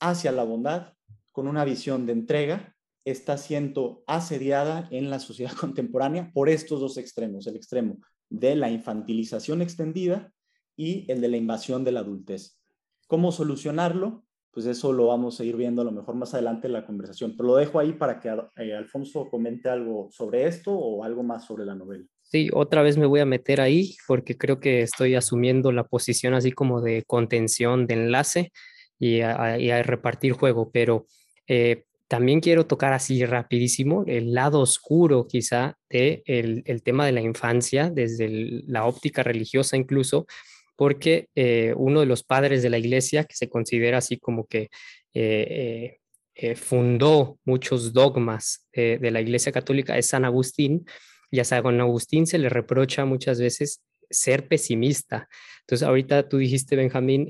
hacia 0.00 0.32
la 0.32 0.42
bondad, 0.42 0.94
con 1.30 1.46
una 1.46 1.64
visión 1.64 2.06
de 2.06 2.12
entrega, 2.12 2.74
está 3.04 3.38
siendo 3.38 4.02
asediada 4.08 4.88
en 4.90 5.10
la 5.10 5.20
sociedad 5.20 5.52
contemporánea 5.60 6.32
por 6.34 6.48
estos 6.48 6.80
dos 6.80 6.96
extremos, 6.96 7.46
el 7.46 7.54
extremo 7.54 7.98
de 8.30 8.56
la 8.56 8.68
infantilización 8.68 9.62
extendida 9.62 10.32
y 10.76 11.10
el 11.10 11.20
de 11.20 11.28
la 11.28 11.36
invasión 11.36 11.84
de 11.84 11.92
la 11.92 12.00
adultez. 12.00 12.58
¿Cómo 13.06 13.32
solucionarlo? 13.32 14.24
Pues 14.50 14.66
eso 14.66 14.92
lo 14.92 15.08
vamos 15.08 15.40
a 15.40 15.44
ir 15.44 15.56
viendo 15.56 15.82
a 15.82 15.84
lo 15.84 15.92
mejor 15.92 16.14
más 16.14 16.32
adelante 16.32 16.68
en 16.68 16.74
la 16.74 16.86
conversación, 16.86 17.34
pero 17.36 17.48
lo 17.48 17.56
dejo 17.56 17.80
ahí 17.80 17.92
para 17.92 18.20
que 18.20 18.28
eh, 18.56 18.74
Alfonso 18.74 19.28
comente 19.28 19.68
algo 19.68 20.08
sobre 20.12 20.46
esto 20.46 20.72
o 20.72 21.02
algo 21.02 21.22
más 21.22 21.44
sobre 21.44 21.64
la 21.64 21.74
novela. 21.74 22.04
Sí, 22.22 22.48
otra 22.52 22.82
vez 22.82 22.96
me 22.96 23.06
voy 23.06 23.20
a 23.20 23.26
meter 23.26 23.60
ahí 23.60 23.96
porque 24.06 24.38
creo 24.38 24.60
que 24.60 24.82
estoy 24.82 25.14
asumiendo 25.14 25.72
la 25.72 25.84
posición 25.84 26.34
así 26.34 26.52
como 26.52 26.80
de 26.80 27.04
contención, 27.04 27.86
de 27.86 27.94
enlace 27.94 28.52
y 28.98 29.20
a, 29.20 29.82
repartir 29.82 30.32
juego, 30.32 30.70
pero 30.72 31.06
eh, 31.46 31.84
también 32.08 32.40
quiero 32.40 32.66
tocar 32.66 32.92
así 32.92 33.24
rapidísimo 33.24 34.04
el 34.06 34.34
lado 34.34 34.60
oscuro 34.60 35.26
quizá 35.26 35.76
de 35.90 36.22
el, 36.26 36.82
tema 36.82 37.06
de 37.06 37.12
la 37.12 37.20
infancia, 37.20 37.90
desde 37.90 38.28
la 38.66 38.84
óptica 38.86 39.22
religiosa 39.22 39.76
incluso, 39.76 40.26
porque 40.76 41.28
eh, 41.34 41.74
uno 41.76 42.00
de 42.00 42.06
los 42.06 42.22
padres 42.22 42.62
de 42.62 42.70
la 42.70 42.78
iglesia, 42.78 43.24
que 43.24 43.36
se 43.36 43.48
considera 43.48 43.98
así 43.98 44.18
como 44.18 44.46
que 44.46 44.68
eh, 45.14 45.98
fundó 46.56 47.38
muchos 47.44 47.92
dogmas 47.92 48.66
de 48.72 49.10
la 49.12 49.20
iglesia 49.20 49.52
católica, 49.52 49.96
es 49.96 50.06
San 50.06 50.24
Agustín, 50.24 50.84
y 51.30 51.38
a 51.38 51.44
San 51.44 51.80
Agustín 51.80 52.26
se 52.26 52.38
le 52.38 52.48
reprocha 52.48 53.04
muchas 53.04 53.38
veces 53.38 53.82
ser 54.10 54.48
pesimista. 54.48 55.28
Entonces, 55.60 55.86
ahorita 55.86 56.28
tú 56.28 56.38
dijiste, 56.38 56.74
Benjamín, 56.74 57.28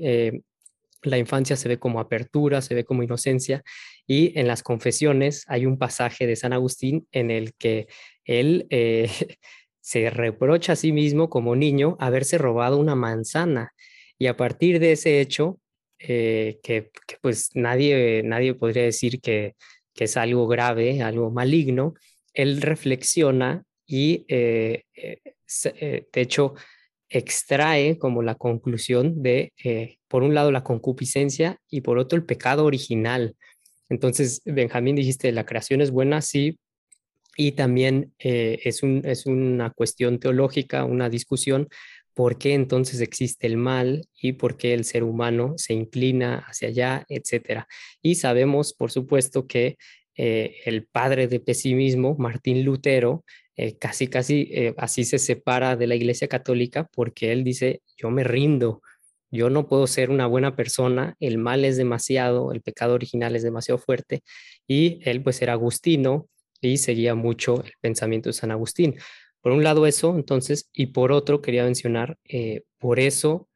la 1.03 1.17
infancia 1.17 1.55
se 1.55 1.69
ve 1.69 1.77
como 1.77 1.99
apertura, 1.99 2.61
se 2.61 2.73
ve 2.73 2.83
como 2.83 3.03
inocencia, 3.03 3.63
y 4.07 4.37
en 4.39 4.47
las 4.47 4.63
confesiones 4.63 5.43
hay 5.47 5.65
un 5.65 5.77
pasaje 5.77 6.27
de 6.27 6.35
San 6.35 6.53
Agustín 6.53 7.07
en 7.11 7.31
el 7.31 7.53
que 7.53 7.87
él 8.23 8.67
eh, 8.69 9.09
se 9.85 10.09
reprocha 10.09 10.73
a 10.73 10.75
sí 10.75 10.91
mismo 10.91 11.29
como 11.29 11.55
niño 11.55 11.95
haberse 11.99 12.39
robado 12.39 12.79
una 12.79 12.95
manzana, 12.95 13.71
y 14.17 14.25
a 14.25 14.35
partir 14.35 14.79
de 14.79 14.93
ese 14.93 15.21
hecho, 15.21 15.59
eh, 15.99 16.59
que, 16.63 16.89
pues 17.21 17.51
nadie, 17.53 18.23
nadie 18.23 18.55
podría 18.55 18.81
decir 18.81 19.21
que, 19.21 19.53
es 19.95 20.17
algo 20.17 20.47
grave, 20.47 21.03
algo 21.03 21.29
maligno, 21.29 21.93
él 22.33 22.61
reflexiona 22.61 23.63
y 23.85 24.25
eh, 24.27 24.83
de 24.91 26.21
hecho 26.21 26.55
extrae 27.07 27.97
como 27.99 28.23
la 28.23 28.35
conclusión 28.35 29.21
de, 29.21 29.53
eh, 29.63 29.99
por 30.07 30.23
un 30.23 30.33
lado, 30.33 30.51
la 30.51 30.63
concupiscencia 30.63 31.59
y 31.69 31.81
por 31.81 31.99
otro, 31.99 32.17
el 32.17 32.25
pecado 32.25 32.65
original. 32.65 33.35
Entonces, 33.87 34.41
Benjamín, 34.45 34.95
dijiste, 34.95 35.31
la 35.31 35.45
creación 35.45 35.79
es 35.79 35.91
buena, 35.91 36.21
sí, 36.21 36.57
y 37.35 37.53
también 37.53 38.13
eh, 38.19 38.59
es, 38.63 38.83
un, 38.83 39.01
es 39.05 39.25
una 39.25 39.71
cuestión 39.71 40.19
teológica, 40.19 40.85
una 40.85 41.09
discusión, 41.09 41.67
por 42.13 42.37
qué 42.37 42.53
entonces 42.53 43.01
existe 43.01 43.45
el 43.45 43.57
mal 43.57 44.07
y 44.19 44.33
por 44.33 44.57
qué 44.57 44.73
el 44.73 44.85
ser 44.85 45.03
humano 45.03 45.53
se 45.57 45.73
inclina 45.73 46.45
hacia 46.47 46.69
allá, 46.69 47.05
etcétera. 47.09 47.67
Y 48.01 48.15
sabemos, 48.15 48.73
por 48.73 48.89
supuesto, 48.91 49.47
que 49.47 49.77
eh, 50.15 50.55
el 50.65 50.85
padre 50.85 51.27
de 51.27 51.41
pesimismo, 51.41 52.15
Martín 52.17 52.63
Lutero, 52.63 53.25
eh, 53.57 53.77
casi, 53.77 54.07
casi 54.07 54.49
eh, 54.51 54.73
así 54.77 55.03
se 55.03 55.19
separa 55.19 55.75
de 55.75 55.87
la 55.87 55.95
Iglesia 55.95 56.27
Católica 56.27 56.89
porque 56.93 57.31
él 57.33 57.43
dice, 57.43 57.81
yo 57.97 58.09
me 58.09 58.23
rindo, 58.23 58.81
yo 59.29 59.49
no 59.49 59.67
puedo 59.67 59.85
ser 59.87 60.09
una 60.09 60.25
buena 60.25 60.55
persona, 60.55 61.15
el 61.19 61.37
mal 61.37 61.65
es 61.65 61.75
demasiado, 61.75 62.53
el 62.53 62.61
pecado 62.61 62.93
original 62.93 63.35
es 63.35 63.43
demasiado 63.43 63.77
fuerte, 63.77 64.23
y 64.67 64.99
él 65.03 65.21
pues 65.21 65.41
era 65.41 65.53
agustino 65.53 66.27
y 66.61 66.77
seguía 66.77 67.15
mucho 67.15 67.63
el 67.63 67.73
pensamiento 67.81 68.29
de 68.29 68.33
San 68.33 68.51
Agustín. 68.51 68.95
Por 69.41 69.51
un 69.51 69.63
lado 69.63 69.85
eso, 69.85 70.15
entonces, 70.15 70.69
y 70.73 70.87
por 70.87 71.11
otro 71.11 71.41
quería 71.41 71.63
mencionar, 71.63 72.17
eh, 72.27 72.63
por 72.79 72.99
eso 72.99 73.47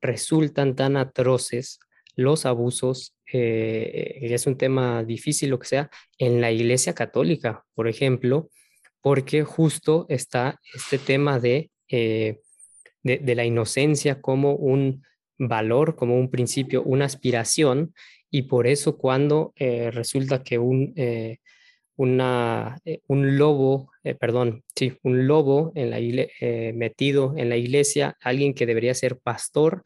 resultan 0.00 0.76
tan 0.76 0.96
atroces 0.96 1.80
los 2.16 2.46
abusos, 2.46 3.14
es 3.24 4.46
un 4.46 4.58
tema 4.58 5.04
difícil 5.04 5.50
lo 5.50 5.58
que 5.58 5.68
sea, 5.68 5.90
en 6.18 6.40
la 6.40 6.50
Iglesia 6.50 6.94
Católica, 6.94 7.64
por 7.74 7.88
ejemplo, 7.88 8.50
porque 9.00 9.44
justo 9.44 10.06
está 10.08 10.60
este 10.74 10.98
tema 10.98 11.38
de, 11.38 11.70
eh, 11.88 12.40
de, 13.02 13.34
la 13.34 13.44
inocencia 13.44 14.20
como 14.20 14.54
un 14.54 15.02
valor, 15.38 15.96
como 15.96 16.18
un 16.18 16.30
principio, 16.30 16.82
una 16.82 17.04
aspiración, 17.04 17.94
y 18.30 18.42
por 18.42 18.66
eso 18.66 18.98
cuando 18.98 19.52
eh, 19.56 19.90
resulta 19.90 20.42
que 20.42 20.58
un, 20.58 20.92
eh, 21.98 22.02
una, 22.02 22.78
un 23.06 23.36
lobo, 23.36 23.90
perdón, 24.20 24.64
sí, 24.74 24.96
un 25.02 25.26
lobo 25.26 25.72
en 25.74 25.90
la 25.90 25.98
metido 26.72 27.34
en 27.36 27.48
la 27.48 27.56
iglesia, 27.56 28.16
alguien 28.20 28.54
que 28.54 28.66
debería 28.66 28.94
ser 28.94 29.18
pastor, 29.18 29.82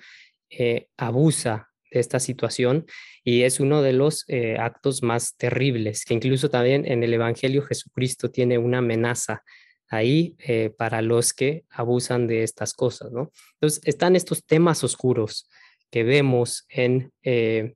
abusa 0.96 1.72
de 1.92 2.00
esta 2.00 2.20
situación 2.20 2.86
y 3.24 3.42
es 3.42 3.60
uno 3.60 3.82
de 3.82 3.92
los 3.92 4.24
eh, 4.28 4.56
actos 4.58 5.02
más 5.02 5.36
terribles, 5.36 6.04
que 6.04 6.14
incluso 6.14 6.50
también 6.50 6.84
en 6.86 7.02
el 7.02 7.14
Evangelio 7.14 7.62
Jesucristo 7.62 8.30
tiene 8.30 8.58
una 8.58 8.78
amenaza 8.78 9.42
ahí 9.88 10.34
eh, 10.38 10.70
para 10.76 11.02
los 11.02 11.32
que 11.32 11.64
abusan 11.70 12.26
de 12.26 12.42
estas 12.42 12.72
cosas, 12.72 13.12
¿no? 13.12 13.30
Entonces, 13.54 13.80
están 13.84 14.16
estos 14.16 14.44
temas 14.44 14.82
oscuros 14.82 15.48
que 15.90 16.02
vemos 16.02 16.64
en, 16.70 17.12
eh, 17.22 17.74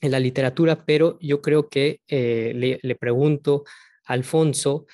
en 0.00 0.10
la 0.10 0.20
literatura, 0.20 0.84
pero 0.84 1.18
yo 1.20 1.42
creo 1.42 1.68
que 1.68 2.00
le, 2.08 2.78
le, 2.82 2.94
pregunto 2.96 3.64
a 4.04 4.14
Alfonso, 4.14 4.86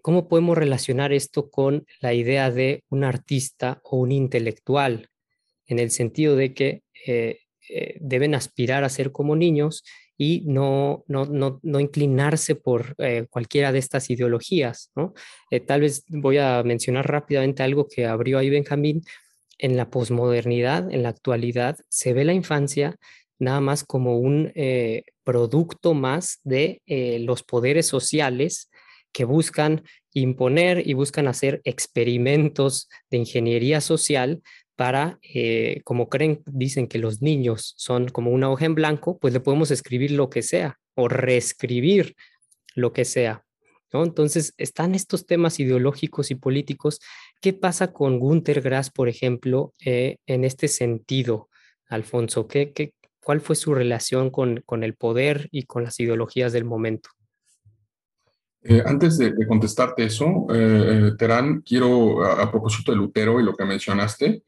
¿cómo 0.00 0.28
podemos 0.28 0.56
relacionar 0.56 1.12
esto 1.12 1.50
con 1.50 1.86
la 2.00 2.14
idea 2.14 2.50
de 2.50 2.84
un 2.88 3.04
artista 3.04 3.80
o 3.82 3.98
un 3.98 4.12
intelectual? 4.12 5.08
En 5.66 5.78
el 5.78 5.90
sentido 5.90 6.36
de 6.36 6.54
que 6.54 6.82
eh, 7.68 7.96
deben 8.00 8.34
aspirar 8.34 8.84
a 8.84 8.88
ser 8.88 9.12
como 9.12 9.36
niños 9.36 9.84
y 10.18 10.42
no, 10.46 11.04
no, 11.06 11.24
no, 11.24 11.60
no 11.62 11.80
inclinarse 11.80 12.54
por 12.54 12.94
eh, 12.98 13.26
cualquiera 13.30 13.72
de 13.72 13.78
estas 13.78 14.10
ideologías. 14.10 14.90
¿no? 14.96 15.14
Eh, 15.50 15.60
tal 15.60 15.80
vez 15.80 16.04
voy 16.08 16.38
a 16.38 16.62
mencionar 16.64 17.08
rápidamente 17.08 17.62
algo 17.62 17.86
que 17.88 18.04
abrió 18.04 18.38
ahí 18.38 18.50
Benjamín. 18.50 19.02
En 19.58 19.76
la 19.76 19.90
posmodernidad, 19.90 20.92
en 20.92 21.04
la 21.04 21.10
actualidad, 21.10 21.78
se 21.88 22.12
ve 22.12 22.24
la 22.24 22.32
infancia 22.32 22.96
nada 23.42 23.60
más 23.60 23.84
como 23.84 24.18
un 24.18 24.52
producto 25.24 25.94
más 25.94 26.40
de 26.44 26.80
los 27.20 27.42
poderes 27.42 27.86
sociales 27.86 28.70
que 29.12 29.24
buscan 29.24 29.82
imponer 30.12 30.86
y 30.86 30.94
buscan 30.94 31.28
hacer 31.28 31.60
experimentos 31.64 32.88
de 33.10 33.18
ingeniería 33.18 33.80
social 33.80 34.42
para, 34.76 35.18
eh, 35.22 35.80
como 35.84 36.08
creen, 36.08 36.42
dicen 36.46 36.86
que 36.86 36.98
los 36.98 37.22
niños 37.22 37.74
son 37.76 38.08
como 38.08 38.30
una 38.30 38.50
hoja 38.50 38.64
en 38.64 38.74
blanco, 38.74 39.18
pues 39.18 39.32
le 39.32 39.40
podemos 39.40 39.70
escribir 39.70 40.10
lo 40.12 40.30
que 40.30 40.42
sea 40.42 40.78
o 40.94 41.08
reescribir 41.08 42.16
lo 42.74 42.92
que 42.92 43.04
sea. 43.04 43.44
¿no? 43.92 44.02
Entonces, 44.02 44.54
están 44.56 44.94
estos 44.94 45.26
temas 45.26 45.60
ideológicos 45.60 46.30
y 46.30 46.34
políticos. 46.34 47.00
¿Qué 47.40 47.52
pasa 47.52 47.92
con 47.92 48.18
Günter 48.18 48.62
Grass, 48.62 48.90
por 48.90 49.08
ejemplo, 49.08 49.74
eh, 49.84 50.16
en 50.26 50.44
este 50.44 50.68
sentido, 50.68 51.50
Alfonso? 51.88 52.48
¿Qué, 52.48 52.72
qué, 52.72 52.94
cuál 53.22 53.40
fue 53.40 53.56
su 53.56 53.74
relación 53.74 54.30
con, 54.30 54.62
con, 54.66 54.84
el 54.84 54.94
poder 54.94 55.48
y 55.50 55.64
con 55.64 55.84
las 55.84 55.98
ideologías 56.00 56.52
del 56.52 56.64
momento? 56.64 57.10
Eh, 58.62 58.82
antes 58.84 59.18
de, 59.18 59.34
contestarte 59.46 60.04
eso, 60.04 60.46
Terán, 61.18 61.62
quiero, 61.62 62.24
a, 62.24 62.50
propósito 62.50 62.92
de 62.92 62.98
Lutero 62.98 63.40
y 63.40 63.44
lo 63.44 63.54
que 63.54 63.64
mencionaste, 63.64 64.42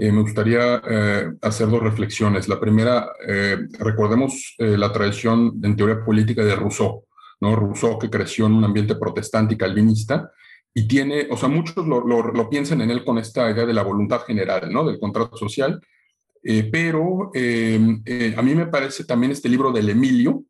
eh, 0.00 0.12
me 0.12 0.22
gustaría 0.22 0.80
eh, 0.88 1.32
hacer 1.42 1.68
dos 1.68 1.82
reflexiones. 1.82 2.48
La 2.48 2.60
primera, 2.60 3.10
eh, 3.26 3.58
recordemos 3.80 4.54
la 4.58 4.92
tradición 4.92 5.60
en 5.60 5.74
teoría 5.74 6.04
política 6.04 6.44
de 6.44 6.54
Rousseau, 6.54 7.04
¿no? 7.40 7.56
Rousseau 7.56 7.98
que 7.98 8.08
creció 8.08 8.46
en 8.46 8.52
un 8.52 8.64
ambiente 8.64 8.94
protestante 8.94 9.54
y 9.54 9.58
calvinista 9.58 10.30
y 10.72 10.86
tiene, 10.86 11.26
o 11.30 11.36
sea, 11.36 11.48
muchos 11.48 11.84
lo, 11.84 12.06
lo, 12.06 12.48
piensan 12.48 12.80
en 12.80 12.92
él 12.92 13.04
con 13.04 13.18
esta 13.18 13.50
idea 13.50 13.66
de 13.66 13.74
la 13.74 13.82
voluntad 13.82 14.20
general, 14.20 14.72
¿no? 14.72 14.86
Del 14.86 15.00
contrato 15.00 15.36
social, 15.36 15.80
eh, 16.50 16.66
pero 16.72 17.30
em, 17.34 18.00
eh, 18.06 18.32
a 18.34 18.40
mí 18.40 18.54
me 18.54 18.68
parece 18.68 19.04
también 19.04 19.32
este 19.32 19.50
libro 19.50 19.70
del 19.70 19.90
Emilio 19.90 20.44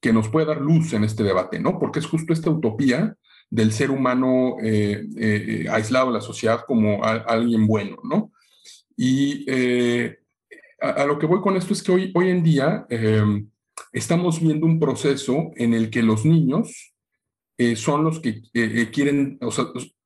que 0.00 0.12
nos 0.12 0.28
puede 0.28 0.46
dar 0.46 0.60
luz 0.60 0.92
en 0.92 1.02
este 1.02 1.24
debate, 1.24 1.58
¿no? 1.58 1.76
Porque 1.80 1.98
es 1.98 2.06
justo 2.06 2.32
esta 2.32 2.50
utopía 2.50 3.16
del 3.50 3.72
ser 3.72 3.90
humano 3.90 4.58
eh, 4.62 5.66
aislado 5.68 6.06
de 6.06 6.12
la 6.12 6.20
sociedad 6.20 6.60
como 6.68 7.02
alguien 7.02 7.66
bueno, 7.66 7.96
¿no? 8.04 8.30
Y 8.96 9.44
a, 10.80 11.04
lo 11.04 11.18
que 11.18 11.26
voy 11.26 11.40
con 11.40 11.56
esto 11.56 11.72
es 11.72 11.82
que 11.82 11.90
hoy, 11.90 12.12
hoy 12.14 12.30
en 12.30 12.44
día 12.44 12.86
em, 12.88 13.50
estamos 13.92 14.40
viendo 14.40 14.66
un 14.66 14.78
proceso 14.78 15.50
en 15.56 15.74
el 15.74 15.90
que 15.90 16.04
los 16.04 16.24
niños 16.24 16.94
son 17.74 18.04
los 18.04 18.20
que 18.20 18.40
quieren, 18.92 19.36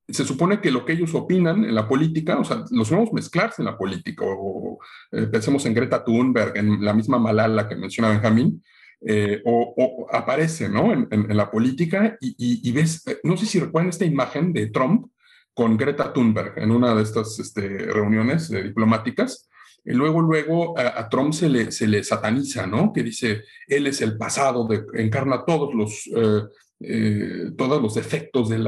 se 0.09 0.25
supone 0.25 0.61
que 0.61 0.71
lo 0.71 0.85
que 0.85 0.93
ellos 0.93 1.15
opinan 1.15 1.65
en 1.65 1.75
la 1.75 1.89
política, 1.89 2.39
o 2.39 2.45
sea, 2.45 2.65
los 2.71 2.91
vemos 2.91 3.13
mezclarse 3.13 3.63
en 3.63 3.67
la 3.67 3.79
política, 3.79 4.25
o, 4.27 4.79
eh, 5.13 5.27
pensemos 5.27 5.65
en 5.67 5.75
Greta 5.75 6.05
Thunberg, 6.05 6.57
en 6.57 6.85
la 6.85 6.93
misma 6.93 7.19
Malala 7.19 7.69
que 7.69 7.77
menciona 7.77 8.11
Benjamín, 8.11 8.63
eh, 9.07 9.43
o, 9.45 10.07
aparece, 10.11 10.69
¿no? 10.69 10.93
En, 10.93 11.37
la 11.37 11.51
política 11.51 12.17
y, 12.21 12.73
ves, 12.73 13.07
eh, 13.07 13.19
no 13.23 13.37
sé 13.37 13.47
si 13.47 13.61
recuerdan 13.61 13.91
esta 13.91 14.05
imagen 14.05 14.53
de 14.53 14.69
Trump 14.69 15.07
con 15.53 15.77
Greta 15.77 16.13
Thunberg 16.13 16.59
en 16.59 16.71
una 16.71 16.95
de 16.95 17.03
estas 17.03 17.39
este, 17.39 17.69
reuniones 17.69 18.49
diplomáticas, 18.49 19.49
y 19.85 19.93
luego, 19.93 20.23
luego 20.23 20.79
a, 20.79 21.09
Trump 21.11 21.35
se 21.35 21.49
le, 21.49 21.71
se 21.71 21.87
le 21.87 22.03
sataniza, 22.03 22.67
¿no? 22.67 22.93
Que 22.93 23.03
dice, 23.03 23.43
él 23.69 23.87
es 23.87 24.01
el 24.01 24.17
pasado, 24.17 24.67
encarna 24.95 25.45
todos 25.45 25.75
los 25.75 26.07
eh, 26.07 26.43
todos 27.57 27.81
los 27.81 27.97
efectos 27.97 28.49
del, 28.49 28.65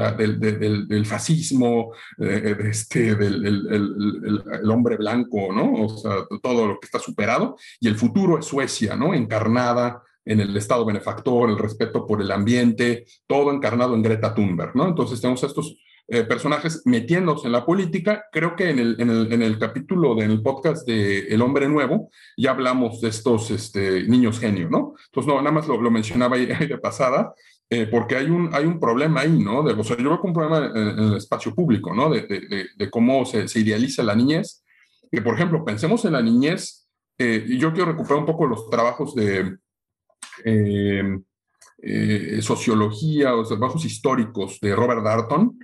del, 0.87 1.05
fascismo, 1.05 1.93
eh, 2.19 2.55
este, 2.65 3.15
del 3.15 3.45
el, 3.45 4.71
hombre 4.71 4.97
blanco, 4.97 5.53
¿no? 5.53 5.85
O 5.85 5.89
sea, 5.89 6.25
todo 6.41 6.67
lo 6.67 6.79
que 6.79 6.85
está 6.85 6.99
superado, 6.99 7.57
y 7.79 7.87
el 7.87 7.95
futuro 7.95 8.39
es 8.39 8.45
Suecia, 8.45 8.95
¿no? 8.95 9.13
Encarnada 9.13 10.01
en 10.25 10.41
el 10.41 10.55
Estado 10.57 10.85
benefactor, 10.85 11.49
el 11.49 11.57
respeto 11.57 12.05
por 12.05 12.21
el 12.21 12.31
ambiente, 12.31 13.05
todo 13.27 13.51
encarnado 13.51 13.95
en 13.95 14.03
Greta 14.03 14.33
Thunberg, 14.33 14.75
¿no? 14.75 14.87
Entonces 14.87 15.21
tenemos 15.21 15.43
estos 15.43 15.77
eh, 16.09 16.23
personajes 16.23 16.83
metiéndose 16.85 17.47
en 17.47 17.51
la 17.51 17.65
política. 17.65 18.25
Creo 18.31 18.55
que 18.55 18.69
en 18.69 18.79
el, 18.79 18.95
en 18.99 19.09
el, 19.09 19.33
en 19.33 19.41
el 19.41 19.59
capítulo 19.59 20.15
del 20.15 20.41
podcast 20.41 20.87
de 20.87 21.27
El 21.27 21.41
Hombre 21.41 21.67
Nuevo 21.67 22.09
ya 22.37 22.51
hablamos 22.51 23.01
de 23.01 23.09
estos 23.09 23.51
este, 23.51 24.03
niños 24.03 24.39
genio, 24.39 24.69
¿no? 24.69 24.93
Entonces, 25.07 25.27
no, 25.27 25.41
nada 25.41 25.51
más 25.51 25.67
lo, 25.67 25.81
lo 25.81 25.91
mencionaba 25.91 26.37
ahí 26.37 26.45
de 26.45 26.77
pasada, 26.77 27.33
eh, 27.69 27.85
porque 27.85 28.15
hay 28.15 28.29
un, 28.29 28.49
hay 28.53 28.65
un 28.65 28.79
problema 28.79 29.21
ahí, 29.21 29.39
¿no? 29.39 29.59
O 29.59 29.83
sea, 29.83 29.97
yo 29.97 30.09
veo 30.09 30.21
un 30.23 30.33
problema 30.33 30.71
en, 30.73 30.99
el 30.99 31.17
espacio 31.17 31.53
público, 31.53 31.93
¿no? 31.93 32.09
De, 32.09 32.89
cómo 32.89 33.25
se, 33.25 33.47
se, 33.49 33.59
idealiza 33.59 34.03
la 34.03 34.15
niñez. 34.15 34.63
Que, 35.11 35.21
por 35.21 35.35
ejemplo, 35.35 35.65
pensemos 35.65 36.05
en 36.05 36.13
la 36.13 36.21
niñez, 36.21 36.87
eh, 37.17 37.43
y 37.45 37.57
yo 37.57 37.73
quiero 37.73 37.91
recuperar 37.91 38.19
un 38.19 38.25
poco 38.25 38.45
los 38.47 38.69
trabajos 38.69 39.13
de 39.15 39.57
eh, 40.45 41.19
sociología, 42.41 43.31
los 43.31 43.49
trabajos 43.49 43.83
históricos 43.83 44.59
de 44.61 44.73
Robert 44.75 45.03
Darton, 45.03 45.59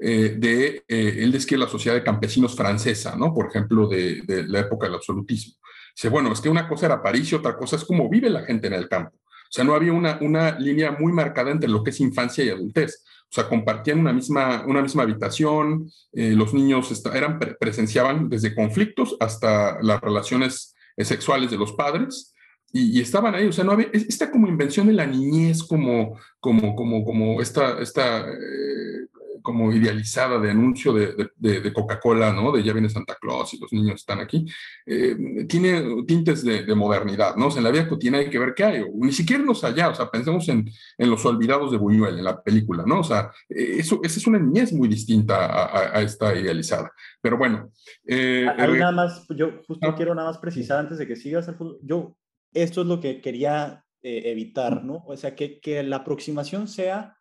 de, 0.00 0.82
él 0.88 1.30
describe 1.30 1.60
la 1.60 1.68
sociedad 1.68 1.94
de 1.94 2.02
campesinos 2.02 2.56
francesa, 2.56 3.14
¿no? 3.14 3.32
Por 3.32 3.48
ejemplo, 3.48 3.86
de, 3.86 4.22
de 4.22 4.48
la 4.48 4.60
época 4.60 4.86
del 4.86 4.96
absolutismo. 4.96 5.54
Dice, 5.94 6.08
bueno, 6.08 6.32
es 6.32 6.40
que 6.40 6.48
una 6.48 6.66
cosa 6.66 6.86
era 6.86 7.02
París 7.02 7.30
y 7.30 7.34
otra 7.34 7.56
cosa 7.56 7.76
es 7.76 7.84
cómo 7.84 8.08
vive 8.08 8.30
la 8.30 8.42
gente 8.42 8.66
en 8.66 8.72
el 8.72 8.88
campo. 8.88 9.21
O 9.52 9.54
sea, 9.54 9.64
no 9.64 9.74
había 9.74 9.92
una, 9.92 10.16
una 10.22 10.58
línea 10.58 10.92
muy 10.92 11.12
marcada 11.12 11.50
entre 11.50 11.68
lo 11.68 11.84
que 11.84 11.90
es 11.90 12.00
infancia 12.00 12.42
y 12.42 12.48
adultez. 12.48 13.04
O 13.24 13.34
sea, 13.34 13.50
compartían 13.50 13.98
una 13.98 14.14
misma, 14.14 14.64
una 14.66 14.80
misma 14.80 15.02
habitación, 15.02 15.90
eh, 16.14 16.32
los 16.32 16.54
niños 16.54 17.04
eran, 17.12 17.38
presenciaban 17.60 18.30
desde 18.30 18.54
conflictos 18.54 19.14
hasta 19.20 19.78
las 19.82 20.00
relaciones 20.00 20.74
eh, 20.96 21.04
sexuales 21.04 21.50
de 21.50 21.58
los 21.58 21.72
padres, 21.72 22.32
y, 22.74 22.98
estaban 23.02 23.34
ahí, 23.34 23.46
o 23.46 23.52
sea, 23.52 23.64
no 23.64 23.72
había, 23.72 23.88
esta 23.92 24.30
como 24.30 24.48
invención 24.48 24.86
de 24.86 24.94
la 24.94 25.04
niñez, 25.04 25.62
como, 25.62 26.18
como, 26.40 26.74
como, 26.74 27.04
como 27.04 27.42
esta, 27.42 27.78
esta 27.78 28.20
eh, 28.20 29.06
como 29.42 29.72
idealizada 29.72 30.38
de 30.38 30.50
anuncio 30.50 30.92
de, 30.92 31.30
de, 31.36 31.72
Coca-Cola, 31.72 32.32
¿no? 32.32 32.52
De 32.52 32.62
ya 32.62 32.72
viene 32.72 32.88
Santa 32.88 33.16
Claus 33.20 33.52
y 33.54 33.58
los 33.58 33.72
niños 33.72 33.96
están 33.96 34.20
aquí, 34.20 34.46
eh, 34.86 35.44
tiene 35.48 36.04
tintes 36.06 36.44
de, 36.44 36.74
modernidad, 36.74 37.36
¿no? 37.36 37.48
O 37.48 37.50
sea, 37.50 37.58
en 37.60 37.64
la 37.64 37.70
vida 37.70 37.88
cotidiana 37.88 38.18
hay 38.18 38.30
que 38.30 38.38
ver 38.38 38.54
qué 38.54 38.64
hay, 38.64 38.80
o, 38.80 38.88
ni 38.94 39.12
siquiera 39.12 39.42
los 39.42 39.62
allá, 39.64 39.90
o 39.90 39.94
sea, 39.94 40.10
pensemos 40.10 40.48
en, 40.48 40.70
en, 40.96 41.10
los 41.10 41.24
olvidados 41.26 41.70
de 41.70 41.76
Buñuel, 41.76 42.18
en 42.18 42.24
la 42.24 42.42
película, 42.42 42.84
¿no? 42.86 43.00
O 43.00 43.04
sea, 43.04 43.30
eh, 43.48 43.76
eso, 43.78 44.00
esa 44.02 44.18
es 44.18 44.26
una 44.26 44.38
niñez 44.38 44.72
muy 44.72 44.88
distinta 44.88 45.96
a, 45.96 46.00
esta 46.00 46.34
idealizada. 46.34 46.92
Pero 47.20 47.36
bueno. 47.36 47.70
Eh, 48.06 48.46
nada 48.56 48.92
más, 48.92 49.26
yo 49.36 49.60
justo 49.66 49.88
ah. 49.88 49.94
quiero 49.94 50.14
nada 50.14 50.28
más 50.28 50.38
precisar 50.38 50.78
antes 50.78 50.98
de 50.98 51.06
que 51.06 51.16
sigas 51.16 51.46
el 51.48 51.54
fútbol, 51.56 51.78
yo, 51.82 52.16
esto 52.54 52.82
es 52.82 52.86
lo 52.86 53.00
que 53.00 53.20
quería 53.20 53.84
evitar, 54.02 54.82
¿no? 54.82 55.04
O 55.06 55.16
sea, 55.16 55.36
que, 55.36 55.60
que 55.60 55.82
la 55.82 55.96
aproximación 55.96 56.66
sea 56.66 57.16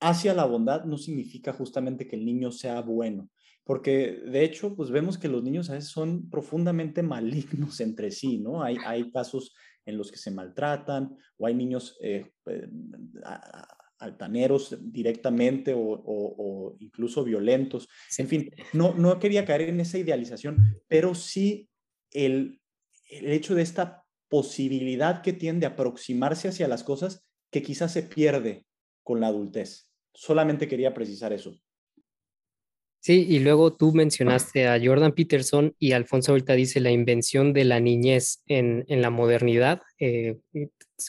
hacia 0.00 0.34
la 0.34 0.44
bondad 0.44 0.84
no 0.84 0.98
significa 0.98 1.52
justamente 1.52 2.06
que 2.06 2.16
el 2.16 2.24
niño 2.24 2.52
sea 2.52 2.80
bueno, 2.80 3.30
porque 3.66 4.20
de 4.24 4.44
hecho, 4.44 4.76
pues 4.76 4.90
vemos 4.90 5.18
que 5.18 5.28
los 5.28 5.42
niños 5.42 5.70
a 5.70 5.74
veces 5.74 5.90
son 5.90 6.30
profundamente 6.30 7.02
malignos 7.02 7.80
entre 7.80 8.10
sí, 8.10 8.38
¿no? 8.38 8.62
Hay, 8.62 8.76
hay 8.86 9.10
casos 9.10 9.54
en 9.84 9.96
los 9.96 10.10
que 10.10 10.18
se 10.18 10.30
maltratan 10.30 11.16
o 11.36 11.46
hay 11.46 11.54
niños 11.54 11.96
eh, 12.00 12.32
eh, 12.46 12.68
altaneros 13.98 14.76
directamente 14.80 15.72
o, 15.76 16.76
incluso 16.80 17.24
violentos. 17.24 17.88
En 18.18 18.28
fin, 18.28 18.50
no, 18.72 18.94
no 18.94 19.18
quería 19.18 19.44
caer 19.44 19.62
en 19.62 19.80
esa 19.80 19.98
idealización, 19.98 20.58
pero 20.88 21.14
sí 21.14 21.68
el, 22.10 22.60
el 23.08 23.32
hecho 23.32 23.54
de 23.54 23.62
esta 23.62 24.04
posibilidad 24.28 25.22
que 25.22 25.32
tiende 25.32 25.66
a 25.66 25.70
aproximarse 25.70 26.48
hacia 26.48 26.68
las 26.68 26.84
cosas 26.84 27.24
que 27.50 27.62
quizás 27.62 27.92
se 27.92 28.02
pierde 28.02 28.65
con 29.06 29.20
la 29.20 29.28
adultez. 29.28 29.88
Solamente 30.12 30.66
quería 30.66 30.92
precisar 30.92 31.32
eso. 31.32 31.56
Sí, 32.98 33.24
y 33.28 33.38
luego 33.38 33.72
tú 33.72 33.92
mencionaste 33.92 34.66
a 34.66 34.80
Jordan 34.84 35.12
Peterson 35.12 35.76
y 35.78 35.92
Alfonso 35.92 36.32
ahorita 36.32 36.54
dice 36.54 36.80
la 36.80 36.90
invención 36.90 37.52
de 37.52 37.64
la 37.64 37.78
niñez 37.78 38.42
en, 38.48 38.84
la 38.88 39.10
modernidad, 39.10 39.80
eh, 40.00 40.38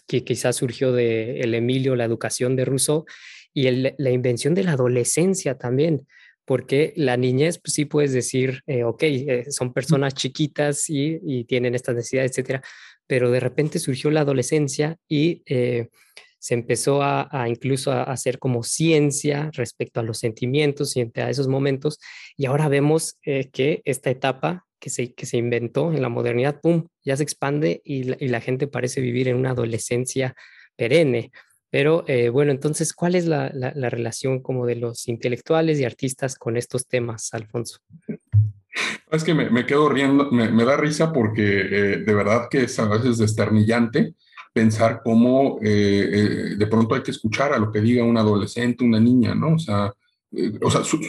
que 0.08 0.24
quizás 0.24 0.58
surgió 0.58 0.91
de 0.91 1.39
el 1.39 1.56
Emilio, 1.56 1.95
la 1.95 2.06
educación 2.06 2.56
de 2.56 2.66
Rousseau, 2.66 3.06
y 3.52 3.64
la 3.72 4.12
invención 4.12 4.54
de 4.54 4.64
la 4.64 4.74
adolescencia 4.74 5.58
también, 5.58 6.06
porque 6.45 6.93
la 6.98 7.18
niñez, 7.18 7.58
pues 7.58 7.74
sí 7.74 7.86
puedes 7.86 8.14
decir, 8.14 8.62
eh, 8.68 8.84
ok, 8.84 9.02
eh, 9.02 9.45
son 9.50 9.74
personas 9.74 10.14
chiquitas 10.14 10.91
y, 10.91 11.20
y, 11.24 11.45
tienen 11.45 11.74
estas 11.74 11.95
necesidades, 11.95 12.30
etcétera, 12.30 12.62
pero 13.08 13.32
de 13.32 13.39
repente 13.39 13.80
surgió 13.80 14.12
la 14.12 14.22
adolescencia 14.22 14.98
y 15.10 15.41
se 16.39 16.53
empezó 16.53 17.01
a, 17.01 17.27
incluso 17.47 17.91
a 17.91 18.03
hacer 18.03 18.39
como 18.39 18.63
ciencia 18.63 19.49
respecto 19.53 19.99
a 19.99 20.03
los 20.03 20.19
sentimientos 20.19 20.95
y 20.95 21.11
a 21.15 21.29
esos 21.29 21.47
momentos. 21.47 21.99
Y 22.35 22.45
ahora 22.45 22.69
vemos 22.69 23.17
eh, 23.23 23.49
que 23.51 23.81
esta 23.85 24.09
etapa 24.09 24.65
que 24.79 24.89
se, 24.89 25.13
que 25.13 25.25
se 25.25 25.38
inventó 25.38 25.91
en 25.91 26.01
la 26.01 26.09
modernidad, 26.09 26.61
¡pum!, 26.61 26.88
ya 27.03 27.17
se 27.17 27.23
expande 27.23 27.81
y 27.83 28.03
la, 28.03 28.41
gente 28.41 28.67
parece 28.67 29.01
vivir 29.01 29.27
en 29.27 29.35
una 29.35 29.51
adolescencia 29.51 30.35
perenne. 30.75 31.31
Pero 31.69 32.05
eh, 32.07 32.29
bueno, 32.29 32.51
entonces, 32.51 32.93
¿cuál 32.93 33.15
es 33.15 33.25
la, 33.25 33.49
relación 33.89 34.41
como 34.41 34.65
de 34.65 34.75
los 34.75 35.07
intelectuales 35.07 35.79
y 35.79 35.85
artistas 35.85 36.35
con 36.35 36.55
estos 36.55 36.88
temas, 36.88 37.33
Alfonso? 37.33 37.79
Es 39.11 39.23
que 39.23 39.33
me, 39.33 39.65
quedo 39.65 39.89
riendo, 39.89 40.31
me, 40.31 40.63
da 40.63 40.77
risa 40.77 41.11
porque 41.11 41.43
eh, 41.43 41.97
de 41.97 42.13
verdad 42.13 42.47
que 42.49 42.63
es 42.63 42.79
a 42.79 42.88
veces 42.88 43.17
desternillante 43.17 44.13
pensar 44.58 45.01
cómo 45.03 45.60
eh, 45.62 46.10
eh, 46.12 46.55
de 46.58 46.66
pronto 46.66 46.95
hay 46.95 47.03
que 47.03 47.12
escuchar 47.12 47.53
a 47.53 47.60
lo 47.60 47.72
que 47.72 47.80
diga 47.80 48.03
un 48.03 48.18
adolescente, 48.18 48.84
una 48.84 48.99
niña, 48.99 49.36
¿no? 49.36 49.53
O 49.53 49.60
sea, 49.60 49.93
eh, 50.36 50.51
o 50.64 50.72
sea 50.72 50.84
su, 50.84 50.99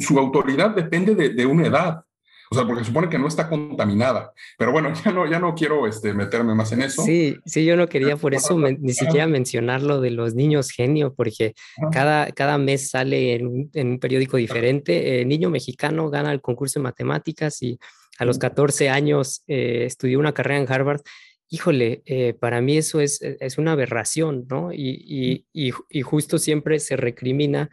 su, 0.00 0.18
autoridad 0.18 0.70
depende 0.70 1.14
de, 1.14 1.28
de, 1.28 1.44
una 1.44 1.66
edad. 1.66 2.02
O 2.50 2.54
sea, 2.54 2.66
porque 2.66 2.82
supone 2.82 3.10
que 3.10 3.18
no 3.18 3.28
está 3.28 3.46
contaminada. 3.46 4.32
Pero 4.56 4.72
bueno, 4.72 4.90
ya 5.04 5.12
no, 5.12 5.30
ya 5.30 5.38
no 5.38 5.54
quiero 5.54 5.86
este, 5.86 6.14
meterme 6.14 6.54
más 6.54 6.72
en 6.72 6.80
eso. 6.80 7.02
Sí, 7.02 7.36
sí, 7.44 7.66
yo 7.66 7.76
no 7.76 7.90
quería 7.90 8.16
por 8.16 8.32
eso 8.32 8.58
ni 8.58 8.94
siquiera 8.94 9.26
mencionar 9.26 9.82
lo 9.82 10.00
de 10.00 10.10
los 10.10 10.34
niños 10.34 10.70
genio, 10.70 11.12
porque 11.12 11.52
cada, 11.92 12.32
cada 12.32 12.56
mes 12.56 12.88
sale 12.88 13.34
en 13.34 13.46
un, 13.46 13.70
en 13.74 13.88
un 13.88 13.98
periódico 13.98 14.38
diferente. 14.38 15.22
niño 15.26 15.50
mexicano 15.50 16.08
gana 16.08 16.32
el 16.32 16.40
concurso 16.40 16.78
de 16.78 16.84
matemáticas 16.84 17.60
y 17.62 17.78
a 18.18 18.24
los 18.24 18.38
14 18.38 18.88
años 18.88 19.42
estudió 19.46 20.18
una 20.18 20.32
carrera 20.32 20.60
en 20.60 20.72
Harvard 20.72 21.02
híjole, 21.48 22.02
eh, 22.06 22.34
para 22.34 22.60
mí 22.60 22.76
eso 22.76 23.00
es, 23.00 23.22
e, 23.22 23.36
es, 23.40 23.58
una 23.58 23.72
aberración, 23.72 24.46
¿no? 24.48 24.72
Y, 24.72 25.44
y, 25.52 25.72
y, 25.90 26.02
justo 26.02 26.38
siempre 26.38 26.80
se 26.80 26.96
recrimina 26.96 27.70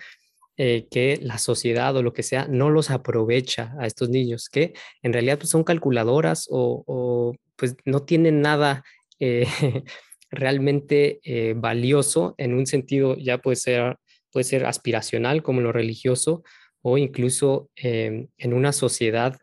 eh, 0.57 0.87
que 0.91 1.17
la 1.21 1.37
sociedad 1.37 1.95
o 1.95 2.03
lo 2.03 2.13
que 2.13 2.23
sea 2.23 2.47
no 2.47 2.69
los 2.69 2.89
aprovecha 2.91 3.73
a 3.79 3.87
estos 3.87 4.09
niños, 4.09 4.49
que 4.49 4.73
en 5.01 5.13
realidad 5.13 5.39
pues, 5.39 5.49
son 5.49 5.63
calculadoras 5.63 6.47
o, 6.49 6.83
o, 6.85 7.35
pues 7.55 7.75
no 7.85 8.03
tienen 8.03 8.41
nada 8.41 8.83
eh, 9.19 9.47
realmente 10.31 11.19
valioso 11.55 12.35
en 12.37 12.53
un 12.53 12.65
sentido, 12.65 13.17
ya 13.17 13.39
puede 13.39 13.57
ser 13.57 13.97
puede 14.31 14.43
ser 14.45 14.65
aspiracional 14.65 15.43
como 15.43 15.61
lo 15.61 15.71
religioso 15.71 16.43
o 16.81 16.97
incluso 16.97 17.69
em, 17.75 18.27
en 18.37 18.53
una 18.53 18.71
sociedad 18.71 19.37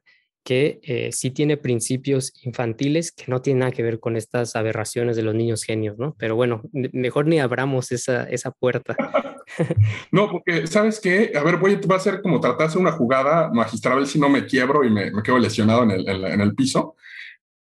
que 0.48 0.80
eh, 0.82 1.10
sí 1.12 1.30
tiene 1.30 1.58
principios 1.58 2.32
infantiles 2.42 3.12
que 3.12 3.24
no 3.26 3.42
tienen 3.42 3.58
nada 3.58 3.70
que 3.70 3.82
ver 3.82 4.00
con 4.00 4.16
estas 4.16 4.56
aberraciones 4.56 5.14
de 5.14 5.22
los 5.22 5.34
niños 5.34 5.62
genios, 5.62 5.98
¿no? 5.98 6.16
Pero 6.18 6.36
bueno, 6.36 6.62
mejor 6.72 7.26
ni 7.26 7.38
abramos 7.38 7.92
esa, 7.92 8.24
esa 8.24 8.50
puerta. 8.50 8.96
no, 10.10 10.30
porque, 10.30 10.66
¿sabes 10.66 11.00
qué? 11.00 11.32
A 11.36 11.42
ver, 11.42 11.58
voy, 11.58 11.76
va 11.76 11.96
a 11.96 12.00
ser 12.00 12.22
como 12.22 12.40
tratarse 12.40 12.78
una 12.78 12.92
jugada 12.92 13.50
magistral 13.52 14.06
si 14.06 14.18
no 14.18 14.30
me 14.30 14.46
quiebro 14.46 14.84
y 14.84 14.90
me, 14.90 15.10
me 15.10 15.22
quedo 15.22 15.38
lesionado 15.38 15.82
en 15.82 15.90
el, 15.90 16.08
en 16.08 16.40
el, 16.40 16.54
piso. 16.54 16.96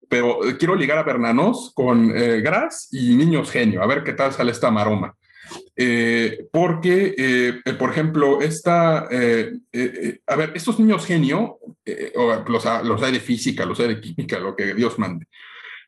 Pero 0.07 0.39
quiero 0.57 0.73
ligar 0.73 0.97
a 0.97 1.03
Bernanos 1.03 1.73
con 1.75 2.17
eh, 2.17 2.39
Gras 2.39 2.88
y 2.93 3.17
Niños 3.17 3.51
Genio, 3.51 3.83
a 3.83 3.88
ver 3.88 4.05
qué 4.05 4.13
tal 4.13 4.31
sale 4.31 4.51
esta 4.53 4.71
maroma. 4.71 5.13
Eh, 5.80 6.47
porque, 6.51 7.13
eh, 7.15 7.73
por 7.78 7.91
ejemplo, 7.91 8.41
esta, 8.41 9.07
eh, 9.11 9.51
a 10.25 10.36
ver, 10.36 10.53
estos 10.55 10.80
niños 10.80 11.05
genio, 11.05 11.59
los, 12.47 12.65
los 12.84 13.03
hay 13.03 13.11
de 13.11 13.19
física, 13.19 13.63
los 13.63 13.80
hay 13.80 13.89
de 13.89 14.01
química, 14.01 14.39
lo 14.39 14.55
que 14.55 14.73
Dios 14.73 14.97
mande, 14.97 15.28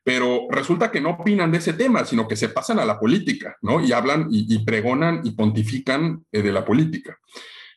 pero 0.04 0.46
resulta 0.52 0.92
que 0.92 1.02
no 1.02 1.12
opinan 1.12 1.52
de 1.52 1.58
ese 1.58 1.74
tema, 1.74 2.06
sino 2.06 2.28
que 2.28 2.36
se 2.36 2.50
pasan 2.50 2.78
a 2.78 2.86
la 2.86 3.00
política, 3.00 3.58
¿no? 3.64 3.84
Y 3.84 3.92
hablan 3.92 4.28
y, 4.30 4.60
pregonan 4.64 5.22
y 5.24 5.32
pontifican 5.32 6.24
de 6.32 6.52
la 6.52 6.64
política. 6.64 7.18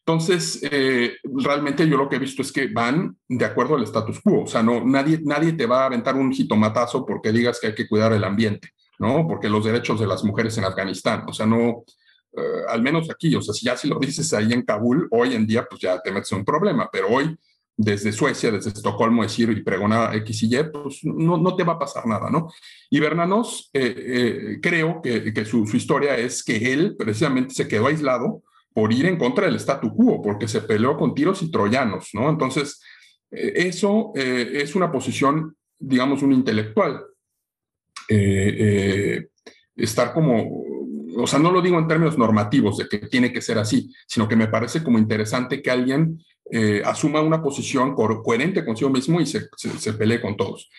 Entonces, 0.00 0.60
realmente 1.24 1.88
yo 1.88 1.96
lo 1.96 2.08
que 2.10 2.16
he 2.16 2.18
visto 2.18 2.42
es 2.42 2.52
que 2.52 2.66
van 2.66 3.16
de 3.26 3.44
acuerdo 3.44 3.76
al 3.76 3.84
status 3.84 4.20
quo, 4.20 4.42
o 4.42 4.46
sea, 4.46 4.62
no, 4.62 4.84
nadie, 4.84 5.20
nadie 5.22 5.52
te 5.54 5.64
va 5.64 5.84
a 5.84 5.86
aventar 5.86 6.14
un 6.14 6.30
jitomatazo 6.30 7.06
porque 7.06 7.32
digas 7.32 7.58
que 7.58 7.68
hay 7.68 7.74
que 7.74 7.88
cuidar 7.88 8.12
el 8.12 8.24
ambiente. 8.24 8.68
¿no? 8.98 9.26
Porque 9.26 9.48
los 9.48 9.64
derechos 9.64 9.98
de 9.98 10.06
las 10.06 10.22
mujeres 10.22 10.56
en 10.58 10.64
Afganistán, 10.64 11.24
o 11.26 11.32
sea, 11.32 11.44
no, 11.44 11.84
eh, 12.34 12.62
al 12.68 12.82
menos 12.82 13.10
aquí, 13.10 13.34
o 13.36 13.42
sea, 13.42 13.52
si 13.52 13.66
ya 13.66 13.76
si 13.76 13.88
lo 13.88 13.98
dices 13.98 14.32
ahí 14.32 14.52
en 14.52 14.62
Kabul, 14.62 15.06
hoy 15.10 15.34
en 15.34 15.46
día, 15.46 15.66
pues 15.68 15.82
ya 15.82 16.00
te 16.00 16.10
metes 16.10 16.32
un 16.32 16.44
problema, 16.44 16.88
pero 16.90 17.08
hoy 17.08 17.36
desde 17.76 18.12
Suecia, 18.12 18.50
desde 18.50 18.70
Estocolmo, 18.70 19.22
decir 19.22 19.50
y 19.50 19.62
pregonar 19.62 20.14
X 20.16 20.42
y 20.44 20.56
Y, 20.56 20.62
pues 20.72 21.04
no, 21.04 21.36
no 21.36 21.54
te 21.56 21.64
va 21.64 21.74
a 21.74 21.78
pasar 21.78 22.06
nada, 22.06 22.30
¿no? 22.30 22.50
Y 22.88 23.00
Bernanos, 23.00 23.70
eh, 23.72 23.94
eh, 23.96 24.58
creo 24.62 25.02
que, 25.02 25.32
que 25.32 25.44
su, 25.44 25.66
su, 25.66 25.76
historia 25.76 26.16
es 26.16 26.42
que 26.42 26.72
él 26.72 26.96
precisamente 26.98 27.54
se 27.54 27.68
quedó 27.68 27.88
aislado 27.88 28.42
por 28.72 28.92
ir 28.92 29.06
en 29.06 29.18
contra 29.18 29.46
del 29.46 29.56
statu 29.56 29.94
quo, 29.94 30.22
porque 30.22 30.48
se 30.48 30.62
peleó 30.62 30.96
con 30.96 31.14
tiros 31.14 31.42
y 31.42 31.50
troyanos, 31.50 32.10
¿no? 32.14 32.30
Entonces, 32.30 32.80
eso 33.30 34.12
es 34.14 34.74
una 34.74 34.92
posición, 34.92 35.56
digamos, 35.78 36.22
un 36.22 36.32
intelectual. 36.32 37.04
estar 39.76 40.12
como 40.14 40.71
o 41.16 41.26
sea, 41.26 41.38
no 41.38 41.50
lo 41.50 41.60
digo 41.60 41.78
en 41.78 41.88
términos 41.88 42.18
normativos 42.18 42.78
de 42.78 42.88
que 42.88 42.98
tiene 42.98 43.32
que 43.32 43.42
ser 43.42 43.58
así, 43.58 43.92
sino 44.06 44.28
que 44.28 44.36
me 44.36 44.48
parece 44.48 44.82
como 44.82 44.98
interesante 44.98 45.62
que 45.62 45.70
alguien 45.70 46.22
eh, 46.50 46.82
asuma 46.84 47.20
una 47.20 47.42
posición 47.42 47.94
coherente 47.94 48.64
consigo 48.64 48.90
mismo 48.90 49.20
y 49.20 49.26
se, 49.26 49.48
se, 49.56 49.92
pelee 49.94 50.20
con 50.20 50.36
todos. 50.36 50.70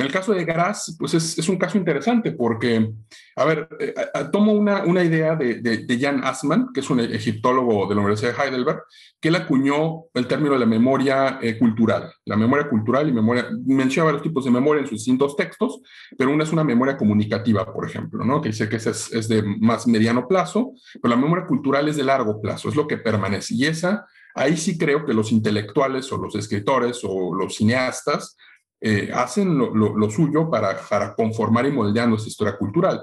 En 0.00 0.06
el 0.06 0.12
caso 0.12 0.32
de 0.32 0.46
Gras, 0.46 0.96
pues 0.98 1.12
es, 1.12 1.48
un 1.50 1.58
caso 1.58 1.76
interesante 1.76 2.32
porque, 2.32 2.90
a 3.36 3.44
ver, 3.44 3.68
eh, 3.78 3.94
tomo 4.32 4.54
una, 4.54 5.04
idea 5.04 5.36
de, 5.36 5.98
Jan 6.00 6.24
Assmann, 6.24 6.68
que 6.72 6.80
es 6.80 6.88
un 6.88 7.00
egiptólogo 7.00 7.86
de 7.86 7.94
la 7.94 8.00
Universidad 8.00 8.34
de 8.34 8.42
Heidelberg, 8.42 8.82
que 9.20 9.28
él 9.28 9.34
acuñó 9.34 10.04
el 10.14 10.26
término 10.26 10.54
de 10.54 10.60
la 10.60 10.64
memoria 10.64 11.38
eh, 11.42 11.58
cultural. 11.58 12.10
La 12.24 12.38
memoria 12.38 12.66
cultural 12.66 13.10
y 13.10 13.12
memoria, 13.12 13.50
menciona 13.66 14.06
varios 14.06 14.22
tipos 14.22 14.46
de 14.46 14.50
memoria 14.50 14.80
en 14.80 14.86
sus 14.86 15.00
distintos 15.00 15.36
textos, 15.36 15.82
pero 16.16 16.30
una 16.30 16.44
es 16.44 16.52
una 16.52 16.64
memoria 16.64 16.96
comunicativa, 16.96 17.70
por 17.70 17.86
ejemplo, 17.86 18.24
¿no? 18.24 18.40
que 18.40 18.48
dice 18.48 18.70
que 18.70 18.76
es, 18.76 18.86
es 18.86 19.28
de 19.28 19.42
más 19.42 19.86
mediano 19.86 20.26
plazo, 20.26 20.72
pero 21.02 21.14
la 21.14 21.20
memoria 21.20 21.44
cultural 21.44 21.88
es 21.88 21.96
de 21.96 22.04
largo 22.04 22.40
plazo, 22.40 22.70
es 22.70 22.74
lo 22.74 22.86
que 22.86 22.96
permanece. 22.96 23.54
Y 23.54 23.66
esa 23.66 24.06
Ahí 24.34 24.56
sí 24.56 24.78
creo 24.78 25.04
que 25.04 25.14
los 25.14 25.32
intelectuales 25.32 26.10
o 26.12 26.16
los 26.16 26.34
escritores 26.34 27.00
o 27.02 27.34
los 27.34 27.56
cineastas 27.56 28.36
eh, 28.80 29.10
hacen 29.12 29.58
lo, 29.58 30.10
suyo 30.10 30.50
para, 30.50 30.80
para, 30.88 31.14
conformar 31.14 31.66
y 31.66 31.72
moldear 31.72 32.08
nuestra 32.08 32.28
historia 32.28 32.56
cultural. 32.56 33.02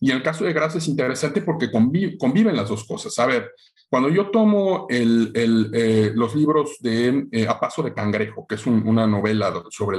Y 0.00 0.10
el 0.10 0.22
caso 0.22 0.44
de 0.44 0.52
Gracia 0.52 0.78
es 0.78 0.88
interesante 0.88 1.42
porque 1.42 1.70
conviven 1.70 2.56
las 2.56 2.68
dos 2.68 2.84
cosas. 2.84 3.18
A 3.18 3.26
ver, 3.26 3.52
cuando 3.88 4.08
yo 4.08 4.30
tomo 4.30 4.86
eh, 4.90 6.12
los 6.14 6.34
libros 6.34 6.76
de 6.80 7.26
eh, 7.30 7.46
A 7.48 7.58
Paso 7.58 7.82
de 7.82 7.94
Cangrejo, 7.94 8.46
que 8.46 8.56
es 8.56 8.66
una 8.66 9.06
novela 9.06 9.62
sobre 9.70 9.98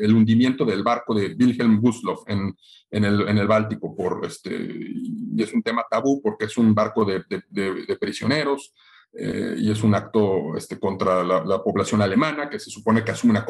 el 0.00 0.14
hundimiento 0.14 0.64
del 0.64 0.82
barco 0.82 1.14
de 1.14 1.36
Wilhelm 1.38 1.80
Gustloff 1.80 2.22
en, 2.28 2.56
el, 2.90 3.28
en 3.28 3.38
el 3.38 3.46
Báltico, 3.46 3.94
por 3.94 4.24
este, 4.24 4.50
y 4.52 5.42
es 5.42 5.52
un 5.52 5.62
tema 5.62 5.84
tabú 5.90 6.20
porque 6.22 6.46
es 6.46 6.56
un 6.56 6.74
barco 6.74 7.04
de, 7.04 7.24
de 7.28 7.96
prisioneros, 7.96 8.72
eh, 9.18 9.54
y 9.56 9.70
es 9.70 9.82
un 9.82 9.94
acto 9.94 10.54
este, 10.56 10.78
contra 10.78 11.24
la, 11.24 11.62
población 11.62 12.02
alemana 12.02 12.50
que 12.50 12.58
se 12.58 12.68
supone 12.68 13.02
que 13.02 13.12
asume 13.12 13.30
una 13.30 13.46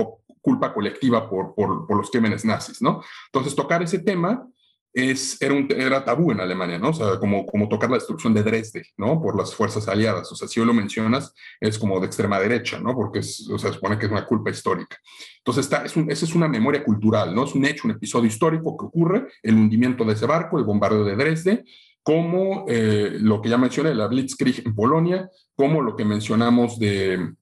culpa 0.46 0.72
colectiva 0.72 1.28
por, 1.28 1.56
por, 1.56 1.96
los 1.96 2.08
crímenes 2.08 2.44
nazis, 2.44 2.80
¿no? 2.80 3.02
Entonces, 3.32 3.56
tocar 3.56 3.82
ese 3.82 3.98
tema 3.98 4.46
es, 4.92 5.42
era, 5.42 6.04
tabú 6.04 6.30
en 6.30 6.38
Alemania, 6.38 6.78
¿no? 6.78 6.90
O 6.90 6.92
sea, 6.92 7.18
como, 7.18 7.44
como 7.44 7.68
tocar 7.68 7.90
la 7.90 7.96
destrucción 7.96 8.32
de 8.32 8.44
Dresde, 8.44 8.86
¿no? 8.96 9.20
Por 9.20 9.36
las 9.36 9.52
fuerzas 9.56 9.88
aliadas. 9.88 10.30
O 10.30 10.36
sea, 10.36 10.46
si 10.46 10.60
hoy 10.60 10.66
lo 10.66 10.72
mencionas, 10.72 11.34
es 11.60 11.80
como 11.80 11.98
de 11.98 12.06
extrema 12.06 12.38
derecha, 12.38 12.78
¿no? 12.78 12.94
Porque 12.94 13.18
es, 13.18 13.50
o 13.50 13.58
sea, 13.58 13.70
se 13.70 13.74
supone 13.74 13.98
que 13.98 14.06
es 14.06 14.12
una 14.12 14.24
culpa 14.24 14.50
histórica. 14.50 14.96
Entonces, 15.38 15.64
está, 15.64 15.84
es 15.84 15.96
esa 15.96 16.24
es 16.24 16.34
una 16.36 16.46
memoria 16.46 16.84
cultural, 16.84 17.34
¿no? 17.34 17.42
Es 17.42 17.56
un 17.56 17.64
hecho, 17.64 17.88
un 17.88 17.94
episodio 17.96 18.28
histórico 18.28 18.76
que 18.76 18.86
ocurre, 18.86 19.26
el 19.42 19.56
hundimiento 19.56 20.04
de 20.04 20.12
ese 20.12 20.26
barco, 20.26 20.58
el 20.58 20.64
bombardeo 20.64 21.04
de 21.04 21.16
Dresde, 21.16 21.64
como 22.04 22.66
eh, 22.68 23.16
lo 23.20 23.42
que 23.42 23.48
ya 23.48 23.58
mencioné, 23.58 23.96
la 23.96 24.06
Blitzkrieg 24.06 24.64
en 24.64 24.76
Polonia, 24.76 25.28
como 25.56 25.82
lo 25.82 25.96
que 25.96 26.04
mencionamos 26.04 26.78
de 26.78 27.34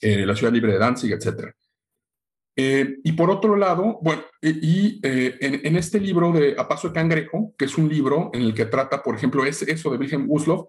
eh, 0.00 0.26
la 0.26 0.36
ciudad 0.36 0.52
libre 0.52 0.72
de 0.72 0.78
Danzig, 0.78 1.12
etc. 1.12 1.54
Eh, 2.56 2.96
y 3.04 3.12
por 3.12 3.30
otro 3.30 3.54
lado, 3.54 3.98
bueno, 4.02 4.22
y 4.40 4.98
en, 5.02 5.76
este 5.76 6.00
libro 6.00 6.32
de 6.32 6.54
A 6.58 6.66
Paso 6.66 6.88
de 6.88 6.94
Cangrejo, 6.94 7.54
que 7.58 7.66
es 7.66 7.76
un 7.76 7.88
libro 7.88 8.30
en 8.32 8.42
el 8.42 8.54
que 8.54 8.64
trata, 8.64 9.02
por 9.02 9.14
ejemplo, 9.14 9.44
es 9.44 9.62
eso 9.62 9.90
de 9.90 9.98
Wilhelm 9.98 10.26
Gustloff, 10.26 10.68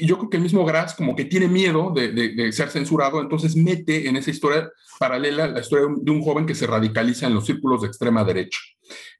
yo 0.00 0.18
creo 0.18 0.30
que 0.30 0.36
el 0.36 0.42
mismo 0.42 0.64
Graz 0.64 0.94
como 0.94 1.16
que 1.16 1.24
tiene 1.24 1.48
miedo 1.48 1.92
de, 1.94 2.12
de, 2.12 2.52
ser 2.52 2.68
censurado, 2.70 3.20
entonces 3.20 3.56
mete 3.56 4.08
en 4.08 4.16
esa 4.16 4.30
historia 4.30 4.70
paralela 4.98 5.48
la 5.48 5.60
historia 5.60 5.86
de 6.00 6.10
un 6.10 6.22
joven 6.22 6.46
que 6.46 6.54
se 6.54 6.66
radicaliza 6.66 7.26
en 7.26 7.34
los 7.34 7.46
círculos 7.46 7.82
de 7.82 7.88
extrema 7.88 8.24
derecha. 8.24 8.60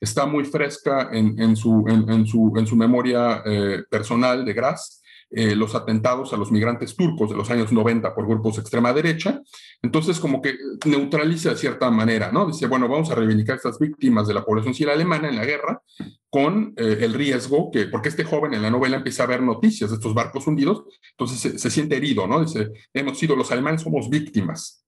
Está 0.01 0.27
muy 0.27 0.45
fresca 0.45 1.11
en, 1.13 1.57
su, 1.57 1.85
en, 1.89 2.27
su, 2.27 2.53
en 2.57 2.67
su 2.67 2.77
memoria 2.77 3.43
eh, 3.45 3.83
personal 3.91 4.45
de 4.45 4.53
Gras, 4.53 5.03
eh, 5.31 5.57
los 5.57 5.75
atentados 5.75 6.33
a 6.33 6.37
los 6.37 6.53
migrantes 6.53 6.95
turcos 6.95 7.31
de 7.31 7.37
los 7.37 7.51
años 7.51 7.73
90 7.73 8.15
por 8.15 8.27
grupos 8.27 8.57
de 8.57 8.63
extrema 8.63 8.93
derecha. 8.93 9.43
Entonces, 9.83 10.21
como 10.21 10.41
que 10.41 10.55
neutraliza 10.85 11.51
de 11.51 11.57
cierta 11.57 11.91
manera, 11.91 12.31
¿no? 12.33 12.47
Dice, 12.47 12.67
bueno, 12.67 12.89
vamos 12.89 13.11
a 13.11 13.15
reivindicar 13.15 13.57
estas 13.57 13.79
víctimas 13.79 14.29
de 14.29 14.35
la 14.35 14.45
población 14.45 14.75
civil 14.75 14.91
alemana 14.91 15.29
en 15.29 15.37
la 15.37 15.45
guerra 15.45 15.83
con 16.31 16.75
eh, 16.77 16.99
el 17.01 17.15
riesgo 17.15 17.71
que, 17.71 17.87
porque 17.87 18.09
este 18.09 18.25
joven 18.25 18.55
en 18.55 18.63
la 18.63 18.71
novela 18.71 18.99
empieza 18.99 19.25
a 19.25 19.27
ver 19.27 19.43
noticias 19.43 19.91
de 19.91 19.97
estos 19.97 20.15
barcos 20.15 20.47
hundidos, 20.47 20.85
entonces 21.13 21.61
se 21.61 21.71
siente 21.71 21.97
herido, 21.97 22.27
¿no? 22.27 22.45
Dice, 22.45 22.71
hemos 22.95 23.19
sido 23.19 23.35
los 23.37 23.51
alemanes, 23.51 23.83
somos 23.83 24.09
víctimas 24.09 24.86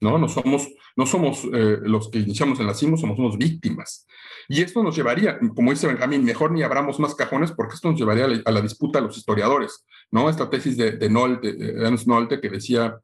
¿no? 0.00 0.18
No 0.18 0.28
somos, 0.28 0.68
no 0.96 1.06
somos 1.06 1.44
eh, 1.52 1.78
los 1.82 2.10
que 2.10 2.18
iniciamos 2.18 2.58
en 2.60 2.66
la 2.66 2.74
CIMO, 2.74 2.96
somos 2.96 3.18
unos 3.18 3.38
víctimas. 3.38 4.06
Y 4.48 4.62
esto 4.62 4.82
nos 4.82 4.96
llevaría, 4.96 5.38
como 5.54 5.70
dice 5.70 5.86
Benjamín, 5.86 6.24
mejor 6.24 6.52
ni 6.52 6.62
abramos 6.62 6.98
más 6.98 7.14
cajones 7.14 7.52
porque 7.52 7.74
esto 7.74 7.90
nos 7.90 7.98
llevaría 7.98 8.24
a 8.44 8.50
la, 8.50 8.60
disputa 8.60 9.00
de 9.00 9.06
los 9.06 9.16
historiadores, 9.16 9.84
¿no? 10.10 10.28
Esta 10.28 10.50
tesis 10.50 10.76
de, 10.76 10.92
de, 10.92 11.08
Nolte, 11.08 11.52
de 11.52 11.86
Ernst 11.86 12.06
Nolte 12.06 12.40
que 12.40 12.48
decía 12.48 12.98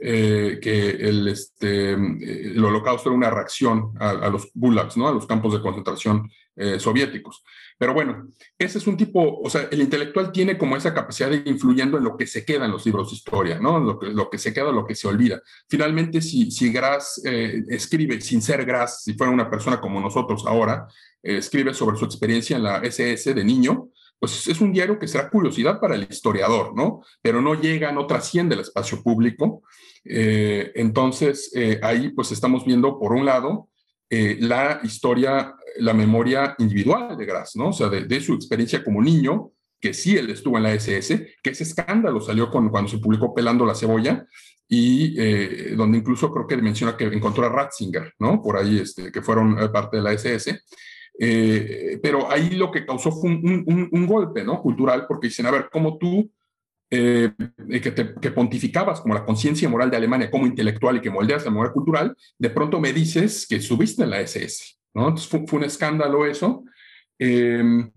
eh, 0.00 0.60
que 0.62 0.90
el, 0.90 1.26
este, 1.26 1.92
el 1.92 2.64
holocausto 2.64 3.08
era 3.08 3.16
una 3.16 3.30
reacción 3.30 3.92
a, 3.98 4.28
los 4.28 4.48
gulags, 4.54 4.96
¿no? 4.96 5.08
A 5.08 5.12
los 5.12 5.26
campos 5.26 5.52
de 5.52 5.60
concentración 5.60 6.30
eh, 6.54 6.78
soviéticos. 6.78 7.42
Pero 7.78 7.94
bueno, 7.94 8.28
ese 8.58 8.78
es 8.78 8.86
un 8.88 8.96
tipo, 8.96 9.38
o 9.40 9.48
sea, 9.48 9.68
el 9.70 9.80
intelectual 9.80 10.32
tiene 10.32 10.58
como 10.58 10.76
esa 10.76 10.92
capacidad 10.92 11.30
de 11.30 11.42
influyendo 11.46 11.96
en 11.96 12.04
lo 12.04 12.16
que 12.16 12.26
se 12.26 12.44
queda 12.44 12.64
en 12.64 12.72
los 12.72 12.84
libros 12.84 13.10
de 13.10 13.16
historia, 13.16 13.60
¿no? 13.60 13.78
Lo 13.78 13.98
que, 14.00 14.08
lo 14.08 14.28
que 14.28 14.36
se 14.38 14.52
queda, 14.52 14.72
lo 14.72 14.84
que 14.84 14.96
se 14.96 15.06
olvida. 15.06 15.40
Finalmente, 15.68 16.20
si, 16.20 16.50
si 16.50 16.72
Grass 16.72 17.22
eh, 17.24 17.62
escribe, 17.68 18.20
sin 18.20 18.42
ser 18.42 18.64
Grass, 18.64 19.04
si 19.04 19.14
fuera 19.14 19.32
una 19.32 19.48
persona 19.48 19.80
como 19.80 20.00
nosotros 20.00 20.44
ahora, 20.44 20.88
eh, 21.22 21.36
escribe 21.36 21.72
sobre 21.72 21.96
su 21.96 22.04
experiencia 22.04 22.56
en 22.56 22.64
la 22.64 22.78
SS 22.78 23.32
de 23.32 23.44
niño, 23.44 23.90
pues 24.18 24.48
es 24.48 24.60
un 24.60 24.72
diario 24.72 24.98
que 24.98 25.06
será 25.06 25.30
curiosidad 25.30 25.78
para 25.78 25.94
el 25.94 26.08
historiador, 26.10 26.74
¿no? 26.74 27.02
Pero 27.22 27.40
no 27.40 27.54
llega, 27.54 27.92
no 27.92 28.08
trasciende 28.08 28.56
el 28.56 28.62
espacio 28.62 29.00
público. 29.04 29.62
Eh, 30.04 30.72
entonces, 30.74 31.52
ahí 31.82 32.08
pues 32.08 32.32
estamos 32.32 32.64
viendo, 32.64 32.98
por 32.98 33.12
un 33.12 33.24
lado, 33.24 33.68
la 34.10 34.80
historia 34.82 35.54
la 35.78 35.94
memoria 35.94 36.54
individual 36.58 37.16
de 37.16 37.26
Grass, 37.26 37.56
¿no? 37.56 37.68
O 37.68 37.72
sea, 37.72 37.88
de, 37.88 38.20
su 38.20 38.34
experiencia 38.34 38.84
como 38.84 39.02
niño, 39.02 39.52
que 39.80 39.94
sí 39.94 40.16
él 40.16 40.30
estuvo 40.30 40.56
en 40.56 40.64
la 40.64 40.74
SS, 40.74 41.36
que 41.42 41.50
ese 41.50 41.62
escándalo 41.62 42.20
salió 42.20 42.50
con, 42.50 42.68
cuando 42.68 42.90
se 42.90 42.98
publicó 42.98 43.34
Pelando 43.34 43.64
la 43.64 43.74
Cebolla, 43.74 44.26
y 44.68 45.14
eh, 45.18 45.74
donde 45.76 45.98
incluso 45.98 46.30
creo 46.30 46.46
que 46.46 46.56
menciona 46.58 46.96
que 46.96 47.04
encontró 47.04 47.46
a 47.46 47.48
Ratzinger, 47.48 48.12
¿no? 48.18 48.42
Por 48.42 48.56
ahí, 48.56 48.78
este, 48.78 49.10
que 49.10 49.22
fueron 49.22 49.58
eh, 49.58 49.68
parte 49.70 49.96
de 49.96 50.02
la 50.02 50.12
SS. 50.12 50.60
Eh, 51.20 51.98
pero 52.02 52.30
ahí 52.30 52.50
lo 52.50 52.70
que 52.70 52.84
causó 52.84 53.10
fue 53.10 53.30
un, 53.30 53.88
un, 53.90 54.06
golpe, 54.06 54.44
¿no? 54.44 54.60
Cultural, 54.60 55.06
porque 55.08 55.28
dicen, 55.28 55.46
a 55.46 55.50
ver, 55.50 55.68
¿cómo 55.72 55.96
tú 55.96 56.30
eh, 56.90 57.32
que, 57.82 57.90
te, 57.90 58.14
que, 58.14 58.30
pontificabas 58.30 59.00
como 59.00 59.14
la 59.14 59.24
conciencia 59.24 59.68
moral 59.68 59.90
de 59.90 59.96
Alemania 59.96 60.30
como 60.30 60.46
intelectual 60.46 60.96
y 60.96 61.00
que 61.00 61.10
moldeas 61.10 61.44
la 61.44 61.50
memoria 61.50 61.72
cultural, 61.72 62.16
de 62.38 62.50
pronto 62.50 62.80
me 62.80 62.92
dices 62.92 63.46
que 63.46 63.60
subiste 63.60 64.02
en 64.04 64.10
la 64.10 64.20
SS, 64.20 64.76
¿no? 64.94 65.08
Entonces 65.08 65.28
fue, 65.28 65.58
un 65.58 65.64
escándalo 65.64 66.26
eso. 66.26 66.64
Em, 67.18 67.90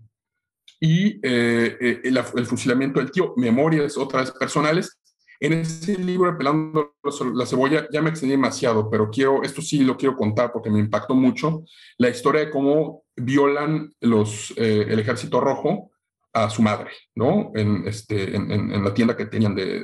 y 0.80 1.20
eh, 1.22 2.00
el, 2.04 2.18
el, 2.36 2.46
fusilamiento 2.46 2.98
del 2.98 3.10
tío, 3.10 3.34
memorias 3.36 3.96
otras 3.96 4.32
personales, 4.32 4.98
en 5.42 5.54
ese 5.54 5.98
libro, 5.98 6.38
Pelando 6.38 6.94
la 7.34 7.46
cebolla, 7.46 7.88
ya 7.92 8.00
me 8.00 8.10
extendí 8.10 8.30
demasiado, 8.30 8.88
pero 8.88 9.10
quiero, 9.10 9.42
esto 9.42 9.60
sí 9.60 9.80
lo 9.80 9.96
quiero 9.96 10.16
contar 10.16 10.52
porque 10.52 10.70
me 10.70 10.78
impactó 10.78 11.16
mucho, 11.16 11.64
la 11.98 12.10
historia 12.10 12.42
de 12.42 12.50
cómo 12.50 13.02
violan 13.16 13.92
los, 14.00 14.54
eh, 14.56 14.86
el 14.88 15.00
ejército 15.00 15.40
rojo 15.40 15.90
a 16.32 16.48
su 16.50 16.62
madre, 16.62 16.90
¿no? 17.14 17.52
En, 17.54 17.86
este, 17.86 18.34
en, 18.34 18.82
la 18.82 18.94
tienda 18.94 19.16
que 19.16 19.26
tenían 19.26 19.54
de 19.54 19.82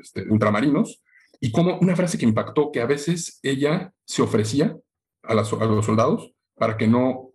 este, 0.00 0.22
ultramarinos, 0.28 1.02
y 1.40 1.50
como 1.50 1.78
una 1.78 1.96
frase 1.96 2.18
que 2.18 2.24
impactó, 2.24 2.70
que 2.70 2.80
a 2.80 2.86
veces 2.86 3.40
ella 3.42 3.92
se 4.04 4.22
ofrecía 4.22 4.76
a, 5.22 5.34
los 5.34 5.48
soldados 5.48 6.32
para 6.56 6.76
que 6.76 6.86
no, 6.86 7.32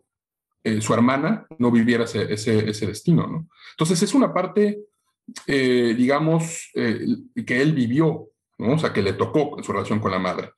eh, 0.63 0.81
su 0.81 0.93
hermana 0.93 1.45
no 1.59 1.71
viviera 1.71 2.05
ese, 2.05 2.25
destino, 2.87 3.27
¿no? 3.27 3.47
Entonces 3.71 4.01
es 4.01 4.13
una 4.13 4.33
parte 4.33 4.79
eh, 5.45 5.93
digamos, 5.97 6.71
eh, 6.73 7.05
que 7.45 7.61
él 7.61 7.73
vivió, 7.73 8.29
¿no? 8.57 8.73
o 8.73 8.79
sea, 8.79 8.93
que 8.93 9.01
le 9.01 9.13
tocó 9.13 9.57
en 9.57 9.63
su 9.63 9.73
relación 9.73 9.99
con 9.99 10.11
la 10.11 10.19
madre. 10.19 10.51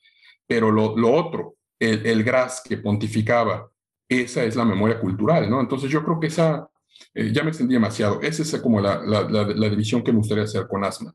Pero 0.45 0.72
lo, 0.72 0.95
lo 0.95 1.12
otro, 1.12 1.56
el, 1.80 2.06
el, 2.06 2.24
Gras 2.24 2.62
que 2.64 2.78
pontificaba, 2.78 3.70
esa 4.08 4.43
es 4.43 4.56
la 4.56 4.66
memoria 4.66 5.00
cultural, 5.00 5.50
¿no? 5.50 5.60
Entonces 5.60 5.89
yo 5.89 6.04
creo 6.04 6.20
que 6.20 6.28
esa, 6.28 6.70
eh, 7.14 7.32
ya 7.34 7.43
me 7.43 7.50
extendí 7.50 7.74
demasiado, 7.74 8.22
esa 8.22 8.43
es 8.43 8.62
como 8.62 8.82
la, 8.82 9.02
la, 9.02 9.24
la, 9.24 9.70
división 9.70 10.04
que 10.04 10.12
me 10.12 10.20
gustaría 10.20 10.43
hacer 10.43 10.68
con 10.68 10.84
Asma. 10.84 11.14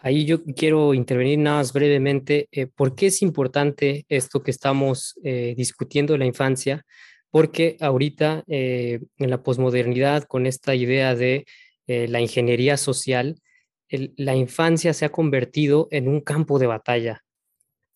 Ahí 0.00 0.24
yo 0.24 0.44
quiero 0.44 0.94
intervenir 0.94 1.38
nada 1.40 1.58
más 1.58 1.72
brevemente. 1.72 2.48
Eh, 2.52 2.66
¿Por 2.66 2.94
qué 2.94 3.06
es 3.06 3.20
importante 3.20 4.06
esto 4.08 4.42
que 4.42 4.52
estamos 4.52 5.18
eh, 5.24 5.54
discutiendo 5.56 6.12
de 6.12 6.20
la 6.20 6.26
infancia? 6.26 6.84
Porque 7.30 7.76
ahorita 7.80 8.44
eh, 8.46 9.00
en 9.18 9.30
la 9.30 9.42
posmodernidad, 9.42 10.24
con 10.24 10.46
esta 10.46 10.74
idea 10.74 11.14
de 11.14 11.46
eh, 11.88 12.06
la 12.06 12.20
ingeniería 12.20 12.76
social, 12.76 13.40
la 13.88 14.36
infancia 14.36 14.92
se 14.92 15.04
ha 15.04 15.08
convertido 15.10 15.88
en 15.90 16.08
un 16.08 16.20
campo 16.20 16.58
de 16.58 16.66
batalla, 16.66 17.24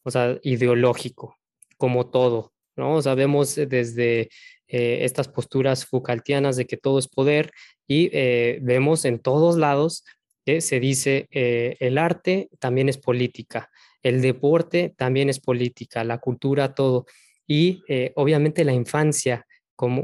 o 0.03 0.11
sea, 0.11 0.39
ideológico, 0.43 1.37
como 1.77 2.09
todo, 2.09 2.53
¿no? 2.77 3.03
Sabemos 3.03 3.55
desde 3.55 4.31
eh, 4.73 5.05
estas 5.05 5.29
posturas 5.29 5.87
Foucaultianas 5.87 6.57
de 6.57 6.67
que 6.67 6.77
todo 6.77 6.99
es 6.99 7.07
poder 7.07 7.53
y 7.87 8.11
eh, 8.13 8.59
vemos 8.63 9.05
en 9.05 9.21
todos 9.21 9.57
lados 9.57 10.05
que 10.45 10.61
se 10.61 10.81
dice 10.81 11.29
el 11.31 11.99
arte 11.99 12.49
también 12.59 12.89
es 12.89 12.99
política, 12.99 13.71
el 14.03 14.21
deporte 14.21 14.93
también 14.97 15.29
es 15.29 15.39
política, 15.39 16.03
la 16.03 16.19
cultura, 16.19 16.75
todo. 16.75 17.07
Y 17.47 17.85
obviamente 18.17 18.65
la 18.65 18.73
infancia 18.73 19.47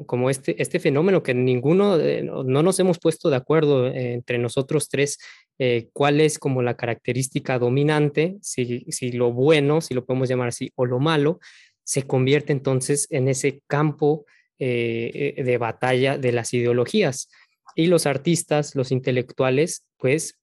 como, 0.07 0.29
este, 0.29 0.61
este 0.61 0.81
fenómeno 0.81 1.23
que 1.23 1.35
ninguno, 1.35 1.99
no 1.99 2.63
nos 2.63 2.81
hemos 2.81 2.99
puesto 2.99 3.31
de 3.31 3.37
acuerdo 3.37 3.87
eh, 3.87 4.15
entre 4.15 4.39
nosotros 4.39 4.89
tres 4.89 5.19
eh, 5.59 5.89
cuál 5.93 6.21
es 6.21 6.41
como 6.41 6.63
la 6.63 6.77
característica 6.77 7.61
dominante, 7.61 8.37
si, 8.41 8.85
si 8.89 9.13
lo 9.13 9.33
bueno, 9.33 9.81
si 9.81 9.95
lo 9.95 10.05
podemos 10.05 10.29
llamar 10.29 10.49
así, 10.49 10.73
o 10.75 10.85
lo 10.85 10.99
malo, 10.99 11.39
se 11.85 12.03
convierte 12.03 12.53
entonces 12.53 13.07
en 13.11 13.29
ese 13.29 13.63
campo 13.69 14.27
eh, 14.59 15.43
de 15.43 15.59
batalla 15.59 16.19
de 16.19 16.33
las 16.33 16.53
ideologías. 16.55 17.31
Y 17.75 17.87
los 17.87 18.07
artistas, 18.07 18.75
los 18.75 18.91
intelectuales, 18.91 19.85
pues 19.99 20.39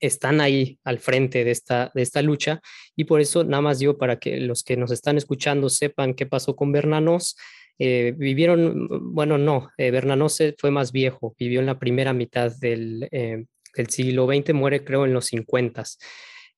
están 0.00 0.40
ahí 0.40 0.78
al 0.84 0.98
frente 0.98 1.44
de 1.44 1.50
esta, 1.50 1.92
de 1.94 2.02
esta 2.02 2.22
lucha 2.22 2.60
y 2.96 3.04
por 3.04 3.20
eso 3.20 3.44
nada 3.44 3.60
más 3.60 3.78
digo 3.78 3.98
para 3.98 4.18
que 4.18 4.40
los 4.40 4.64
que 4.64 4.76
nos 4.76 4.90
están 4.90 5.18
escuchando 5.18 5.68
sepan 5.68 6.14
qué 6.14 6.26
pasó 6.26 6.56
con 6.56 6.72
Bernanos, 6.72 7.36
eh, 7.78 8.12
vivieron, 8.16 9.14
bueno, 9.14 9.38
no, 9.38 9.70
eh, 9.78 9.90
Bernanos 9.90 10.42
fue 10.58 10.70
más 10.70 10.92
viejo, 10.92 11.34
vivió 11.38 11.60
en 11.60 11.66
la 11.66 11.78
primera 11.78 12.12
mitad 12.12 12.52
del, 12.58 13.08
eh, 13.10 13.44
del 13.74 13.88
siglo 13.88 14.26
XX, 14.26 14.52
muere 14.52 14.84
creo 14.84 15.06
en 15.06 15.14
los 15.14 15.26
50. 15.26 15.84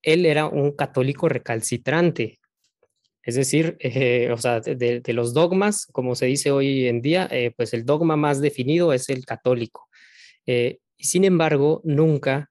Él 0.03 0.27
era 0.27 0.47
un 0.47 0.73
católico 0.73 1.29
recalcitrante, 1.29 2.41
es 3.25 3.35
decir, 3.35 3.79
o 4.33 4.37
sea, 4.39 4.61
de, 4.61 5.03
los 5.09 5.33
dogmas, 5.33 5.87
como 5.87 6.15
se 6.15 6.27
dice 6.27 6.51
hoy 6.51 6.89
en 6.89 7.01
día, 7.03 7.31
pues 7.57 7.73
el 7.73 7.85
dogma 7.85 8.17
más 8.17 8.41
definido 8.41 8.93
es 8.93 9.09
el 9.09 9.25
católico. 9.25 9.89
y 10.47 10.79
sin 11.05 11.25
embargo, 11.25 11.81
nunca, 11.85 12.51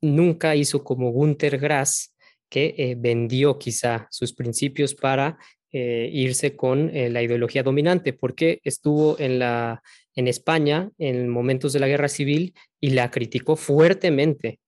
nunca 0.00 0.56
hizo 0.56 0.84
como 0.84 1.10
Gunther 1.12 1.58
Grass, 1.58 2.14
que 2.48 2.96
vendió 2.98 3.58
quizá 3.58 4.06
sus 4.10 4.32
principios 4.32 4.94
para 4.94 5.38
eh, 5.74 6.10
irse 6.12 6.54
con 6.54 6.94
eh, 6.94 7.08
la 7.08 7.22
ideología 7.22 7.62
dominante, 7.62 8.12
porque 8.12 8.60
estuvo 8.62 9.18
en, 9.18 9.38
la, 9.38 9.82
en 10.14 10.28
España 10.28 10.90
en 10.98 11.30
momentos 11.30 11.72
de 11.72 11.80
la 11.80 11.88
guerra 11.88 12.10
civil 12.10 12.52
y 12.78 12.90
la 12.90 13.10
criticó 13.10 13.56
fuertemente, 13.56 14.60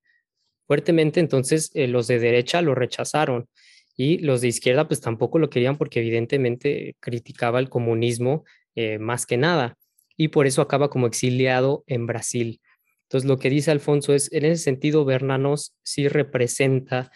fuertemente, 0.66 1.20
entonces 1.20 1.70
eh, 1.74 1.88
los 1.88 2.07
de 2.07 2.20
derecha 2.20 2.62
lo 2.62 2.74
rechazaron 2.74 3.50
y 3.97 4.18
los 4.18 4.40
de 4.40 4.49
izquierda 4.49 4.88
pues 4.88 5.01
tampoco 5.01 5.38
lo 5.38 5.51
querían 5.51 5.76
porque 5.76 6.01
evidentemente 6.01 6.97
criticaba 7.01 7.59
el 7.61 7.68
comunismo 7.68 8.45
más 8.99 9.24
que 9.24 9.36
nada 9.36 9.78
y 10.16 10.28
por 10.28 10.49
eso 10.49 10.61
acaba 10.61 10.90
como 10.90 11.07
exiliado 11.07 11.84
en 11.86 12.07
Brasil. 12.07 12.61
Entonces 13.03 13.28
lo 13.28 13.38
que 13.38 13.51
dice 13.51 13.70
Alfonso 13.70 14.14
es, 14.14 14.32
en 14.32 14.45
ese 14.47 14.64
sentido, 14.64 15.05
Bernanos 15.05 15.76
sí 15.84 16.09
representa 16.09 17.12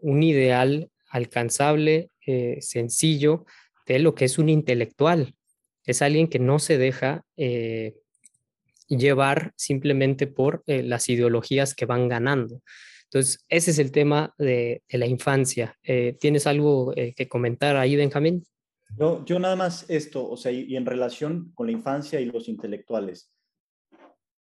un 0.00 0.22
ideal 0.22 0.90
alcanzable, 1.10 2.10
eh, 2.26 2.58
sencillo 2.60 3.46
de 3.86 3.98
lo 3.98 4.14
que 4.14 4.24
es 4.24 4.38
un 4.38 4.48
intelectual. 4.48 5.34
Es 5.84 6.02
alguien 6.02 6.28
que 6.28 6.38
no 6.38 6.58
se 6.58 6.76
deja 6.76 7.24
eh, 7.36 7.94
llevar 8.88 9.52
simplemente 9.56 10.26
por 10.26 10.62
eh, 10.66 10.82
las 10.82 11.08
ideologías 11.08 11.74
que 11.74 11.86
van 11.86 12.08
ganando. 12.08 12.62
Entonces, 13.10 13.44
ese 13.48 13.70
es 13.70 13.78
el 13.78 13.92
tema 13.92 14.34
de, 14.38 14.82
la 14.90 15.06
infancia. 15.06 15.78
¿Tienes 16.20 16.46
algo 16.46 16.92
que 16.94 17.28
comentar 17.28 17.76
ahí, 17.76 17.96
Benjamín? 17.96 18.44
No, 18.96 19.24
yo 19.24 19.38
nada 19.38 19.56
más 19.56 19.84
esto, 19.88 20.28
o 20.28 20.36
sea, 20.36 20.52
y, 20.52 20.76
en 20.76 20.86
relación 20.86 21.52
con 21.54 21.66
la 21.66 21.72
infancia 21.72 22.20
y 22.20 22.26
los 22.26 22.48
intelectuales. 22.48 23.32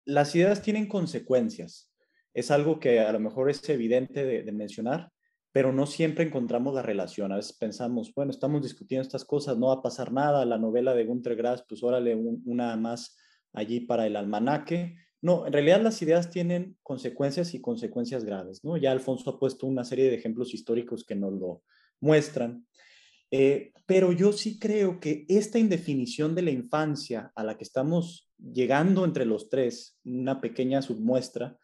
Las 0.05 0.35
ideas 0.35 0.63
tienen 0.63 0.89
consecuencias. 0.89 1.93
Es 2.35 2.51
algo 2.51 2.81
que 2.81 3.01
a 3.01 3.13
lo 3.13 3.21
mejor 3.21 3.51
es 3.51 3.69
evidente 3.69 4.25
de 4.25 4.53
mencionar, 4.53 5.13
pero 5.53 5.71
no 5.71 5.87
siempre 5.87 6.25
encontramos 6.25 6.75
la 6.75 6.83
relación. 6.83 7.31
A 7.31 7.37
veces 7.37 7.53
pensamos, 7.53 8.13
bueno, 8.15 8.31
estamos 8.31 8.63
discutiendo 8.63 9.03
estas 9.03 9.25
cosas, 9.25 9.59
no 9.59 9.69
va 9.69 9.75
a 9.75 9.83
pasar 9.83 10.11
nada, 10.11 10.45
la 10.47 10.59
novela 10.59 10.95
de 10.95 11.05
Gunter 11.05 11.37
Grass, 11.37 11.65
pues 11.69 11.83
órale, 11.83 12.15
una 12.15 12.75
más 12.77 13.17
allí 13.53 13.81
para 13.81 14.07
el 14.07 14.17
almanaque. 14.17 14.97
No, 15.23 15.47
en 15.47 15.53
realidad 15.53 15.81
las 15.81 16.03
ideas 16.03 16.31
tienen 16.31 16.77
consecuencias 16.83 17.55
y 17.55 17.61
consecuencias 17.61 18.25
graves, 18.25 18.65
¿no? 18.65 18.77
Ya 18.77 18.91
Alfonso 18.91 19.31
ha 19.31 19.39
puesto 19.39 19.69
una 19.69 19.85
serie 19.85 20.11
de 20.11 20.17
ejemplos 20.17 20.53
históricos 20.53 21.05
que 21.05 21.15
nos 21.15 21.33
lo 21.33 21.63
muestran. 22.01 22.67
Eh, 23.31 23.73
pero 23.87 24.13
yo 24.13 24.33
sí 24.33 24.59
creo 24.59 24.99
que 24.99 25.25
esta 25.29 25.61
indefinición 25.61 26.35
de 26.35 26.43
la 26.43 26.51
infancia 26.51 27.33
a 27.37 27.45
la 27.45 27.57
que 27.57 27.65
estamos 27.65 28.31
llegando 28.37 29.05
entre 29.05 29.25
los 29.25 29.49
tres, 29.49 29.97
una 30.05 30.41
pequeña 30.41 30.83
submuestra, 30.83 31.57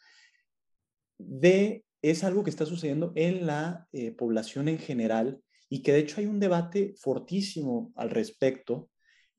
de 1.18 1.84
es 2.00 2.22
algo 2.22 2.44
que 2.44 2.50
está 2.50 2.64
sucediendo 2.64 3.12
en 3.16 3.46
la 3.46 3.88
eh, 3.92 4.12
población 4.12 4.68
en 4.68 4.78
general 4.78 5.42
y 5.68 5.82
que 5.82 5.92
de 5.92 5.98
hecho 5.98 6.20
hay 6.20 6.26
un 6.26 6.38
debate 6.38 6.94
fortísimo 6.96 7.92
al 7.96 8.10
respecto 8.10 8.88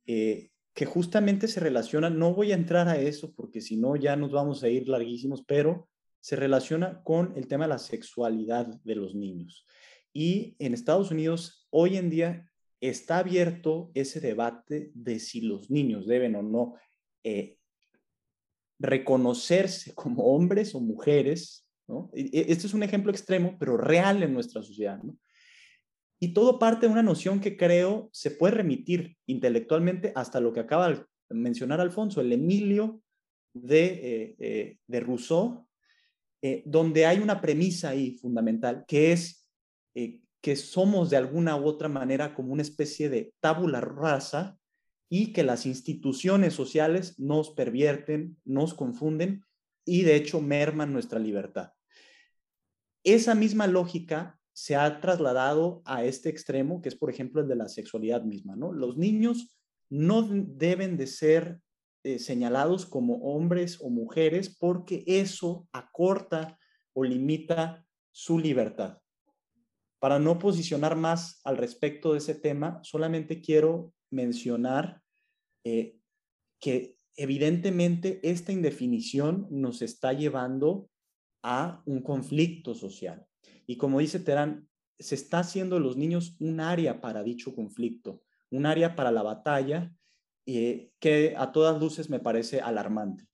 eh, 0.06 0.52
que 0.80 0.86
justamente 0.86 1.50
se 1.50 1.60
relaciona, 1.60 2.10
no 2.10 2.34
voy 2.34 2.54
a 2.54 2.56
entrar 2.56 2.88
a 2.88 2.98
eso 2.98 3.34
porque 3.36 3.60
si 3.60 3.76
no 3.76 3.98
ya 3.98 4.16
nos 4.16 4.32
vamos 4.32 4.64
a 4.64 4.70
ir 4.70 4.88
larguísimos, 4.88 5.44
pero 5.46 5.90
se 6.22 6.38
relaciona 6.38 7.04
con 7.04 7.34
el 7.36 7.50
tema 7.50 7.66
de 7.66 7.72
la 7.72 7.80
sexualidad 7.80 8.66
de 8.86 8.96
los 8.96 9.14
niños. 9.14 9.66
Y 10.14 10.56
en 10.58 10.74
Estados 10.74 11.12
Unidos 11.12 11.68
hoy 11.70 11.98
en 11.98 12.10
día 12.10 12.50
está 12.80 13.18
abierto 13.18 13.92
ese 13.94 14.22
debate 14.22 14.94
de 14.94 15.20
si 15.20 15.42
los 15.42 15.70
niños 15.70 16.08
deben 16.08 16.38
o 16.38 16.44
no 16.44 16.76
eh, 17.26 17.58
reconocerse 18.80 19.94
como 19.94 20.34
hombres 20.34 20.74
o 20.76 20.80
mujeres 20.80 21.68
este 22.24 22.68
es 22.68 22.74
un 22.74 22.84
ejemplo 22.84 23.12
extremo, 23.12 23.58
pero 23.60 23.76
real 23.76 24.24
en 24.24 24.34
nuestra 24.34 24.62
sociedad. 24.62 25.02
Y 26.20 26.34
todo 26.34 26.60
parte 26.60 26.86
de 26.86 26.92
una 26.92 27.04
noción 27.04 27.40
que 27.40 27.56
creo 27.56 28.10
se 28.12 28.32
puede 28.32 28.56
remitir 28.56 29.18
intelectualmente 29.26 30.12
hasta 30.16 30.42
lo 30.42 30.52
que 30.52 30.60
acaba 30.60 30.90
de 30.90 31.06
mencionar 31.30 31.80
Alfonso, 31.80 32.20
el 32.20 32.34
Emilio 32.34 33.02
de, 33.54 33.86
eh, 33.86 34.36
eh, 34.40 34.78
de 34.86 35.00
Rousseau, 35.00 35.68
eh, 36.42 36.64
donde 36.66 37.06
hay 37.06 37.20
una 37.20 37.40
premisa 37.40 37.90
ahí 37.90 38.12
fundamental, 38.12 38.86
que 38.88 39.12
es 39.14 39.48
que 40.42 40.56
somos 40.56 41.10
de 41.10 41.18
alguna 41.18 41.58
u 41.58 41.66
otra 41.66 41.90
manera 41.90 42.34
como 42.34 42.54
una 42.54 42.62
especie 42.62 43.10
de 43.10 43.34
tabula 43.42 43.82
rasa 43.82 44.58
y 45.10 45.34
que 45.34 45.44
las 45.44 45.66
instituciones 45.66 46.54
sociales 46.54 47.20
nos 47.20 47.50
pervierten, 47.50 48.38
nos 48.46 48.74
confunden 48.74 49.44
y 49.86 50.04
de 50.04 50.16
hecho 50.16 50.40
merman 50.40 50.94
nuestra 50.94 51.20
libertad. 51.20 51.74
Esa 53.04 53.36
misma 53.36 53.68
lógica 53.68 54.39
se 54.54 54.76
ha 54.76 55.00
trasladado 55.00 55.82
a 55.86 56.04
este 56.04 56.30
extremo, 56.30 56.82
que 56.82 56.90
es 56.90 56.96
por 56.96 57.10
ejemplo 57.10 57.42
el 57.42 57.48
de 57.48 57.56
la 57.56 57.70
sexualidad 57.70 58.24
misma, 58.24 58.56
¿no? 58.56 58.74
Los 58.74 58.98
niños 58.98 59.56
no 59.90 60.22
deben 60.22 60.98
de 60.98 61.08
ser 61.08 61.60
eh, 62.04 62.20
señalados 62.20 62.86
como 62.86 63.16
hombres 63.18 63.80
o 63.82 63.90
mujeres 63.90 64.56
porque 64.58 65.04
eso 65.06 65.68
acorta 65.74 66.58
o 66.94 67.04
limita 67.04 67.86
su 68.12 68.40
libertad. 68.40 69.00
Para 70.00 70.18
no 70.18 70.40
posicionar 70.40 70.96
más 70.96 71.42
al 71.44 71.58
respecto 71.58 72.14
de 72.14 72.20
ese 72.20 72.36
tema, 72.36 72.80
solamente 72.84 73.42
quiero 73.42 73.94
mencionar 74.12 75.02
eh, 75.66 75.98
que 76.60 76.98
evidentemente 77.18 78.22
esta 78.24 78.54
indefinición 78.54 79.48
nos 79.50 79.82
está 79.82 80.14
llevando 80.14 80.90
a 81.44 81.82
un 81.86 82.02
conflicto 82.02 82.74
social. 82.76 83.29
Y 83.70 83.78
como 83.78 84.00
dice 84.00 84.20
Terán, 84.20 84.68
se 84.98 85.14
está 85.14 85.38
haciendo 85.38 85.80
los 85.80 85.96
niños 85.96 86.36
un 86.40 86.60
área 86.60 87.02
para 87.02 87.22
dicho 87.22 87.54
conflicto, 87.54 88.24
un 88.50 88.66
área 88.66 88.96
para 88.96 89.12
la 89.12 89.22
batalla, 89.22 89.94
eh, 90.48 90.90
que 90.98 91.36
a 91.38 91.52
todas 91.52 91.80
luces 91.80 92.10
me 92.10 92.20
parece 92.20 92.62
alarmante. 92.62 93.28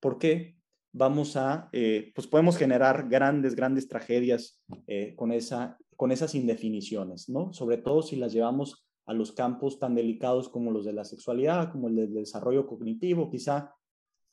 ¿Por 0.00 0.16
qué? 0.16 0.56
Vamos 0.92 1.36
a, 1.36 1.68
eh, 1.72 2.10
pues 2.14 2.26
podemos 2.26 2.56
generar 2.56 3.06
grandes, 3.10 3.54
grandes 3.54 3.86
tragedias 3.86 4.62
eh, 4.86 5.14
con, 5.14 5.30
esa, 5.30 5.76
con 5.94 6.10
esas 6.10 6.34
indefiniciones, 6.34 7.28
¿no? 7.28 7.52
Sobre 7.52 7.76
todo 7.76 8.00
si 8.00 8.16
las 8.16 8.32
llevamos 8.32 8.86
a 9.04 9.12
los 9.12 9.32
campos 9.32 9.78
tan 9.78 9.94
delicados 9.94 10.48
como 10.48 10.70
los 10.70 10.86
de 10.86 10.94
la 10.94 11.04
sexualidad, 11.04 11.70
como 11.70 11.88
el 11.88 11.96
del 11.96 12.14
desarrollo 12.14 12.66
cognitivo, 12.66 13.30
quizá 13.30 13.74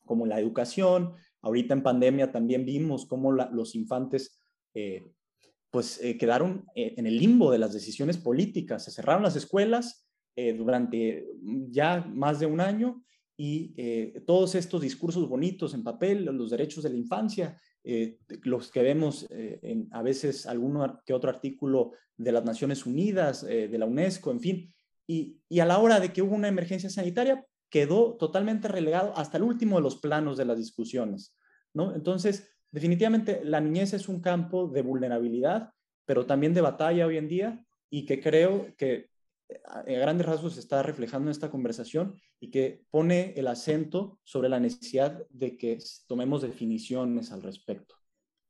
como 0.05 0.25
la 0.25 0.39
educación. 0.39 1.15
Ahorita 1.41 1.73
en 1.73 1.83
pandemia 1.83 2.31
también 2.31 2.65
vimos 2.65 3.05
cómo 3.05 3.33
los 3.33 3.75
infantes 3.75 4.39
eh, 4.73 5.11
pues 5.71 5.99
eh, 6.01 6.17
quedaron 6.17 6.65
eh, 6.75 6.95
en 6.97 7.05
el 7.05 7.17
limbo 7.17 7.51
de 7.51 7.59
las 7.59 7.73
decisiones 7.73 8.17
políticas. 8.17 8.83
Se 8.83 8.91
cerraron 8.91 9.23
las 9.23 9.35
escuelas 9.35 10.05
durante 10.57 11.27
ya 11.69 11.99
más 11.99 12.39
de 12.39 12.45
un 12.45 12.61
año 12.61 13.03
y 13.35 13.73
todos 14.21 14.55
estos 14.55 14.79
discursos 14.79 15.27
bonitos 15.27 15.73
en 15.73 15.83
papel, 15.83 16.23
los 16.23 16.51
derechos 16.51 16.85
de 16.85 16.91
la 16.91 16.95
infancia, 16.95 17.59
los 18.43 18.71
que 18.71 18.81
vemos 18.81 19.27
a 19.91 20.01
veces 20.01 20.45
alguno 20.45 21.01
que 21.05 21.13
otro 21.13 21.29
artículo 21.29 21.91
de 22.15 22.31
las 22.31 22.45
Naciones 22.45 22.85
Unidas, 22.85 23.45
de 23.45 23.77
la 23.77 23.85
UNESCO, 23.85 24.31
en 24.31 24.39
fin, 24.39 24.73
y, 25.05 25.41
y, 25.49 25.59
a 25.59 25.65
la 25.65 25.79
hora 25.79 25.99
de 25.99 26.13
que 26.13 26.21
hubo 26.21 26.35
una 26.35 26.47
emergencia 26.47 26.89
sanitaria, 26.89 27.45
quedó 27.69 28.15
totalmente 28.15 28.69
relegado 28.69 29.11
hasta 29.17 29.35
el 29.35 29.43
último 29.43 29.75
de 29.75 29.83
los 29.83 29.97
planos 29.97 30.37
de 30.37 30.45
las 30.45 30.57
discusiones, 30.57 31.35
¿no? 31.73 31.93
Entonces, 31.93 32.47
definitivamente 32.71 33.41
la 33.43 33.59
niñez 33.61 33.93
es 33.93 34.07
un 34.09 34.21
campo 34.21 34.67
de 34.67 34.81
vulnerabilidad, 34.81 35.71
pero 36.05 36.25
también 36.25 36.53
de 36.53 36.61
batalla 36.61 37.05
hoy 37.05 37.17
en 37.17 37.27
día 37.27 37.65
y 37.89 38.05
que 38.05 38.19
creo 38.21 38.67
que 38.77 39.09
a 39.65 39.81
grandes 39.81 40.27
rasgos 40.27 40.57
está 40.57 40.83
reflejando 40.83 41.27
en 41.27 41.31
esta 41.31 41.49
conversación 41.49 42.15
y 42.39 42.51
que 42.51 42.83
pone 42.91 43.33
el 43.35 43.47
acento 43.47 44.19
sobre 44.23 44.49
la 44.49 44.59
necesidad 44.59 45.25
de 45.29 45.57
que 45.57 45.79
tomemos 46.07 46.41
definiciones 46.41 47.31
al 47.31 47.41
respecto. 47.41 47.95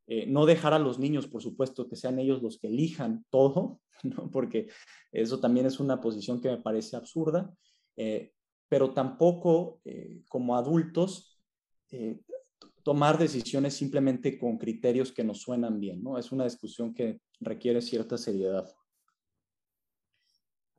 Eh, 0.07 0.25
no 0.25 0.45
dejar 0.45 0.73
a 0.73 0.79
los 0.79 0.99
niños, 0.99 1.27
por 1.27 1.41
supuesto, 1.41 1.87
que 1.87 1.95
sean 1.95 2.19
ellos 2.19 2.41
los 2.41 2.57
que 2.59 2.67
elijan 2.67 3.25
todo, 3.29 3.79
porque 4.31 4.67
eso 5.11 5.39
también 5.39 5.65
es 5.65 5.79
una 5.79 6.01
posición 6.01 6.41
que 6.41 6.49
me 6.49 6.57
parece 6.57 6.95
absurda, 6.95 7.53
eh, 7.95 8.33
pero 8.67 8.91
tampoco 8.91 9.81
eh, 9.83 10.21
como 10.29 10.55
adultos 10.55 11.41
eh, 11.91 12.21
tomar 12.89 13.19
decisiones 13.19 13.75
simplemente 13.75 14.39
con 14.39 14.57
criterios 14.57 15.11
que 15.11 15.23
nos 15.23 15.41
suenan 15.41 15.79
bien, 15.79 16.01
¿no? 16.01 16.17
Es 16.17 16.31
una 16.31 16.45
discusión 16.45 16.91
que 16.91 17.19
requiere 17.39 17.83
cierta 17.83 18.17
seriedad. 18.17 18.67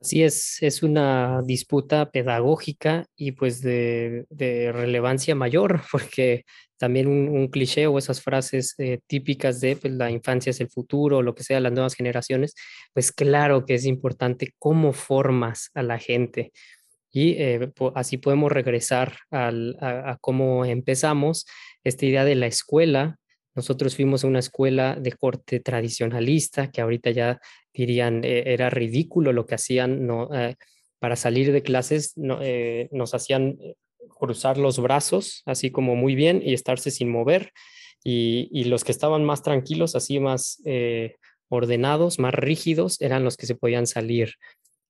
Así 0.01 0.25
es, 0.25 0.61
es 0.61 0.83
una 0.83 1.41
disputa 1.45 2.11
pedagógica 2.11 3.07
y 3.15 3.31
pues 3.31 3.61
de, 3.61 4.27
relevancia 4.29 5.37
mayor, 5.37 5.83
porque 5.93 6.43
también 6.79 7.07
un, 7.07 7.47
cliché 7.47 7.87
o 7.87 7.97
esas 7.97 8.21
frases 8.21 8.75
eh, 8.79 8.99
típicas 9.07 9.61
de 9.61 9.77
pues, 9.77 9.95
la 9.95 10.11
infancia 10.11 10.51
es 10.51 10.61
el 10.61 10.69
futuro, 10.69 11.23
lo 11.23 11.37
que 11.37 11.45
sea, 11.45 11.61
las 11.61 11.71
nuevas 11.71 11.95
generaciones, 11.95 12.57
pues 12.93 13.13
claro 13.13 13.65
que 13.65 13.75
es 13.75 13.87
importante 13.87 14.53
cómo 14.59 14.93
formas 14.93 15.71
a 15.75 15.85
la 15.85 16.01
gente, 16.01 16.51
y 17.13 17.33
eh, 17.33 17.73
así 17.95 18.19
podemos 18.19 18.53
regresar 18.53 19.17
a, 19.31 20.17
cómo 20.21 20.65
empezamos 20.65 21.47
esta 21.83 22.07
idea 22.07 22.25
de 22.25 22.37
la 22.37 22.47
escuela. 22.47 23.19
Nosotros 23.55 23.97
fuimos 23.97 24.23
a 24.23 24.29
una 24.29 24.39
escuela 24.39 24.97
de 24.97 25.13
corte 25.13 25.61
tradicionalista, 25.61 26.71
que 26.71 26.81
ahorita 26.81 27.11
ya 27.11 27.41
dirían 27.75 28.25
eh, 28.25 28.45
era 28.47 28.71
ridículo 28.71 29.33
lo 29.33 29.45
que 29.45 29.57
hacían 29.57 30.07
no, 30.07 30.33
eh, 30.33 30.55
para 31.01 31.17
salir 31.17 31.51
de 31.51 31.63
clases, 31.63 32.13
nos 32.17 33.15
hacían 33.15 33.57
cruzar 34.19 34.59
los 34.59 34.79
brazos, 34.79 35.43
así 35.47 35.71
como 35.71 35.97
muy 35.97 36.15
bien, 36.15 36.43
y 36.45 36.53
estarse 36.53 36.91
sin 36.91 37.09
mover. 37.09 37.53
Y, 38.05 38.49
y 38.53 38.65
los 38.65 38.85
que 38.85 38.93
estaban 38.93 39.25
más 39.25 39.43
tranquilos, 39.43 39.97
así 39.97 40.21
más 40.21 40.63
ordenados, 41.49 42.19
más 42.19 42.35
rígidos, 42.35 43.01
eran 43.01 43.25
los 43.25 43.39
que 43.39 43.47
se 43.47 43.55
podían 43.55 43.87
salir. 43.87 44.35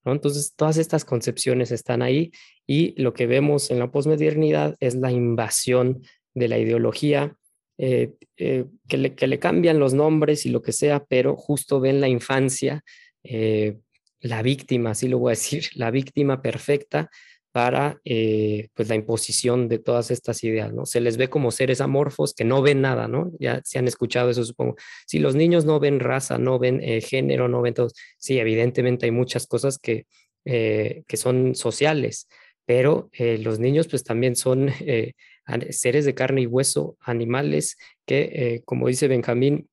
Entonces, 0.05 0.55
todas 0.57 0.77
estas 0.77 1.05
concepciones 1.05 1.71
están 1.71 2.03
ahí 2.03 2.33
y 2.67 3.01
lo 3.01 3.13
que 3.13 3.27
vemos 3.27 3.71
en 3.71 3.79
la 3.79 3.91
posmodernidad 3.91 4.77
es 4.81 4.95
la 4.95 5.13
invasión 5.13 6.03
de 6.35 6.49
la 6.49 6.59
ideología, 6.59 7.37
eh, 7.79 8.13
eh, 8.37 8.67
que, 8.89 8.99
le, 8.99 9.39
cambian 9.39 9.79
los 9.79 9.95
nombres 9.95 10.47
y 10.47 10.51
lo 10.51 10.63
que 10.63 10.73
sea, 10.73 11.05
pero 11.05 11.37
justo 11.37 11.81
ven 11.81 12.01
la 12.01 12.09
infancia, 12.09 12.83
eh, 13.25 13.79
la 14.21 14.43
víctima, 14.43 14.91
así 14.91 15.09
lo 15.09 15.19
voy 15.19 15.31
a 15.31 15.37
decir, 15.37 15.65
la 15.75 15.91
víctima 15.91 16.43
perfecta 16.43 17.11
para 17.53 18.01
eh, 18.05 18.69
pues 18.75 18.89
la 18.89 18.95
imposición 18.95 19.69
de 19.69 19.79
todas 19.79 20.11
estas 20.11 20.45
ideas, 20.45 20.73
¿no? 20.73 20.87
Se 20.87 21.01
les 21.01 21.17
ve 21.17 21.29
como 21.29 21.51
seres 21.51 21.81
amorfos 21.81 22.33
que 22.35 22.45
no 22.45 22.63
ven 22.63 22.81
nada, 22.81 23.09
¿no? 23.09 23.33
Ya 23.41 23.61
se 23.65 23.79
han 23.79 23.89
escuchado 23.89 24.31
eso, 24.31 24.45
supongo. 24.45 24.77
Si 25.07 25.19
los 25.19 25.35
niños 25.35 25.65
no 25.65 25.81
ven 25.81 25.99
raza, 25.99 26.39
no 26.39 26.59
ven 26.59 26.81
eh, 26.83 27.01
género, 27.01 27.49
no 27.49 27.61
ven 27.61 27.75
todo, 27.75 27.89
sí, 28.19 28.39
evidentemente 28.39 29.07
hay 29.07 29.13
muchas 29.13 29.47
cosas 29.47 29.79
que, 29.79 30.07
eh, 30.45 31.03
que 31.09 31.17
son 31.17 31.55
sociales, 31.55 32.29
pero 32.67 33.11
los 33.19 33.59
niños 33.59 33.89
pues 33.89 34.05
también 34.05 34.37
son 34.37 34.71
seres 35.71 36.05
de 36.05 36.15
carne 36.15 36.43
y 36.43 36.47
hueso, 36.47 36.97
animales 37.01 37.77
que, 38.07 38.63
como 38.65 38.87
dice 38.87 39.09
Benjamín, 39.09 39.69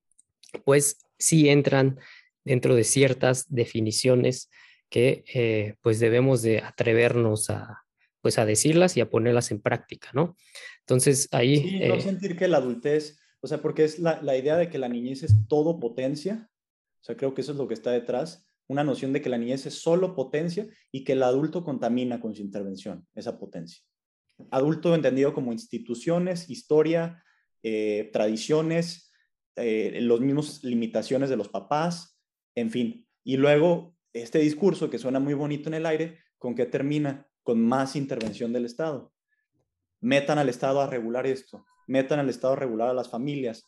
pues 0.65 0.97
sí 1.19 1.47
entran 1.49 1.99
dentro 2.43 2.73
de 2.73 2.83
ciertas 2.83 3.45
definiciones 3.49 4.49
que 4.89 5.23
eh, 5.33 5.75
pues 5.81 5.99
debemos 5.99 6.41
de 6.41 6.59
atrevernos 6.59 7.49
a, 7.49 7.83
pues 8.21 8.39
a 8.39 8.45
decirlas 8.45 8.97
y 8.97 9.01
a 9.01 9.09
ponerlas 9.09 9.51
en 9.51 9.61
práctica, 9.61 10.09
¿no? 10.13 10.35
Entonces 10.81 11.27
ahí... 11.31 11.57
Sí, 11.57 11.79
no 11.79 11.95
eh 11.95 12.01
sentir 12.01 12.37
que 12.37 12.47
la 12.47 12.57
adultez, 12.57 13.19
o 13.41 13.47
sea, 13.47 13.61
porque 13.61 13.83
es 13.83 13.99
la, 13.99 14.21
la, 14.21 14.37
idea 14.37 14.57
de 14.57 14.69
que 14.69 14.77
la 14.77 14.89
niñez 14.89 15.23
es 15.23 15.35
todo 15.47 15.79
potencia, 15.79 16.49
o 17.01 17.03
sea, 17.03 17.17
creo 17.17 17.33
que 17.33 17.41
eso 17.41 17.51
es 17.51 17.57
lo 17.57 17.67
que 17.67 17.73
está 17.73 17.91
detrás, 17.91 18.47
una 18.67 18.83
noción 18.83 19.13
de 19.13 19.21
que 19.21 19.29
la 19.29 19.37
niñez 19.37 19.65
es 19.65 19.75
solo 19.75 20.15
potencia 20.15 20.67
y 20.91 21.03
que 21.03 21.13
el 21.13 21.23
adulto 21.23 21.63
contamina 21.63 22.19
con 22.19 22.35
su 22.35 22.41
intervención 22.41 23.07
esa 23.15 23.39
potencia. 23.39 23.81
Adulto 24.51 24.93
entendido 24.93 25.33
como 25.33 25.51
instituciones, 25.51 26.49
historia, 26.49 27.23
eh, 27.63 28.09
tradiciones, 28.13 29.11
eh, 29.55 29.99
los 30.01 30.21
mismos 30.21 30.63
limitaciones 30.63 31.29
de 31.29 31.37
los 31.37 31.49
papás, 31.49 32.19
en 32.55 32.69
fin. 32.69 33.07
Y 33.23 33.37
luego 33.37 33.96
este 34.13 34.39
discurso 34.39 34.89
que 34.89 34.99
suena 34.99 35.19
muy 35.19 35.33
bonito 35.33 35.69
en 35.69 35.75
el 35.75 35.85
aire, 35.85 36.19
¿con 36.37 36.55
qué 36.55 36.65
termina? 36.65 37.27
Con 37.43 37.61
más 37.61 37.95
intervención 37.95 38.53
del 38.53 38.65
Estado. 38.65 39.13
Metan 40.01 40.37
al 40.37 40.49
Estado 40.49 40.81
a 40.81 40.87
regular 40.87 41.25
esto, 41.25 41.65
metan 41.87 42.19
al 42.19 42.29
Estado 42.29 42.53
a 42.53 42.57
regular 42.57 42.89
a 42.89 42.93
las 42.93 43.09
familias, 43.09 43.63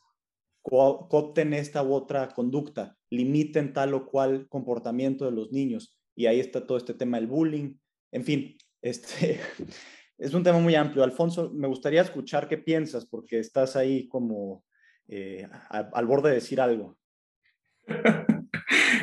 coopten 0.62 1.54
esta 1.54 1.84
u 1.84 1.94
otra 1.94 2.30
conducta, 2.30 2.98
limiten 3.10 3.74
tal 3.74 3.94
o 3.94 4.06
cual 4.06 4.48
comportamiento 4.50 5.26
de 5.26 5.32
los 5.32 5.52
niños. 5.52 5.98
Y 6.16 6.26
ahí 6.26 6.40
está 6.40 6.66
todo 6.66 6.78
este 6.78 6.94
tema 6.94 7.18
del 7.18 7.28
bullying. 7.28 7.76
En 8.12 8.24
fin, 8.24 8.58
este, 8.82 9.40
es 10.18 10.34
un 10.34 10.44
tema 10.44 10.60
muy 10.60 10.76
amplio. 10.76 11.04
Alfonso, 11.04 11.52
me 11.54 11.68
gustaría 11.68 12.02
escuchar 12.02 12.48
qué 12.48 12.58
piensas, 12.58 13.06
porque 13.06 13.40
estás 13.40 13.76
ahí 13.76 14.08
como 14.08 14.64
eh, 15.08 15.48
al 15.70 16.06
borde 16.06 16.30
de 16.30 16.36
decir 16.36 16.62
algo. 16.62 16.98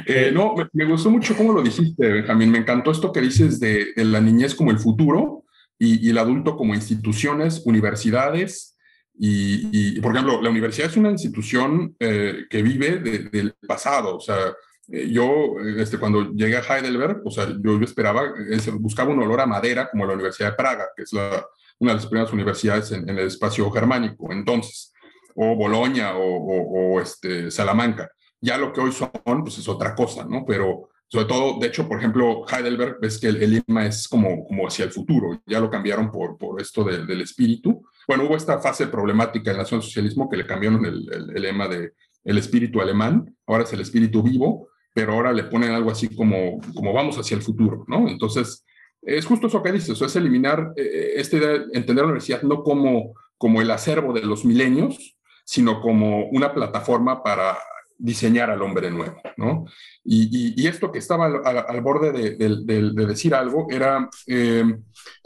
Eh, 0.08 0.30
no, 0.32 0.54
me, 0.72 0.84
gustó 0.84 1.10
mucho 1.10 1.36
cómo 1.36 1.52
lo 1.52 1.62
dijiste, 1.62 2.06
Benjamín. 2.06 2.50
Me 2.50 2.58
encantó 2.58 2.92
esto 2.92 3.12
que 3.12 3.20
dices 3.20 3.58
de, 3.58 3.92
la 3.96 4.20
niñez 4.20 4.54
como 4.54 4.70
el 4.70 4.78
futuro 4.78 5.44
y, 5.78 6.08
el 6.08 6.18
adulto 6.18 6.56
como 6.56 6.74
instituciones, 6.74 7.62
universidades. 7.64 8.76
Y, 9.18 10.00
por 10.00 10.12
ejemplo, 10.12 10.40
la 10.40 10.50
universidad 10.50 10.90
es 10.90 10.96
una 10.96 11.10
institución 11.10 11.96
eh, 11.98 12.44
que 12.48 12.62
vive 12.62 12.98
del 12.98 13.54
pasado. 13.66 14.16
O 14.16 14.20
sea, 14.20 14.54
eh, 14.92 15.08
yo, 15.10 15.56
este, 15.76 15.98
cuando 15.98 16.32
llegué 16.32 16.56
a 16.56 16.60
Heidelberg, 16.60 17.22
o 17.24 17.30
sea, 17.30 17.48
yo, 17.60 17.80
esperaba, 17.80 18.32
buscaba 18.78 19.12
un 19.12 19.22
olor 19.22 19.40
a 19.40 19.46
madera 19.46 19.88
como 19.90 20.06
la 20.06 20.14
Universidad 20.14 20.50
de 20.50 20.56
Praga, 20.56 20.86
que 20.94 21.02
es 21.02 21.12
una 21.12 21.92
de 21.92 21.94
las 21.94 22.06
primeras 22.06 22.32
universidades 22.32 22.92
en, 22.92 23.08
en 23.08 23.18
el 23.18 23.26
espacio 23.26 23.68
germánico. 23.70 24.32
Entonces, 24.32 24.92
o 25.36 25.54
Boloña 25.54 26.16
o, 26.16 27.00
este, 27.00 27.50
Salamanca. 27.50 28.10
Ya 28.40 28.58
lo 28.58 28.72
que 28.72 28.80
hoy 28.80 28.92
son, 28.92 29.10
pues 29.42 29.58
es 29.58 29.68
otra 29.68 29.94
cosa, 29.94 30.24
¿no? 30.24 30.44
Pero 30.46 30.88
sobre 31.08 31.26
todo, 31.26 31.58
de 31.60 31.68
hecho, 31.68 31.88
por 31.88 31.98
ejemplo, 31.98 32.44
Heidelberg, 32.48 32.98
ves 33.00 33.18
que 33.18 33.28
el, 33.28 33.38
lema 33.38 33.86
es 33.86 34.08
como, 34.08 34.44
como 34.44 34.66
hacia 34.66 34.84
el 34.84 34.92
futuro, 34.92 35.40
ya 35.46 35.60
lo 35.60 35.70
cambiaron 35.70 36.10
por, 36.10 36.36
por 36.36 36.60
esto 36.60 36.82
del 36.82 37.20
espíritu. 37.20 37.84
Bueno, 38.08 38.24
hubo 38.24 38.36
esta 38.36 38.58
fase 38.58 38.88
problemática 38.88 39.52
en 39.52 39.60
el 39.60 39.66
socialismo 39.66 40.28
que 40.28 40.36
le 40.36 40.46
cambiaron 40.46 40.84
el, 40.84 41.08
el, 41.12 41.42
lema 41.42 41.68
de 41.68 41.92
el 42.24 42.38
espíritu 42.38 42.80
alemán, 42.80 43.36
ahora 43.46 43.62
es 43.62 43.72
el 43.72 43.80
espíritu 43.80 44.20
vivo, 44.20 44.68
pero 44.92 45.12
ahora 45.12 45.32
le 45.32 45.44
ponen 45.44 45.70
algo 45.70 45.92
así 45.92 46.08
como, 46.08 46.58
como 46.74 46.92
vamos 46.92 47.16
hacia 47.18 47.36
el 47.36 47.42
futuro, 47.42 47.84
¿no? 47.86 48.08
Entonces, 48.08 48.64
es 49.02 49.24
justo 49.24 49.46
eso 49.46 49.62
que 49.62 49.70
dices, 49.70 50.00
es 50.00 50.16
eliminar 50.16 50.72
eh, 50.76 51.12
esta 51.16 51.36
idea, 51.36 51.54
entender 51.72 52.04
la 52.04 52.10
universidad 52.10 52.42
no 52.42 52.64
como, 52.64 53.14
como 53.38 53.62
el 53.62 53.70
acervo 53.70 54.12
de 54.12 54.22
los 54.22 54.44
milenios, 54.44 55.16
sino 55.44 55.80
como 55.80 56.26
una 56.30 56.52
plataforma 56.52 57.22
para 57.22 57.56
diseñar 57.98 58.50
al 58.50 58.62
hombre 58.62 58.90
nuevo, 58.90 59.20
¿no? 59.36 59.66
Y, 60.04 60.66
esto 60.66 60.92
que 60.92 60.98
estaba 60.98 61.26
al, 61.26 61.80
borde 61.80 62.12
de, 62.12 63.06
decir 63.06 63.34
algo 63.34 63.66
era, 63.70 64.08
eh, 64.26 64.64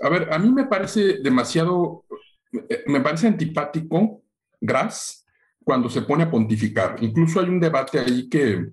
a 0.03 0.09
ver, 0.09 0.33
a 0.33 0.39
mí 0.39 0.51
me 0.51 0.66
parece 0.66 1.18
demasiado, 1.23 2.05
eh, 2.53 2.85
me 2.87 3.01
parece 3.01 3.27
antipático 3.27 4.23
Gras 4.61 5.27
cuando 5.64 5.89
se 5.89 6.03
pone 6.03 6.25
a 6.25 6.31
pontificar. 6.31 6.97
Incluso 7.01 7.41
hay 7.41 7.49
un 7.49 7.61
debate 7.61 7.99
ahí 7.99 8.29
que, 8.29 8.71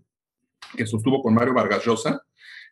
que 0.76 0.86
sostuvo 0.86 1.22
con 1.22 1.34
Mario 1.34 1.54
Vargas 1.54 1.84
Llosa, 1.86 2.22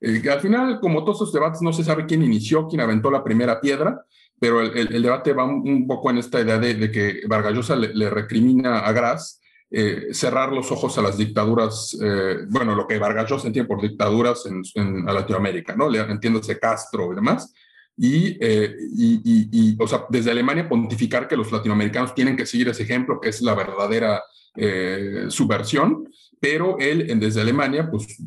eh, 0.01 0.21
que 0.21 0.29
al 0.29 0.41
final, 0.41 0.79
como 0.79 1.03
todos 1.03 1.17
esos 1.17 1.33
debates, 1.33 1.61
no 1.61 1.73
se 1.73 1.83
sabe 1.83 2.05
quién 2.05 2.23
inició, 2.23 2.67
quién 2.67 2.81
aventó 2.81 3.09
la 3.09 3.23
primera 3.23 3.61
piedra, 3.61 4.05
pero 4.39 4.61
el, 4.61 5.01
debate 5.01 5.33
va 5.33 5.45
un, 5.45 5.87
poco 5.87 6.09
en 6.09 6.17
esta 6.17 6.41
idea 6.41 6.59
de, 6.59 6.91
que 6.91 7.21
Vargas 7.27 7.53
Llosa 7.53 7.75
le, 7.75 8.09
recrimina 8.09 8.79
a 8.79 8.91
Gras 8.91 9.39
eh, 9.77 10.13
cerrar 10.13 10.53
los 10.53 10.71
ojos 10.71 10.97
a 10.97 11.01
las 11.01 11.17
dictaduras, 11.17 11.97
eh, 12.01 12.45
bueno, 12.49 12.75
lo 12.75 12.87
que 12.87 12.97
Vargas 12.97 13.29
Llosa 13.29 13.47
entiende 13.47 13.67
por 13.67 13.81
dictaduras 13.81 14.45
en, 14.45 14.61
en 14.75 15.05
Latinoamérica, 15.05 15.75
¿no? 15.75 15.93
Entiéndose 15.93 16.57
Castro 16.57 17.11
y 17.11 17.15
demás. 17.15 17.53
Y, 17.97 18.37
y, 18.41 19.49
y, 19.51 19.77
o 19.79 19.87
sea, 19.87 20.05
desde 20.09 20.31
Alemania 20.31 20.67
pontificar 20.67 21.27
que 21.27 21.37
los 21.37 21.51
latinoamericanos 21.51 22.13
tienen 22.13 22.35
que 22.35 22.45
seguir 22.45 22.69
ese 22.69 22.83
ejemplo, 22.83 23.19
que 23.21 23.29
es 23.29 23.41
la 23.41 23.53
verdadera 23.53 24.21
subversión, 25.29 26.07
pero 26.39 26.77
él 26.79 27.19
desde 27.19 27.41
Alemania, 27.41 27.89
pues 27.89 28.17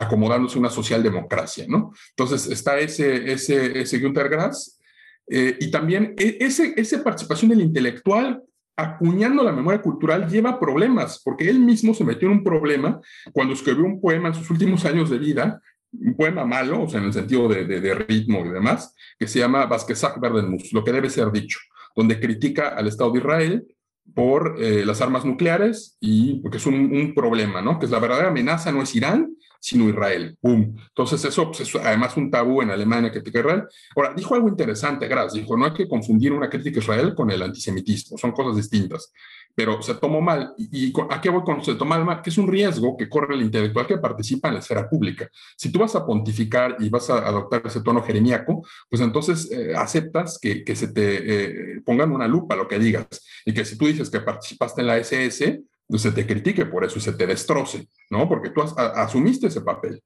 acomodándose 0.00 0.58
una 0.58 0.70
socialdemocracia, 0.70 1.66
¿no? 1.68 1.92
Entonces 2.10 2.46
está 2.50 2.78
ese, 2.78 3.32
ese, 3.32 3.78
ese 3.80 3.98
Günter 3.98 4.28
Grass 4.28 4.78
eh, 5.26 5.56
y 5.60 5.70
también 5.70 6.14
e, 6.18 6.38
ese, 6.40 6.74
esa 6.76 7.02
participación 7.02 7.50
del 7.50 7.62
intelectual 7.62 8.42
acuñando 8.76 9.42
la 9.42 9.52
memoria 9.52 9.80
cultural 9.80 10.28
lleva 10.28 10.58
problemas, 10.58 11.20
porque 11.24 11.48
él 11.48 11.60
mismo 11.60 11.94
se 11.94 12.04
metió 12.04 12.28
en 12.28 12.38
un 12.38 12.44
problema 12.44 13.00
cuando 13.32 13.54
escribió 13.54 13.84
un 13.84 14.00
poema 14.00 14.28
en 14.28 14.34
sus 14.34 14.50
últimos 14.50 14.84
años 14.84 15.10
de 15.10 15.18
vida, 15.18 15.60
un 15.92 16.16
poema 16.16 16.44
malo, 16.44 16.82
o 16.82 16.88
sea, 16.88 17.00
en 17.00 17.06
el 17.06 17.12
sentido 17.12 17.48
de, 17.48 17.94
ritmo 17.94 18.44
y 18.44 18.48
demás, 18.48 18.94
que 19.18 19.28
se 19.28 19.38
llama 19.38 19.66
Vasquezak 19.66 20.20
Verdenmus, 20.20 20.72
lo 20.72 20.82
que 20.82 20.92
debe 20.92 21.08
ser 21.08 21.30
dicho, 21.30 21.60
donde 21.94 22.18
critica 22.18 22.68
al 22.68 22.88
Estado 22.88 23.12
de 23.12 23.18
Israel 23.18 23.66
por 24.14 24.56
eh, 24.58 24.84
las 24.84 25.00
armas 25.00 25.24
nucleares 25.24 25.96
y 26.00 26.40
porque 26.40 26.58
es 26.58 26.66
un, 26.66 27.12
problema, 27.14 27.62
¿no? 27.62 27.78
Que 27.78 27.86
es 27.86 27.90
la 27.90 27.98
verdadera 27.98 28.28
amenaza 28.28 28.70
no 28.70 28.82
es 28.82 28.94
Irán, 28.94 29.34
sino 29.60 29.88
Israel. 29.88 30.36
¡Bum! 30.42 30.76
Entonces 30.88 31.24
eso, 31.24 31.46
pues, 31.46 31.60
es 31.60 31.74
además 31.76 32.16
un 32.16 32.30
tabú 32.30 32.60
en 32.60 32.70
Alemania 32.70 33.10
que 33.10 33.22
Israel. 33.24 33.64
Ahora, 33.96 34.12
dijo 34.14 34.34
algo 34.34 34.48
interesante, 34.48 35.08
Graz, 35.08 35.32
dijo, 35.32 35.56
no 35.56 35.64
hay 35.64 35.72
que 35.72 35.88
confundir 35.88 36.32
una 36.32 36.50
crítica 36.50 36.80
a 36.80 36.82
Israel 36.82 37.14
con 37.14 37.30
el 37.30 37.42
antisemitismo, 37.42 38.18
son 38.18 38.32
cosas 38.32 38.56
distintas 38.56 39.12
pero 39.54 39.80
se 39.82 39.94
tomó 39.94 40.20
mal. 40.20 40.54
¿Y, 40.58 40.92
a 41.10 41.20
qué 41.20 41.30
voy 41.30 41.42
con 41.42 41.64
se 41.64 41.74
tomó 41.74 41.98
mal? 42.04 42.22
Que 42.22 42.30
es 42.30 42.38
un 42.38 42.48
riesgo 42.48 42.96
que 42.96 43.08
corre 43.08 43.34
el 43.34 43.42
intelectual 43.42 43.86
que 43.86 43.98
participa 43.98 44.48
en 44.48 44.54
la 44.54 44.60
esfera 44.60 44.88
pública. 44.88 45.28
Si 45.56 45.70
tú 45.70 45.78
vas 45.78 45.94
a 45.94 46.04
pontificar 46.04 46.76
y 46.80 46.88
vas 46.88 47.08
a 47.10 47.18
adoptar 47.18 47.62
ese 47.64 47.82
tono 47.82 48.02
jeremíaco, 48.02 48.66
pues 48.88 49.00
entonces 49.00 49.50
eh, 49.50 49.74
aceptas 49.76 50.38
que, 50.40 50.64
que, 50.64 50.74
se 50.74 50.88
te 50.88 51.76
eh, 51.76 51.80
pongan 51.84 52.12
una 52.12 52.26
lupa 52.26 52.56
lo 52.56 52.66
que 52.66 52.78
digas 52.78 53.06
y 53.44 53.54
que 53.54 53.64
si 53.64 53.78
tú 53.78 53.86
dices 53.86 54.10
que 54.10 54.20
participaste 54.20 54.80
en 54.80 54.86
la 54.88 54.98
SS, 54.98 55.62
pues 55.86 56.02
se 56.02 56.12
te 56.12 56.26
critique 56.26 56.66
por 56.66 56.84
eso 56.84 56.98
y 56.98 57.02
se 57.02 57.12
te 57.12 57.26
destroce, 57.26 57.88
¿no? 58.10 58.28
Porque 58.28 58.50
tú 58.50 58.62
asumiste 58.62 59.48
ese 59.48 59.60
papel. 59.60 60.02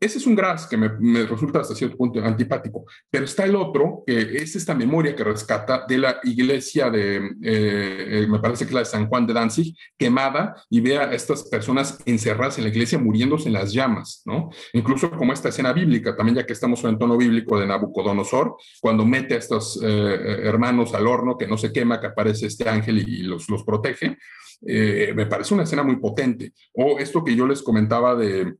Ese 0.00 0.18
es 0.18 0.26
un 0.26 0.34
Gras 0.34 0.66
que 0.66 0.76
me, 0.76 0.88
resulta 1.24 1.60
hasta 1.60 1.74
cierto 1.74 1.96
punto 1.96 2.22
antipático, 2.22 2.84
pero 3.10 3.24
está 3.24 3.44
el 3.44 3.56
otro, 3.56 4.02
que 4.06 4.36
es 4.36 4.54
esta 4.56 4.74
memoria 4.74 5.14
que 5.14 5.24
rescata 5.24 5.84
de 5.88 5.98
la 5.98 6.20
iglesia 6.24 6.90
de, 6.90 7.16
eh, 7.16 7.30
eh, 7.42 8.26
me 8.28 8.38
parece 8.38 8.64
que 8.64 8.70
es 8.70 8.74
la 8.74 8.80
de 8.80 8.86
San 8.86 9.08
Juan 9.08 9.26
de 9.26 9.32
Danzig, 9.32 9.74
quemada 9.96 10.54
y 10.68 10.80
ve 10.80 10.98
a 10.98 11.12
estas 11.12 11.44
personas 11.44 11.98
encerradas 12.04 12.58
en 12.58 12.64
la 12.64 12.70
iglesia 12.70 12.98
muriéndose 12.98 13.48
en 13.48 13.54
las 13.54 13.72
llamas, 13.72 14.22
¿no? 14.26 14.50
Incluso 14.72 15.10
como 15.10 15.32
esta 15.32 15.48
escena 15.48 15.72
bíblica, 15.72 16.16
también 16.16 16.36
ya 16.36 16.46
que 16.46 16.52
estamos 16.52 16.82
en 16.84 16.90
el 16.90 16.98
tono 16.98 17.16
bíblico 17.16 17.58
de 17.58 17.66
Nabucodonosor, 17.66 18.56
cuando 18.80 19.04
mete 19.04 19.34
a 19.34 19.38
estos 19.38 19.80
eh, 19.82 20.40
hermanos 20.42 20.94
al 20.94 21.06
horno 21.06 21.38
que 21.38 21.46
no 21.46 21.56
se 21.56 21.72
quema, 21.72 22.00
que 22.00 22.08
aparece 22.08 22.46
este 22.46 22.68
ángel 22.68 22.98
y, 22.98 23.22
los, 23.22 23.48
los 23.48 23.64
protege, 23.64 24.18
me 24.62 25.26
parece 25.26 25.54
una 25.54 25.64
escena 25.64 25.82
muy 25.82 25.96
potente. 25.96 26.52
O 26.74 26.98
esto 26.98 27.22
que 27.22 27.36
yo 27.36 27.46
les 27.46 27.62
comentaba 27.62 28.14
de 28.14 28.54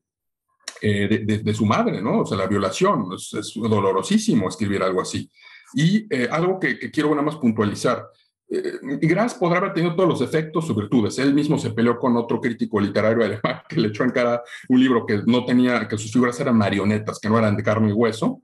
eh, 0.83 1.25
de, 1.43 1.55
su 1.55 1.65
madre, 1.65 2.03
¿no? 2.03 2.21
O 2.21 2.27
sea, 2.27 2.37
la 2.37 2.47
violación, 2.47 3.09
es, 3.15 3.53
dolorosísimo 3.55 4.49
escribir 4.49 4.83
algo 4.83 5.01
así. 5.01 5.31
Y 5.75 6.07
eh, 6.15 6.29
algo 6.31 6.59
que, 6.59 6.79
quiero 6.91 7.11
nada 7.11 7.23
más 7.23 7.37
puntualizar. 7.37 8.07
Eh, 8.49 8.79
Gras 9.03 9.35
podrá 9.35 9.59
haber 9.59 9.73
tenido 9.73 9.97
todos 9.97 10.09
los 10.09 10.21
efectos, 10.21 10.67
sus 10.67 10.77
virtudes. 10.77 11.19
Él 11.19 11.35
mismo 11.35 11.59
se 11.59 11.71
peleó 11.71 11.99
con 11.99 12.17
otro 12.17 12.41
crítico 12.41 12.81
literario 12.81 13.25
alemán 13.25 13.63
que 13.69 13.81
le 13.81 13.89
echó 13.89 14.05
en 14.05 14.11
cara 14.11 14.43
un 14.69 14.81
libro 14.81 15.05
que 15.07 15.23
no 15.27 15.45
tenía, 15.45 15.89
que 15.89 15.99
sus 15.99 16.13
figuras 16.13 16.39
eran 16.41 16.57
marionetas, 16.57 17.19
que 17.19 17.29
no 17.29 17.39
eran 17.39 17.57
de 17.57 17.63
carne 17.63 17.91
y 17.91 17.93
hueso, 17.93 18.43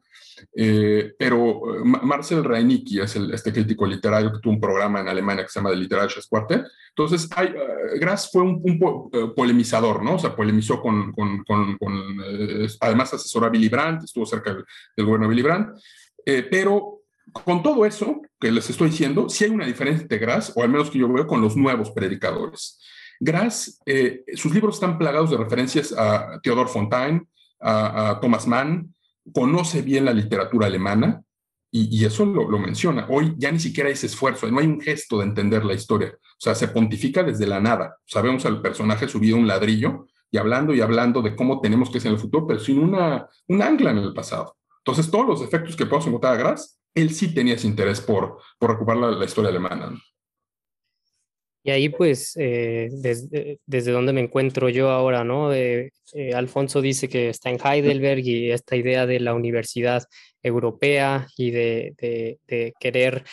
eh, 0.54 1.14
pero 1.18 1.76
eh, 1.76 1.80
Marcel 1.84 2.44
Reinicki 2.44 3.00
es 3.00 3.16
el, 3.16 3.32
este 3.32 3.52
crítico 3.52 3.86
literario 3.86 4.32
que 4.32 4.38
tuvo 4.40 4.54
un 4.54 4.60
programa 4.60 5.00
en 5.00 5.08
Alemania 5.08 5.44
que 5.44 5.50
se 5.50 5.58
llama 5.58 5.70
The 5.70 5.76
Literature 5.76 6.20
Quartet. 6.28 6.66
Entonces, 6.88 7.28
hay, 7.34 7.48
uh, 7.48 7.98
Grass 7.98 8.30
fue 8.30 8.42
un, 8.42 8.62
polemizador, 9.34 10.02
¿no? 10.02 10.16
O 10.16 10.18
sea, 10.18 10.36
polemizó 10.36 10.80
con, 10.80 11.12
con, 11.12 11.44
con, 11.44 11.78
además 12.80 13.14
asesoró 13.14 13.46
a 13.46 13.50
Willy 13.50 13.68
Brandt, 13.68 14.04
estuvo 14.04 14.26
cerca 14.26 14.54
del, 14.54 15.06
gobierno 15.06 15.26
de 15.26 15.30
Willy 15.30 15.42
Brandt, 15.42 15.78
pero 16.50 17.00
con 17.32 17.62
todo 17.62 17.86
eso 17.86 18.20
que 18.38 18.50
les 18.50 18.68
estoy 18.68 18.90
diciendo, 18.90 19.28
sí 19.28 19.44
hay 19.44 19.50
una 19.50 19.66
diferencia 19.66 20.02
entre 20.02 20.18
Grass, 20.18 20.52
o 20.54 20.62
al 20.62 20.68
menos 20.68 20.90
que 20.90 20.98
yo 20.98 21.10
veo, 21.10 21.26
con 21.26 21.40
los 21.40 21.56
nuevos 21.56 21.90
predicadores. 21.92 22.80
Grass, 23.20 23.80
sus 24.34 24.52
libros 24.52 24.74
están 24.74 24.98
plagados 24.98 25.30
de 25.30 25.36
referencias 25.36 25.94
a 25.96 26.40
Theodor 26.42 26.68
Fontaine, 26.68 27.26
a, 27.60 28.10
a 28.10 28.20
Thomas 28.20 28.46
Mann, 28.46 28.92
conoce 29.32 29.82
bien 29.82 30.04
la 30.04 30.12
literatura 30.12 30.66
alemana 30.66 31.22
y, 31.74 32.04
eso 32.04 32.26
lo, 32.26 32.58
menciona. 32.58 33.06
Hoy 33.08 33.34
ya 33.38 33.50
ni 33.50 33.58
siquiera 33.58 33.88
hay 33.88 33.94
ese 33.94 34.06
esfuerzo, 34.06 34.50
no 34.50 34.58
hay 34.58 34.66
un 34.66 34.80
gesto 34.80 35.18
de 35.18 35.24
entender 35.24 35.64
la 35.64 35.72
historia. 35.72 36.12
O 36.14 36.38
sea, 36.38 36.54
se 36.54 36.68
pontifica 36.68 37.22
desde 37.22 37.46
la 37.46 37.60
nada. 37.60 37.96
Sabemos 38.04 38.44
al 38.44 38.60
personaje 38.60 39.08
subido 39.08 39.38
un 39.38 39.46
ladrillo 39.46 40.06
y 40.30 40.36
hablando 40.36 40.74
y 40.74 40.82
hablando 40.82 41.22
de 41.22 41.34
cómo 41.34 41.62
tenemos 41.62 41.88
que 41.88 41.98
ser 41.98 42.08
en 42.08 42.16
el 42.16 42.20
futuro, 42.20 42.46
pero 42.46 42.60
sin 42.60 42.78
una, 42.78 43.26
un 43.48 43.62
ancla 43.62 43.90
en 43.90 43.98
el 43.98 44.12
pasado. 44.12 44.56
Entonces, 44.84 45.10
todos 45.10 45.26
los 45.26 45.42
efectos 45.42 45.74
que 45.74 45.86
podemos 45.86 46.08
encontrar 46.08 46.34
a 46.34 46.36
Gras, 46.36 46.78
él 46.94 47.14
sí 47.14 47.34
tenía 47.34 47.54
ese 47.54 47.68
interés 47.68 48.02
por, 48.02 48.38
por 48.58 48.72
recuperar 48.72 49.14
la, 49.14 49.24
historia 49.24 49.48
alemana. 49.48 49.98
Y 51.64 51.70
ahí 51.70 51.88
pues, 51.88 52.36
eh, 52.36 52.88
desde, 52.90 53.60
desde, 53.66 53.92
donde 53.92 54.12
me 54.12 54.20
encuentro 54.20 54.68
yo 54.68 54.90
ahora, 54.90 55.22
¿no? 55.22 55.52
Eh, 55.54 55.90
Alfonso 56.34 56.80
dice 56.80 57.08
que 57.08 57.28
está 57.28 57.50
en 57.50 57.58
Heidelberg 57.62 58.26
y 58.26 58.50
esta 58.50 58.76
idea 58.76 59.06
de 59.06 59.20
la 59.20 59.34
universidad 59.34 60.04
europea 60.42 61.28
y 61.36 61.50
de, 61.52 61.94
de, 62.48 62.72
querer 62.80 63.24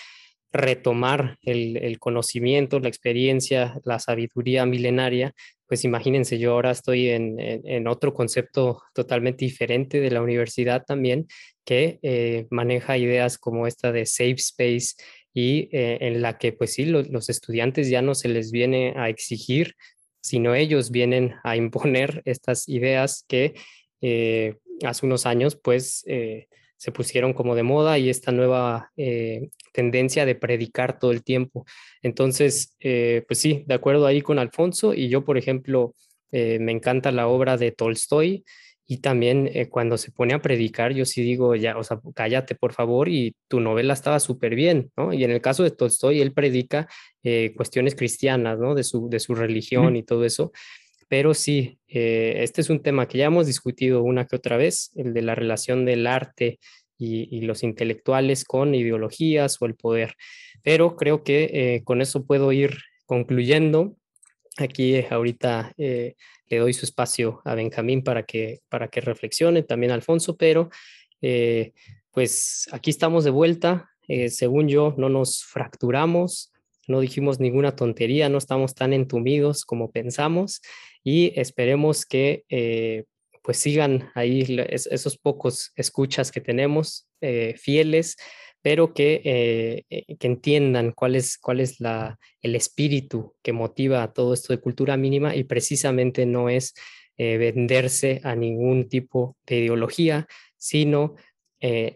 retomar 0.52 1.38
el, 1.42 1.78
el, 1.78 2.00
conocimiento, 2.00 2.80
la 2.80 2.90
experiencia, 2.90 3.80
la 3.84 4.00
sabiduría 4.00 4.66
milenaria, 4.66 5.34
pues 5.70 5.84
imagínense, 5.84 6.40
yo 6.40 6.54
ahora 6.54 6.72
estoy 6.72 7.10
en, 7.10 7.40
en, 7.40 7.88
otro 7.88 8.12
concepto 8.12 8.82
totalmente 8.92 9.46
diferente 9.46 10.02
de 10.02 10.10
la 10.10 10.24
universidad 10.24 10.84
también, 10.84 11.28
que 11.64 12.00
eh, 12.02 12.48
maneja 12.50 12.98
ideas 12.98 13.38
como 13.38 13.68
esta 13.68 13.92
de 13.92 14.08
safe 14.08 14.38
space, 14.38 14.96
y 15.34 15.70
eh, 15.72 15.98
en 16.02 16.22
la 16.22 16.38
que 16.38 16.52
pues 16.54 16.74
sí, 16.74 16.86
los 16.86 17.30
estudiantes 17.30 17.90
ya 17.90 18.02
no 18.02 18.16
se 18.16 18.30
les 18.30 18.52
viene 18.52 18.94
a 18.98 19.10
exigir, 19.10 19.76
sino 20.22 20.56
ellos 20.56 20.92
vienen 20.92 21.36
a 21.44 21.56
imponer 21.56 22.22
estas 22.26 22.68
ideas 22.68 23.26
que 23.28 23.54
eh, 24.02 24.56
hace 24.84 25.06
unos 25.06 25.26
años 25.26 25.56
pues 25.56 26.04
eh, 26.08 26.48
se 26.78 26.92
pusieron 26.92 27.34
como 27.34 27.56
de 27.56 27.64
moda 27.64 27.98
y 27.98 28.10
esta 28.10 28.32
nueva 28.32 28.90
tendencia 29.74 30.26
de 30.26 30.36
predicar 30.36 30.98
todo 30.98 31.12
el 31.12 31.24
tiempo. 31.26 31.66
Entonces, 32.02 32.78
pues 32.80 33.38
sí, 33.38 33.66
de 33.68 33.74
acuerdo 33.74 34.06
ahí 34.06 34.22
con 34.22 34.40
Alfonso 34.40 34.94
y 34.94 35.10
yo, 35.10 35.26
por 35.26 35.38
ejemplo, 35.38 35.94
me 36.32 36.72
encanta 36.72 37.12
la 37.12 37.28
obra 37.28 37.58
de 37.58 37.74
Tolstoy 37.74 38.46
y 38.92 38.98
también 38.98 39.52
eh, 39.54 39.70
cuando 39.70 40.00
se 40.00 40.12
pone 40.12 40.34
a 40.34 40.42
predicar, 40.42 40.94
yo 40.94 41.06
sí 41.06 41.22
digo, 41.22 41.56
ya, 41.56 41.78
o 41.78 41.84
sea, 41.84 42.00
cállate 42.16 42.56
por 42.56 42.74
favor, 42.74 43.08
y 43.08 43.36
tu 43.48 43.60
novela 43.60 43.94
estaba 43.94 44.20
súper 44.20 44.56
bien, 44.56 44.92
¿no? 44.98 45.14
Y 45.14 45.24
en 45.24 45.30
el 45.30 45.42
caso 45.42 45.62
de 45.62 45.70
Tolstoy, 45.70 46.22
él 46.22 46.34
predica 46.34 46.88
eh, 47.22 47.54
cuestiones 47.56 47.94
cristianas, 47.94 48.58
¿no? 48.58 48.74
De 48.74 48.84
su, 48.84 49.08
de 49.08 49.20
su 49.20 49.36
religión 49.36 49.96
y 49.96 50.02
todo 50.02 50.26
eso. 50.26 50.52
Pero 51.08 51.36
sí, 51.36 51.78
eh, 51.88 52.38
este 52.40 52.62
es 52.62 52.72
un 52.72 52.82
tema 52.82 53.08
que 53.08 53.20
ya 53.20 53.26
hemos 53.26 53.46
discutido 53.46 54.02
una 54.02 54.26
que 54.26 54.36
otra 54.36 54.58
vez, 54.58 54.92
el 54.96 55.14
de 55.14 55.22
la 55.22 55.36
relación 55.36 55.86
del 55.86 56.08
arte 56.08 56.58
y, 56.98 57.28
y 57.30 57.42
los 57.42 57.62
intelectuales 57.62 58.44
con 58.44 58.74
ideologías 58.74 59.62
o 59.62 59.68
el 59.68 59.76
poder. 59.76 60.16
Pero 60.64 60.96
creo 60.96 61.24
que 61.24 61.84
con 61.86 62.02
eso 62.02 62.26
puedo 62.26 62.52
ir 62.52 62.76
concluyendo. 63.06 63.96
Aquí 64.58 65.06
ahorita 65.12 65.74
le 66.50 66.58
doy 66.58 66.74
su 66.74 66.86
espacio 66.86 67.42
a 67.46 67.56
Benjamín 67.56 68.04
para 68.04 68.24
que, 68.24 68.62
para 68.70 68.90
que 68.90 69.02
reflexione, 69.02 69.64
también 69.64 69.92
Alfonso, 69.92 70.36
pero 70.36 70.70
eh, 71.22 71.74
pues 72.12 72.68
aquí 72.72 72.90
estamos 72.90 73.24
de 73.24 73.30
vuelta. 73.30 73.90
Eh, 74.08 74.30
según 74.30 74.68
yo, 74.68 74.96
no 74.98 75.10
nos 75.10 75.44
fracturamos, 75.44 76.52
no 76.88 77.00
dijimos 77.00 77.40
ninguna 77.40 77.76
tontería, 77.76 78.30
no 78.30 78.40
estamos 78.40 78.74
tan 78.74 78.94
entumidos 78.94 79.64
como 79.64 79.92
pensamos 79.92 80.62
y 81.04 81.40
esperemos 81.40 82.06
que 82.06 82.44
eh, 82.50 83.06
pues 83.44 83.58
sigan 83.58 84.10
ahí 84.16 84.44
esos 84.70 85.18
pocos 85.18 85.72
escuchas 85.76 86.32
que 86.32 86.42
tenemos, 86.42 87.08
fieles, 87.56 88.16
pero 88.62 88.94
que, 88.94 89.22
eh, 89.24 89.86
eh, 89.90 90.16
que 90.18 90.28
entiendan 90.28 90.92
cuál 90.92 91.16
es, 91.16 91.38
cuál 91.38 91.60
es 91.60 91.80
la, 91.80 92.20
el 92.42 92.56
espíritu 92.56 93.36
que 93.42 93.54
motiva 93.54 94.12
todo 94.14 94.34
esto 94.34 94.54
de 94.54 94.60
cultura 94.60 94.98
mínima 94.98 95.36
y 95.36 95.44
precisamente 95.44 96.26
no 96.26 96.50
es 96.50 96.74
eh, 97.18 97.38
venderse 97.38 98.22
a 98.24 98.36
ningún 98.36 98.90
tipo 98.90 99.38
de 99.46 99.60
ideología, 99.60 100.28
sino 100.58 101.16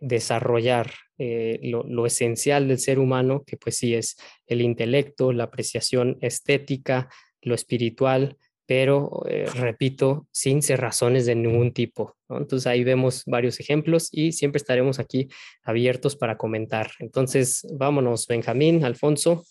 desarrollar 0.02 0.92
lo, 1.18 1.84
lo, 1.84 2.06
esencial 2.06 2.68
del 2.68 2.80
ser 2.80 3.00
humano, 3.00 3.46
que 3.48 3.56
pues 3.56 3.78
sí 3.78 3.96
es 3.96 4.18
el 4.46 4.62
intelecto, 4.62 5.32
la 5.32 5.46
apreciación 5.46 6.18
estética, 6.20 7.08
lo 7.42 7.56
espiritual, 7.56 8.38
pero 8.66 9.24
eh, 9.28 9.46
repito, 9.54 10.28
sin 10.32 10.62
razones 10.78 11.26
de 11.26 11.36
ningún 11.36 11.74
tipo. 11.74 12.16
Entonces 12.30 12.68
ahí 12.68 12.84
vemos 12.84 13.24
varios 13.26 13.60
ejemplos 13.60 14.10
y 14.12 14.32
siempre 14.32 14.58
estaremos 14.58 15.00
aquí 15.00 15.28
abiertos 15.64 16.16
para 16.16 16.38
comentar. 16.38 16.92
Entonces, 17.00 17.68
vámonos, 17.74 18.28
Benjamín, 18.28 18.84
Alfonso. 18.86 19.44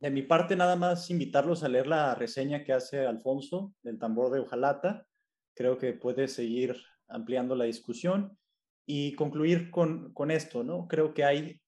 De 0.00 0.10
mi 0.10 0.22
parte, 0.22 0.56
nada 0.56 0.76
más 0.76 1.10
invitarlos 1.10 1.62
a 1.62 1.68
leer 1.68 1.86
la 1.86 2.14
reseña 2.14 2.64
que 2.64 2.72
hace 2.72 3.06
Alfonso 3.06 3.72
del 3.82 3.98
tambor 3.98 4.32
de 4.32 4.40
Ojalata. 4.40 5.06
Creo 5.54 5.78
que 5.78 5.92
puede 5.92 6.28
seguir 6.28 6.76
ampliando 7.08 7.54
la 7.54 7.64
discusión 7.64 8.36
y 8.84 9.14
concluir 9.14 9.70
con, 9.70 10.12
con 10.12 10.30
esto, 10.30 10.64
¿no? 10.64 10.88
Creo 10.88 11.14
que 11.14 11.24
hay 11.24 11.60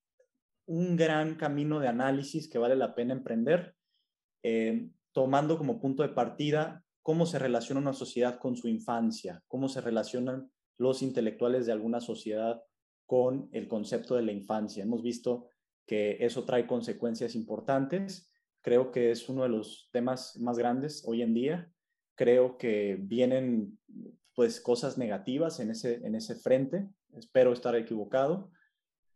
un 0.66 0.96
gran 0.96 1.36
camino 1.36 1.78
de 1.78 1.88
análisis 1.88 2.48
que 2.48 2.58
vale 2.58 2.76
la 2.76 2.94
pena 2.94 3.12
emprender. 3.12 3.74
Eh, 4.42 4.88
tomando 5.14 5.56
como 5.56 5.80
punto 5.80 6.02
de 6.02 6.10
partida 6.10 6.84
cómo 7.02 7.24
se 7.24 7.38
relaciona 7.38 7.80
una 7.80 7.92
sociedad 7.92 8.38
con 8.38 8.56
su 8.56 8.68
infancia, 8.68 9.42
cómo 9.46 9.68
se 9.68 9.80
relacionan 9.80 10.50
los 10.76 11.02
intelectuales 11.02 11.66
de 11.66 11.72
alguna 11.72 12.00
sociedad 12.00 12.62
con 13.06 13.48
el 13.52 13.68
concepto 13.68 14.16
de 14.16 14.22
la 14.22 14.32
infancia. 14.32 14.82
Hemos 14.82 15.02
visto 15.02 15.46
que 15.86 16.16
eso 16.20 16.44
trae 16.44 16.66
consecuencias 16.66 17.34
importantes. 17.34 18.32
Creo 18.62 18.90
que 18.90 19.10
es 19.10 19.28
uno 19.28 19.42
de 19.42 19.50
los 19.50 19.88
temas 19.92 20.36
más 20.38 20.58
grandes 20.58 21.04
hoy 21.06 21.22
en 21.22 21.34
día. 21.34 21.70
Creo 22.16 22.56
que 22.56 22.96
vienen 22.98 23.78
pues 24.34 24.60
cosas 24.60 24.98
negativas 24.98 25.60
en 25.60 25.70
ese, 25.70 26.06
en 26.06 26.14
ese 26.14 26.34
frente. 26.34 26.88
Espero 27.12 27.52
estar 27.52 27.76
equivocado, 27.76 28.50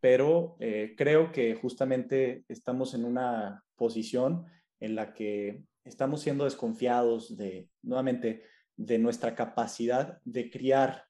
pero 0.00 0.56
eh, 0.60 0.94
creo 0.96 1.32
que 1.32 1.54
justamente 1.54 2.44
estamos 2.48 2.94
en 2.94 3.04
una 3.04 3.64
posición 3.76 4.44
en 4.78 4.94
la 4.94 5.14
que 5.14 5.64
estamos 5.88 6.20
siendo 6.20 6.44
desconfiados 6.44 7.36
de, 7.36 7.68
nuevamente, 7.82 8.42
de 8.76 8.98
nuestra 8.98 9.34
capacidad 9.34 10.20
de 10.24 10.50
criar 10.50 11.04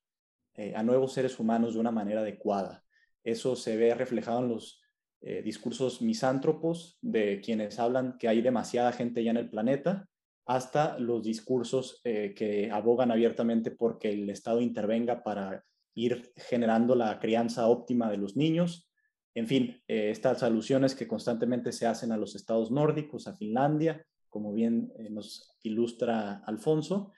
eh, 0.55 0.72
a 0.74 0.83
nuevos 0.83 1.12
seres 1.12 1.39
humanos 1.39 1.74
de 1.74 1.81
una 1.81 1.91
manera 1.91 2.20
adecuada. 2.20 2.83
Eso 3.22 3.55
se 3.57 3.76
ve 3.76 3.95
reflejado 3.95 4.41
en 4.41 4.49
los 4.49 4.83
eh, 5.20 5.43
discursos 5.43 6.01
misántropos 6.01 6.99
de 7.01 7.41
quienes 7.41 7.79
hablan 7.79 8.16
que 8.18 8.29
hay 8.29 8.41
demasiada 8.41 8.93
gente 8.93 9.22
ya 9.22 9.31
en 9.31 9.37
el 9.37 9.51
planeta, 9.51 10.09
hasta 10.47 10.99
los 10.99 11.22
discursos 11.22 12.01
eh, 12.05 12.33
que 12.35 12.70
abogan 12.70 13.11
abiertamente 13.11 13.70
porque 13.70 14.11
el 14.11 14.31
Estado 14.31 14.61
intervenga 14.61 15.22
para 15.22 15.62
ir 15.95 16.33
generando 16.37 16.95
la 16.95 17.18
crianza 17.18 17.68
óptima 17.68 18.11
de 18.11 18.16
los 18.16 18.35
niños. 18.37 18.89
En 19.35 19.47
fin, 19.47 19.81
estas 19.87 20.43
alusiones 20.43 20.95
que 20.95 21.07
constantemente 21.07 21.70
se 21.70 21.87
hacen 21.87 22.12
a 22.12 22.16
los 22.16 22.35
estados 22.35 22.70
nórdicos, 22.70 23.29
a 23.29 23.37
Finlandia, 23.37 24.05
como 24.29 24.53
bien 24.53 24.93
eh, 24.99 25.11
nos 25.11 25.57
ilustra 25.62 26.43
Alfonso. 26.47 27.12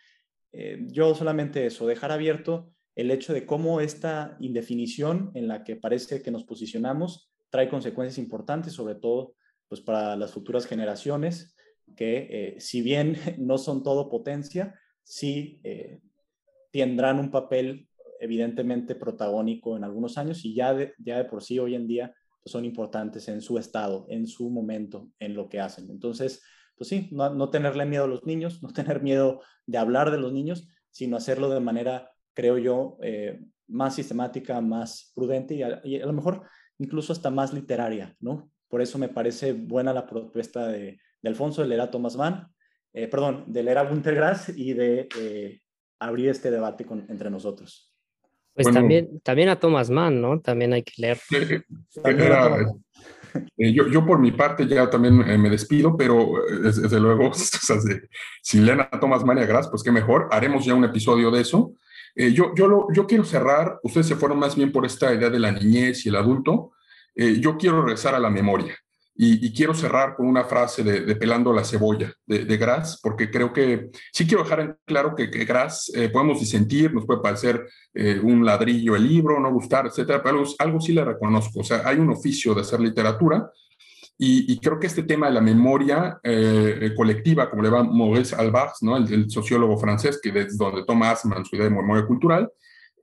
Eh, 0.53 0.87
yo 0.89 1.15
solamente 1.15 1.67
eso, 1.67 1.87
dejar 1.87 2.13
abierto 2.13 2.73
el 2.95 3.11
hecho 3.11 3.33
de 3.33 3.47
cómo 3.47 3.81
esta 3.81 4.37
indefinición 4.41 5.31
en 5.35 5.49
la 5.49 5.65
que 5.65 5.77
parece 5.77 6.23
que 6.23 6.31
nos 6.31 6.45
posicionamos 6.45 7.31
trae 7.51 7.69
consecuencias 7.69 8.19
importantes, 8.19 8.73
sobre 8.73 8.95
todo 8.95 9.35
pues, 9.69 9.81
para 9.81 10.17
las 10.17 10.33
futuras 10.33 10.67
generaciones, 10.67 11.57
que 11.97 12.29
eh, 12.31 12.61
si 12.61 12.83
bien 12.83 13.17
no 13.39 13.59
son 13.59 13.83
todo 13.83 14.09
potencia, 14.09 14.75
sí 15.03 15.61
tendrán 16.71 17.19
un 17.19 17.31
papel 17.31 17.89
evidentemente 18.21 18.95
protagónico 18.95 19.77
en 19.77 19.83
algunos 19.83 20.19
años 20.19 20.45
y 20.45 20.55
ya 20.55 20.75
de, 20.75 20.93
ya 20.99 21.19
de 21.19 21.25
por 21.25 21.43
sí 21.43 21.59
hoy 21.59 21.75
en 21.75 21.89
día 21.89 22.15
pues, 22.43 22.53
son 22.53 22.65
importantes 22.65 23.29
en 23.29 23.41
su 23.41 23.59
estado, 23.59 24.07
en 24.09 24.27
su 24.27 24.51
momento, 24.51 25.11
en 25.19 25.35
lo 25.35 25.49
que 25.49 25.61
hacen. 25.61 25.91
Entonces, 25.91 26.43
pues 26.81 26.89
sí, 26.89 27.11
no, 27.13 27.51
tenerle 27.51 27.85
miedo 27.85 28.05
a 28.05 28.09
los 28.09 28.25
niños, 28.25 28.63
no 28.63 28.73
tener 28.73 29.03
miedo 29.03 29.43
de 29.67 29.77
hablar 29.77 30.11
de 30.11 30.17
los 30.17 30.33
niños, 30.33 30.67
sino 30.91 31.19
hacerlo 31.19 31.51
de 31.51 31.61
manera, 31.61 32.11
creo 32.33 32.57
yo, 32.57 32.97
eh, 33.03 33.39
más 33.69 33.97
sistemática, 33.97 34.59
más 34.63 35.13
prudente 35.15 35.57
y 35.57 35.63
a, 35.63 36.07
lo 36.07 36.13
mejor 36.15 36.45
incluso 36.79 37.13
hasta 37.13 37.29
más 37.29 37.53
literaria, 37.53 38.17
¿no? 38.19 38.51
Por 38.67 38.81
eso 38.81 38.97
me 38.97 39.11
parece 39.11 39.53
buena 39.53 39.93
la 39.93 40.07
propuesta 40.07 40.69
de, 40.69 40.99
Alfonso 41.23 41.61
de 41.61 41.69
leer 41.69 41.83
a 41.83 41.91
Thomas 41.91 42.17
Mann, 42.17 42.49
eh, 42.95 43.09
perdón, 43.09 43.45
de 43.49 43.63
leer 43.63 43.77
a 43.77 43.85
Grass 43.85 44.49
y 44.49 44.73
de 44.73 45.07
eh, 45.19 45.61
abrir 45.99 46.31
este 46.31 46.51
debate 46.51 46.87
entre 47.11 47.29
nosotros. 47.29 47.95
Pues 48.55 48.73
también, 48.73 49.21
también 49.21 49.51
a 49.51 49.61
Thomas 49.61 49.91
Mann, 49.91 50.19
¿no? 50.19 50.41
También 50.41 50.73
hay 50.73 50.83
que 50.83 50.95
leer. 50.97 51.19
Eh, 53.57 53.73
yo, 53.73 53.87
yo, 53.89 54.05
por 54.07 54.19
mi 54.19 54.33
parte 54.33 54.67
ya 54.67 54.89
también 54.89 55.21
eh, 55.29 55.37
me 55.37 55.51
despido, 55.51 55.97
pero 55.97 56.39
eh, 56.49 56.61
desde, 56.63 56.99
luego, 56.99 57.31
si 58.43 58.61
leen 58.61 58.81
a 58.81 58.89
Tomás 58.89 59.25
María 59.25 59.47
Gras, 59.47 59.69
pues 59.69 59.83
qué 59.83 59.93
mejor, 59.93 60.29
haremos 60.31 60.65
ya 60.65 60.75
un 60.75 60.85
episodio 60.85 61.31
de 61.31 61.43
eso. 61.43 61.75
yo, 62.17 62.55
yo, 62.55 62.69
lo, 62.69 62.87
yo 62.93 63.07
quiero 63.07 63.25
cerrar, 63.25 63.79
ustedes 63.83 64.09
se 64.09 64.17
fueron 64.17 64.39
más 64.39 64.57
bien 64.57 64.73
por 64.73 64.87
esta 64.87 65.13
idea 65.15 65.31
de 65.31 65.39
la 65.39 65.53
niñez 65.53 66.07
y 66.07 66.09
el 66.09 66.17
adulto, 66.17 66.73
yo 67.15 67.59
quiero 67.59 67.83
regresar 67.83 68.15
a 68.15 68.19
la 68.19 68.31
memoria. 68.31 68.75
Y, 69.15 69.53
quiero 69.53 69.75
cerrar 69.75 70.17
con 70.17 70.27
una 70.27 70.45
frase 70.45 70.83
de, 70.83 71.15
Pelando 71.15 71.53
la 71.53 71.65
cebolla 71.65 72.11
de, 72.25 72.47
de, 72.47 72.57
Gras, 72.57 72.99
porque 73.03 73.31
creo 73.31 73.53
que 73.53 73.91
sí 74.13 74.27
quiero 74.27 74.45
dejar 74.45 74.61
en 74.61 74.77
claro 74.87 75.15
que, 75.15 75.31
que 75.31 75.45
Gras 75.45 75.93
podemos 76.13 76.41
disentir, 76.41 76.95
nos 76.95 77.05
puede 77.05 77.21
parecer 77.21 77.67
un 78.23 78.47
ladrillo 78.47 78.97
el 78.97 79.07
libro, 79.07 79.39
no 79.39 79.53
gustar, 79.53 79.87
etcétera, 79.87 80.23
pero 80.23 80.43
algo, 80.59 80.81
sí 80.81 80.93
le 80.93 81.05
reconozco. 81.05 81.61
O 81.61 81.65
sea, 81.65 81.83
hay 81.85 81.99
un 81.99 82.11
oficio 82.11 82.55
de 82.55 82.63
hacer 82.63 82.81
literatura 82.81 83.51
y, 84.17 84.59
creo 84.59 84.79
que 84.79 84.87
este 84.87 85.03
tema 85.03 85.27
de 85.27 85.35
la 85.35 85.41
memoria 85.41 86.19
colectiva, 86.97 87.51
como 87.51 87.63
le 87.63 87.71
va 87.71 87.83
Maurice 87.83 88.37
Albars, 88.37 88.83
¿no? 88.83 88.97
el, 88.97 89.31
sociólogo 89.31 89.77
francés, 89.77 90.19
que 90.23 90.33
desde 90.33 90.57
donde 90.57 90.85
toma 90.85 91.11
Asman 91.11 91.45
su 91.45 91.57
idea 91.57 91.69
de 91.69 91.75
memoria 91.75 92.07
cultural, 92.07 92.51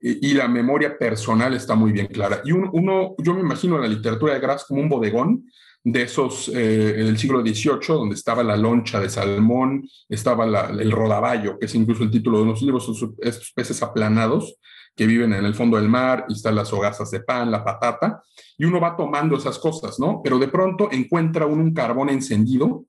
y, 0.01 0.33
la 0.33 0.47
memoria 0.47 0.97
personal 0.97 1.53
está 1.53 1.75
muy 1.75 1.91
bien 1.91 2.07
clara. 2.07 2.41
Y 2.45 2.51
uno, 2.51 3.15
yo 3.17 3.33
me 3.33 3.41
imagino 3.41 3.77
la 3.77 3.87
literatura 3.87 4.33
de 4.33 4.39
Gras 4.39 4.65
como 4.65 4.81
un 4.81 4.89
bodegón 4.89 5.45
de 5.89 6.01
esos 6.01 6.49
eh, 6.49 6.99
en 6.99 7.07
el 7.07 7.17
siglo 7.17 7.39
XVIII, 7.39 7.79
donde 7.87 8.15
estaba 8.15 8.43
la 8.43 8.57
loncha 8.57 8.99
de 8.99 9.09
salmón, 9.09 9.87
estaba 10.09 10.43
el 10.67 10.91
rodaballo, 10.91 11.57
que 11.57 11.65
es 11.65 11.75
incluso 11.75 12.03
el 12.03 12.11
título 12.11 12.39
de 12.39 12.43
unos 12.43 12.61
libros, 12.61 12.91
estos 13.21 13.53
peces 13.53 13.81
aplanados 13.81 14.57
que 14.93 15.07
viven 15.07 15.31
en 15.31 15.45
el 15.45 15.55
fondo 15.55 15.77
del 15.77 15.87
mar, 15.87 16.25
y 16.27 16.33
están 16.33 16.55
las 16.55 16.73
hogazas 16.73 17.09
de 17.11 17.21
pan, 17.21 17.51
la 17.51 17.63
patata, 17.63 18.21
y 18.57 18.65
uno 18.65 18.81
va 18.81 18.97
tomando 18.97 19.37
esas 19.37 19.59
cosas, 19.59 19.97
¿no? 19.97 20.19
Pero 20.21 20.39
de 20.39 20.49
pronto 20.49 20.89
encuentra 20.91 21.45
un 21.45 21.73
carbón 21.73 22.09
encendido 22.09 22.83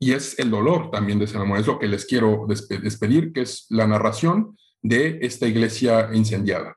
y 0.00 0.10
es 0.10 0.36
el 0.40 0.50
dolor 0.50 0.90
también 0.90 1.20
de 1.20 1.26
ese. 1.26 1.38
Es 1.56 1.66
lo 1.68 1.78
que 1.78 1.86
les 1.86 2.04
quiero 2.04 2.46
despedir, 2.48 3.32
que 3.32 3.42
es 3.42 3.66
la 3.68 3.86
narración 3.86 4.56
de 4.82 5.20
esta 5.22 5.46
iglesia 5.46 6.10
incendiada. 6.12 6.76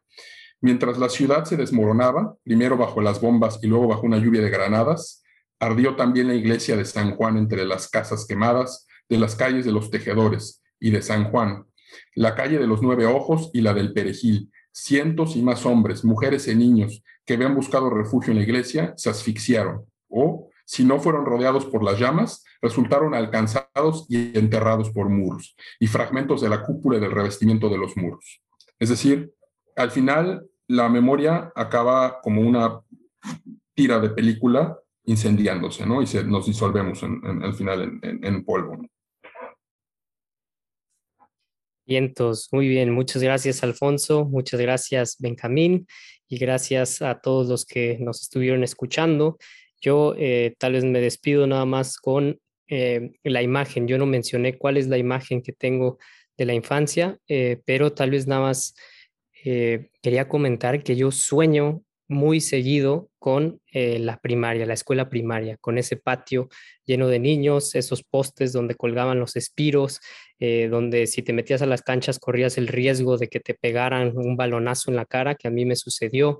Mientras 0.61 0.99
la 0.99 1.09
ciudad 1.09 1.45
se 1.45 1.57
desmoronaba, 1.57 2.35
primero 2.43 2.77
bajo 2.77 3.01
las 3.01 3.19
bombas 3.19 3.57
y 3.63 3.67
luego 3.67 3.87
bajo 3.87 4.05
una 4.05 4.19
lluvia 4.19 4.41
de 4.41 4.51
granadas, 4.51 5.22
Ardió 5.63 5.95
también 5.95 6.27
la 6.27 6.33
iglesia 6.33 6.75
de 6.75 6.83
San 6.83 7.15
Juan 7.15 7.37
entre 7.37 7.65
las 7.65 7.87
casas 7.87 8.25
quemadas 8.27 8.85
de 9.07 9.17
las 9.17 9.37
calles 9.37 9.63
de 9.63 9.71
los 9.71 9.89
tejedores 9.89 10.61
y 10.77 10.91
de 10.91 11.01
San 11.01 11.31
Juan. 11.31 11.65
la 12.15 12.35
calle 12.35 12.59
de 12.59 12.67
los 12.67 12.81
nueve 12.81 13.05
ojos 13.05 13.49
y 13.53 13.61
la 13.61 13.73
del 13.73 13.93
perejil. 13.93 14.51
Cientos 14.73 15.37
y 15.37 15.41
más 15.41 15.65
hombres, 15.65 16.03
mujeres 16.03 16.49
y 16.49 16.55
niños 16.55 17.01
que 17.25 17.35
habían 17.35 17.55
buscado 17.55 17.89
refugio 17.89 18.31
en 18.31 18.39
la 18.39 18.43
iglesia 18.43 18.93
se 18.97 19.09
asfixiaron 19.09 19.85
o, 20.09 20.49
si 20.65 20.83
no 20.83 20.99
fueron 20.99 21.25
rodeados 21.25 21.65
por 21.67 21.81
las 21.81 21.97
llamas, 21.97 22.43
resultaron 22.61 23.15
alcanzados 23.15 24.05
y 24.09 24.37
enterrados 24.37 24.89
por 24.89 25.07
muros 25.07 25.55
y 25.79 25.87
fragmentos 25.87 26.41
de 26.41 26.49
la 26.49 26.61
cúpula 26.63 26.97
y 26.97 26.99
del 26.99 27.11
revestimiento 27.11 27.69
de 27.69 27.77
los 27.77 27.95
muros. 27.95 28.41
Es 28.79 28.89
decir, 28.89 29.31
al 29.77 29.91
final 29.91 30.45
la 30.67 30.89
memoria 30.89 31.53
acaba 31.55 32.19
como 32.21 32.41
una 32.41 32.81
tira 33.73 33.99
de 34.01 34.09
película 34.09 34.77
incendiándose, 35.05 35.85
¿no? 35.85 36.01
Y 36.01 36.07
se, 36.07 36.23
nos 36.23 36.45
disolvemos 36.45 37.03
al 37.03 37.53
final 37.53 37.99
en, 38.01 38.43
polvo. 38.43 38.77
Vientos, 41.85 42.47
muy 42.51 42.67
bien. 42.67 42.91
Muchas 42.91 43.21
gracias, 43.21 43.63
Alfonso. 43.63 44.25
Muchas 44.25 44.59
gracias, 44.59 45.17
Benjamín. 45.19 45.87
Y 46.29 46.37
gracias 46.37 47.01
a 47.01 47.19
todos 47.19 47.47
los 47.47 47.65
que 47.65 47.97
nos 47.99 48.21
estuvieron 48.21 48.63
escuchando. 48.63 49.37
Yo 49.81 50.15
eh, 50.17 50.55
tal 50.57 50.73
vez 50.73 50.85
me 50.85 51.01
despido 51.01 51.45
nada 51.45 51.65
más 51.65 51.97
con 51.97 52.39
eh, 52.67 53.11
la 53.23 53.41
imagen. 53.41 53.87
Yo 53.87 53.97
no 53.97 54.05
mencioné 54.05 54.57
cuál 54.57 54.77
es 54.77 54.87
la 54.87 54.97
imagen 54.97 55.41
que 55.41 55.51
tengo 55.51 55.97
de 56.37 56.45
la 56.45 56.53
infancia, 56.53 57.19
eh, 57.27 57.61
pero 57.65 57.91
tal 57.93 58.11
vez 58.11 58.27
nada 58.27 58.41
más 58.41 58.75
quería 59.43 60.29
comentar 60.29 60.83
que 60.83 60.95
yo 60.95 61.11
sueño 61.11 61.83
muy 62.07 62.41
seguido 62.41 63.09
con 63.19 63.61
eh, 63.71 63.99
la 63.99 64.19
primaria, 64.19 64.65
la 64.65 64.73
escuela 64.73 65.09
primaria, 65.09 65.57
con 65.57 65.77
ese 65.77 65.95
patio 65.95 66.49
lleno 66.85 67.07
de 67.07 67.19
niños, 67.19 67.75
esos 67.75 68.03
postes 68.03 68.51
donde 68.53 68.75
colgaban 68.75 69.19
los 69.19 69.35
espiros, 69.35 69.99
eh, 70.39 70.67
donde 70.69 71.07
si 71.07 71.21
te 71.21 71.33
metías 71.33 71.61
a 71.61 71.65
las 71.65 71.81
canchas 71.81 72.19
corrías 72.19 72.57
el 72.57 72.67
riesgo 72.67 73.17
de 73.17 73.29
que 73.29 73.39
te 73.39 73.53
pegaran 73.53 74.17
un 74.17 74.35
balonazo 74.35 74.91
en 74.91 74.97
la 74.97 75.05
cara, 75.05 75.35
que 75.35 75.47
a 75.47 75.51
mí 75.51 75.65
me 75.65 75.75
sucedió. 75.75 76.39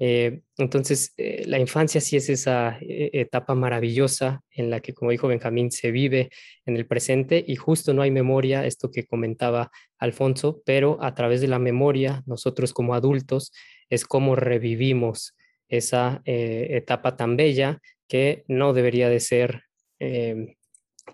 Eh, 0.00 0.40
entonces, 0.56 1.14
la 1.46 1.60
infancia 1.60 2.00
sí 2.00 2.16
es 2.16 2.28
esa 2.28 2.78
etapa 2.80 3.54
maravillosa 3.54 4.42
en 4.50 4.70
la 4.70 4.80
que, 4.80 4.92
como 4.92 5.12
dijo 5.12 5.28
Benjamín, 5.28 5.70
se 5.70 5.92
vive 5.92 6.30
en 6.66 6.76
el 6.76 6.86
presente 6.86 7.44
y 7.46 7.54
justo 7.54 7.94
no 7.94 8.02
hay 8.02 8.10
memoria, 8.10 8.66
esto 8.66 8.90
que 8.90 9.06
comentaba 9.06 9.70
Alfonso, 9.98 10.62
pero 10.64 10.98
a 11.00 11.14
través 11.14 11.40
de 11.40 11.48
la 11.48 11.60
memoria, 11.60 12.22
nosotros 12.26 12.72
como 12.72 12.94
adultos, 12.94 13.52
es 13.90 14.04
cómo 14.04 14.36
revivimos 14.36 15.34
esa 15.68 16.22
eh, 16.24 16.68
etapa 16.70 17.16
tan 17.16 17.36
bella 17.36 17.80
que 18.08 18.44
no 18.48 18.72
debería 18.72 19.08
de 19.08 19.20
ser 19.20 19.62
em, 19.98 20.54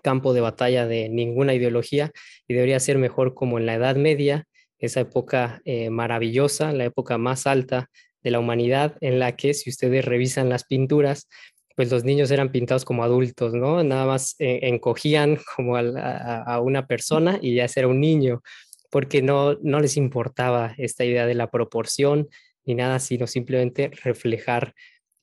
campo 0.03 0.33
de 0.33 0.41
batalla 0.41 0.87
de 0.87 1.09
ninguna 1.09 1.53
ideología 1.53 2.11
y 2.47 2.53
debería 2.53 2.79
ser 2.79 2.97
mejor 2.97 3.33
como 3.33 3.59
en 3.59 3.65
la 3.65 3.75
Edad 3.75 3.95
Media, 3.95 4.45
esa 4.79 5.01
época 5.01 5.61
eh, 5.65 5.89
maravillosa, 5.89 6.73
la 6.73 6.85
época 6.85 7.17
más 7.17 7.45
alta 7.45 7.89
de 8.23 8.31
la 8.31 8.39
humanidad, 8.39 8.97
en 9.01 9.19
la 9.19 9.35
que 9.35 9.53
si 9.53 9.69
ustedes 9.69 10.05
revisan 10.05 10.49
las 10.49 10.63
pinturas, 10.63 11.27
pues 11.75 11.91
los 11.91 12.03
niños 12.03 12.31
eran 12.31 12.51
pintados 12.51 12.85
como 12.85 13.03
adultos, 13.03 13.53
¿no? 13.53 13.83
Nada 13.83 14.05
más 14.05 14.35
eh, 14.39 14.59
encogían 14.63 15.39
como 15.55 15.75
a, 15.77 16.43
a, 16.43 16.59
una 16.61 16.87
persona 16.87 17.39
y 17.41 17.55
ya 17.55 17.67
era 17.75 17.87
un 17.87 17.99
niño, 17.99 18.41
porque 18.89 19.21
no, 19.21 19.53
no 19.61 19.79
les 19.79 19.97
importaba 19.97 20.73
esta 20.77 21.05
idea 21.05 21.25
de 21.25 21.35
la 21.35 21.49
proporción, 21.49 22.27
ni 22.65 22.75
nada, 22.75 22.99
sino 22.99 23.27
simplemente 23.27 23.91
reflejar 24.03 24.73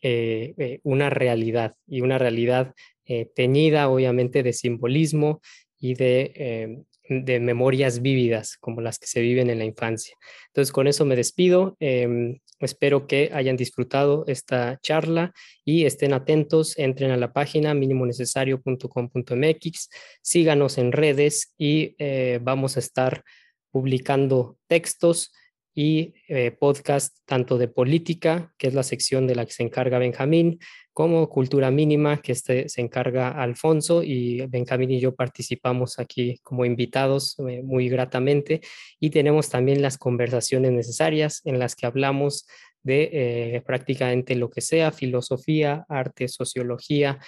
eh, 0.00 0.54
eh, 0.58 0.78
una 0.84 1.10
realidad 1.10 1.74
y 1.88 2.02
una 2.02 2.18
realidad 2.18 2.72
eh, 3.04 3.28
teñida 3.34 3.88
obviamente 3.88 4.44
de 4.44 4.52
simbolismo 4.52 5.40
y 5.80 5.94
de, 5.94 6.84
de, 7.08 7.40
memorias 7.40 8.00
vívidas 8.00 8.56
como 8.58 8.80
las 8.80 9.00
que 9.00 9.08
se 9.08 9.20
viven 9.20 9.50
en 9.50 9.58
la 9.58 9.64
infancia. 9.64 10.14
Entonces 10.48 10.70
con 10.70 10.86
eso 10.86 11.04
me 11.04 11.16
despido. 11.16 11.76
Em, 11.80 12.38
espero 12.60 13.08
que 13.08 13.30
hayan 13.32 13.56
disfrutado 13.56 14.24
esta 14.28 14.78
charla 14.82 15.32
y 15.64 15.84
estén 15.84 16.12
atentos, 16.12 16.78
entren 16.78 17.10
a 17.10 17.16
la 17.16 17.32
página 17.32 17.74
minimonecesario.com.mx, 17.74 19.88
síganos 20.22 20.78
en 20.78 20.92
redes 20.92 21.54
y 21.58 21.96
vamos 22.40 22.76
a 22.76 22.80
estar 22.80 23.24
publicando 23.70 24.56
textos 24.68 25.32
y 25.80 26.12
eh, 26.26 26.50
podcast 26.50 27.18
tanto 27.24 27.56
de 27.56 27.68
política, 27.68 28.52
que 28.58 28.66
es 28.66 28.74
la 28.74 28.82
sección 28.82 29.28
de 29.28 29.36
la 29.36 29.46
que 29.46 29.52
se 29.52 29.62
encarga 29.62 30.00
Benjamín, 30.00 30.58
como 30.92 31.28
cultura 31.28 31.70
mínima, 31.70 32.20
que 32.20 32.32
este 32.32 32.68
se 32.68 32.80
encarga 32.80 33.28
Alfonso 33.28 34.02
y 34.02 34.44
Benjamín 34.48 34.90
y 34.90 34.98
yo 34.98 35.14
participamos 35.14 36.00
aquí 36.00 36.40
como 36.42 36.64
invitados 36.64 37.38
eh, 37.48 37.62
muy 37.62 37.88
gratamente. 37.88 38.60
Y 38.98 39.10
tenemos 39.10 39.50
también 39.50 39.80
las 39.80 39.98
conversaciones 39.98 40.72
necesarias 40.72 41.42
en 41.44 41.60
las 41.60 41.76
que 41.76 41.86
hablamos 41.86 42.48
de 42.82 43.10
eh, 43.12 43.62
prácticamente 43.64 44.34
lo 44.34 44.50
que 44.50 44.62
sea, 44.62 44.90
filosofía, 44.90 45.84
arte, 45.88 46.26
sociología, 46.26 47.20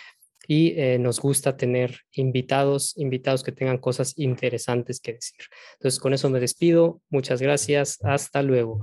y 0.50 0.74
eh, 0.76 0.98
nos 0.98 1.20
gusta 1.20 1.56
tener 1.56 2.00
invitados, 2.10 2.98
invitados 2.98 3.44
que 3.44 3.52
tengan 3.52 3.78
cosas 3.78 4.18
interesantes 4.18 4.98
que 4.98 5.12
decir. 5.12 5.38
Entonces, 5.74 6.00
con 6.00 6.12
eso 6.12 6.28
me 6.28 6.40
despido. 6.40 7.00
Muchas 7.08 7.40
gracias. 7.40 8.00
Hasta 8.02 8.42
luego. 8.42 8.80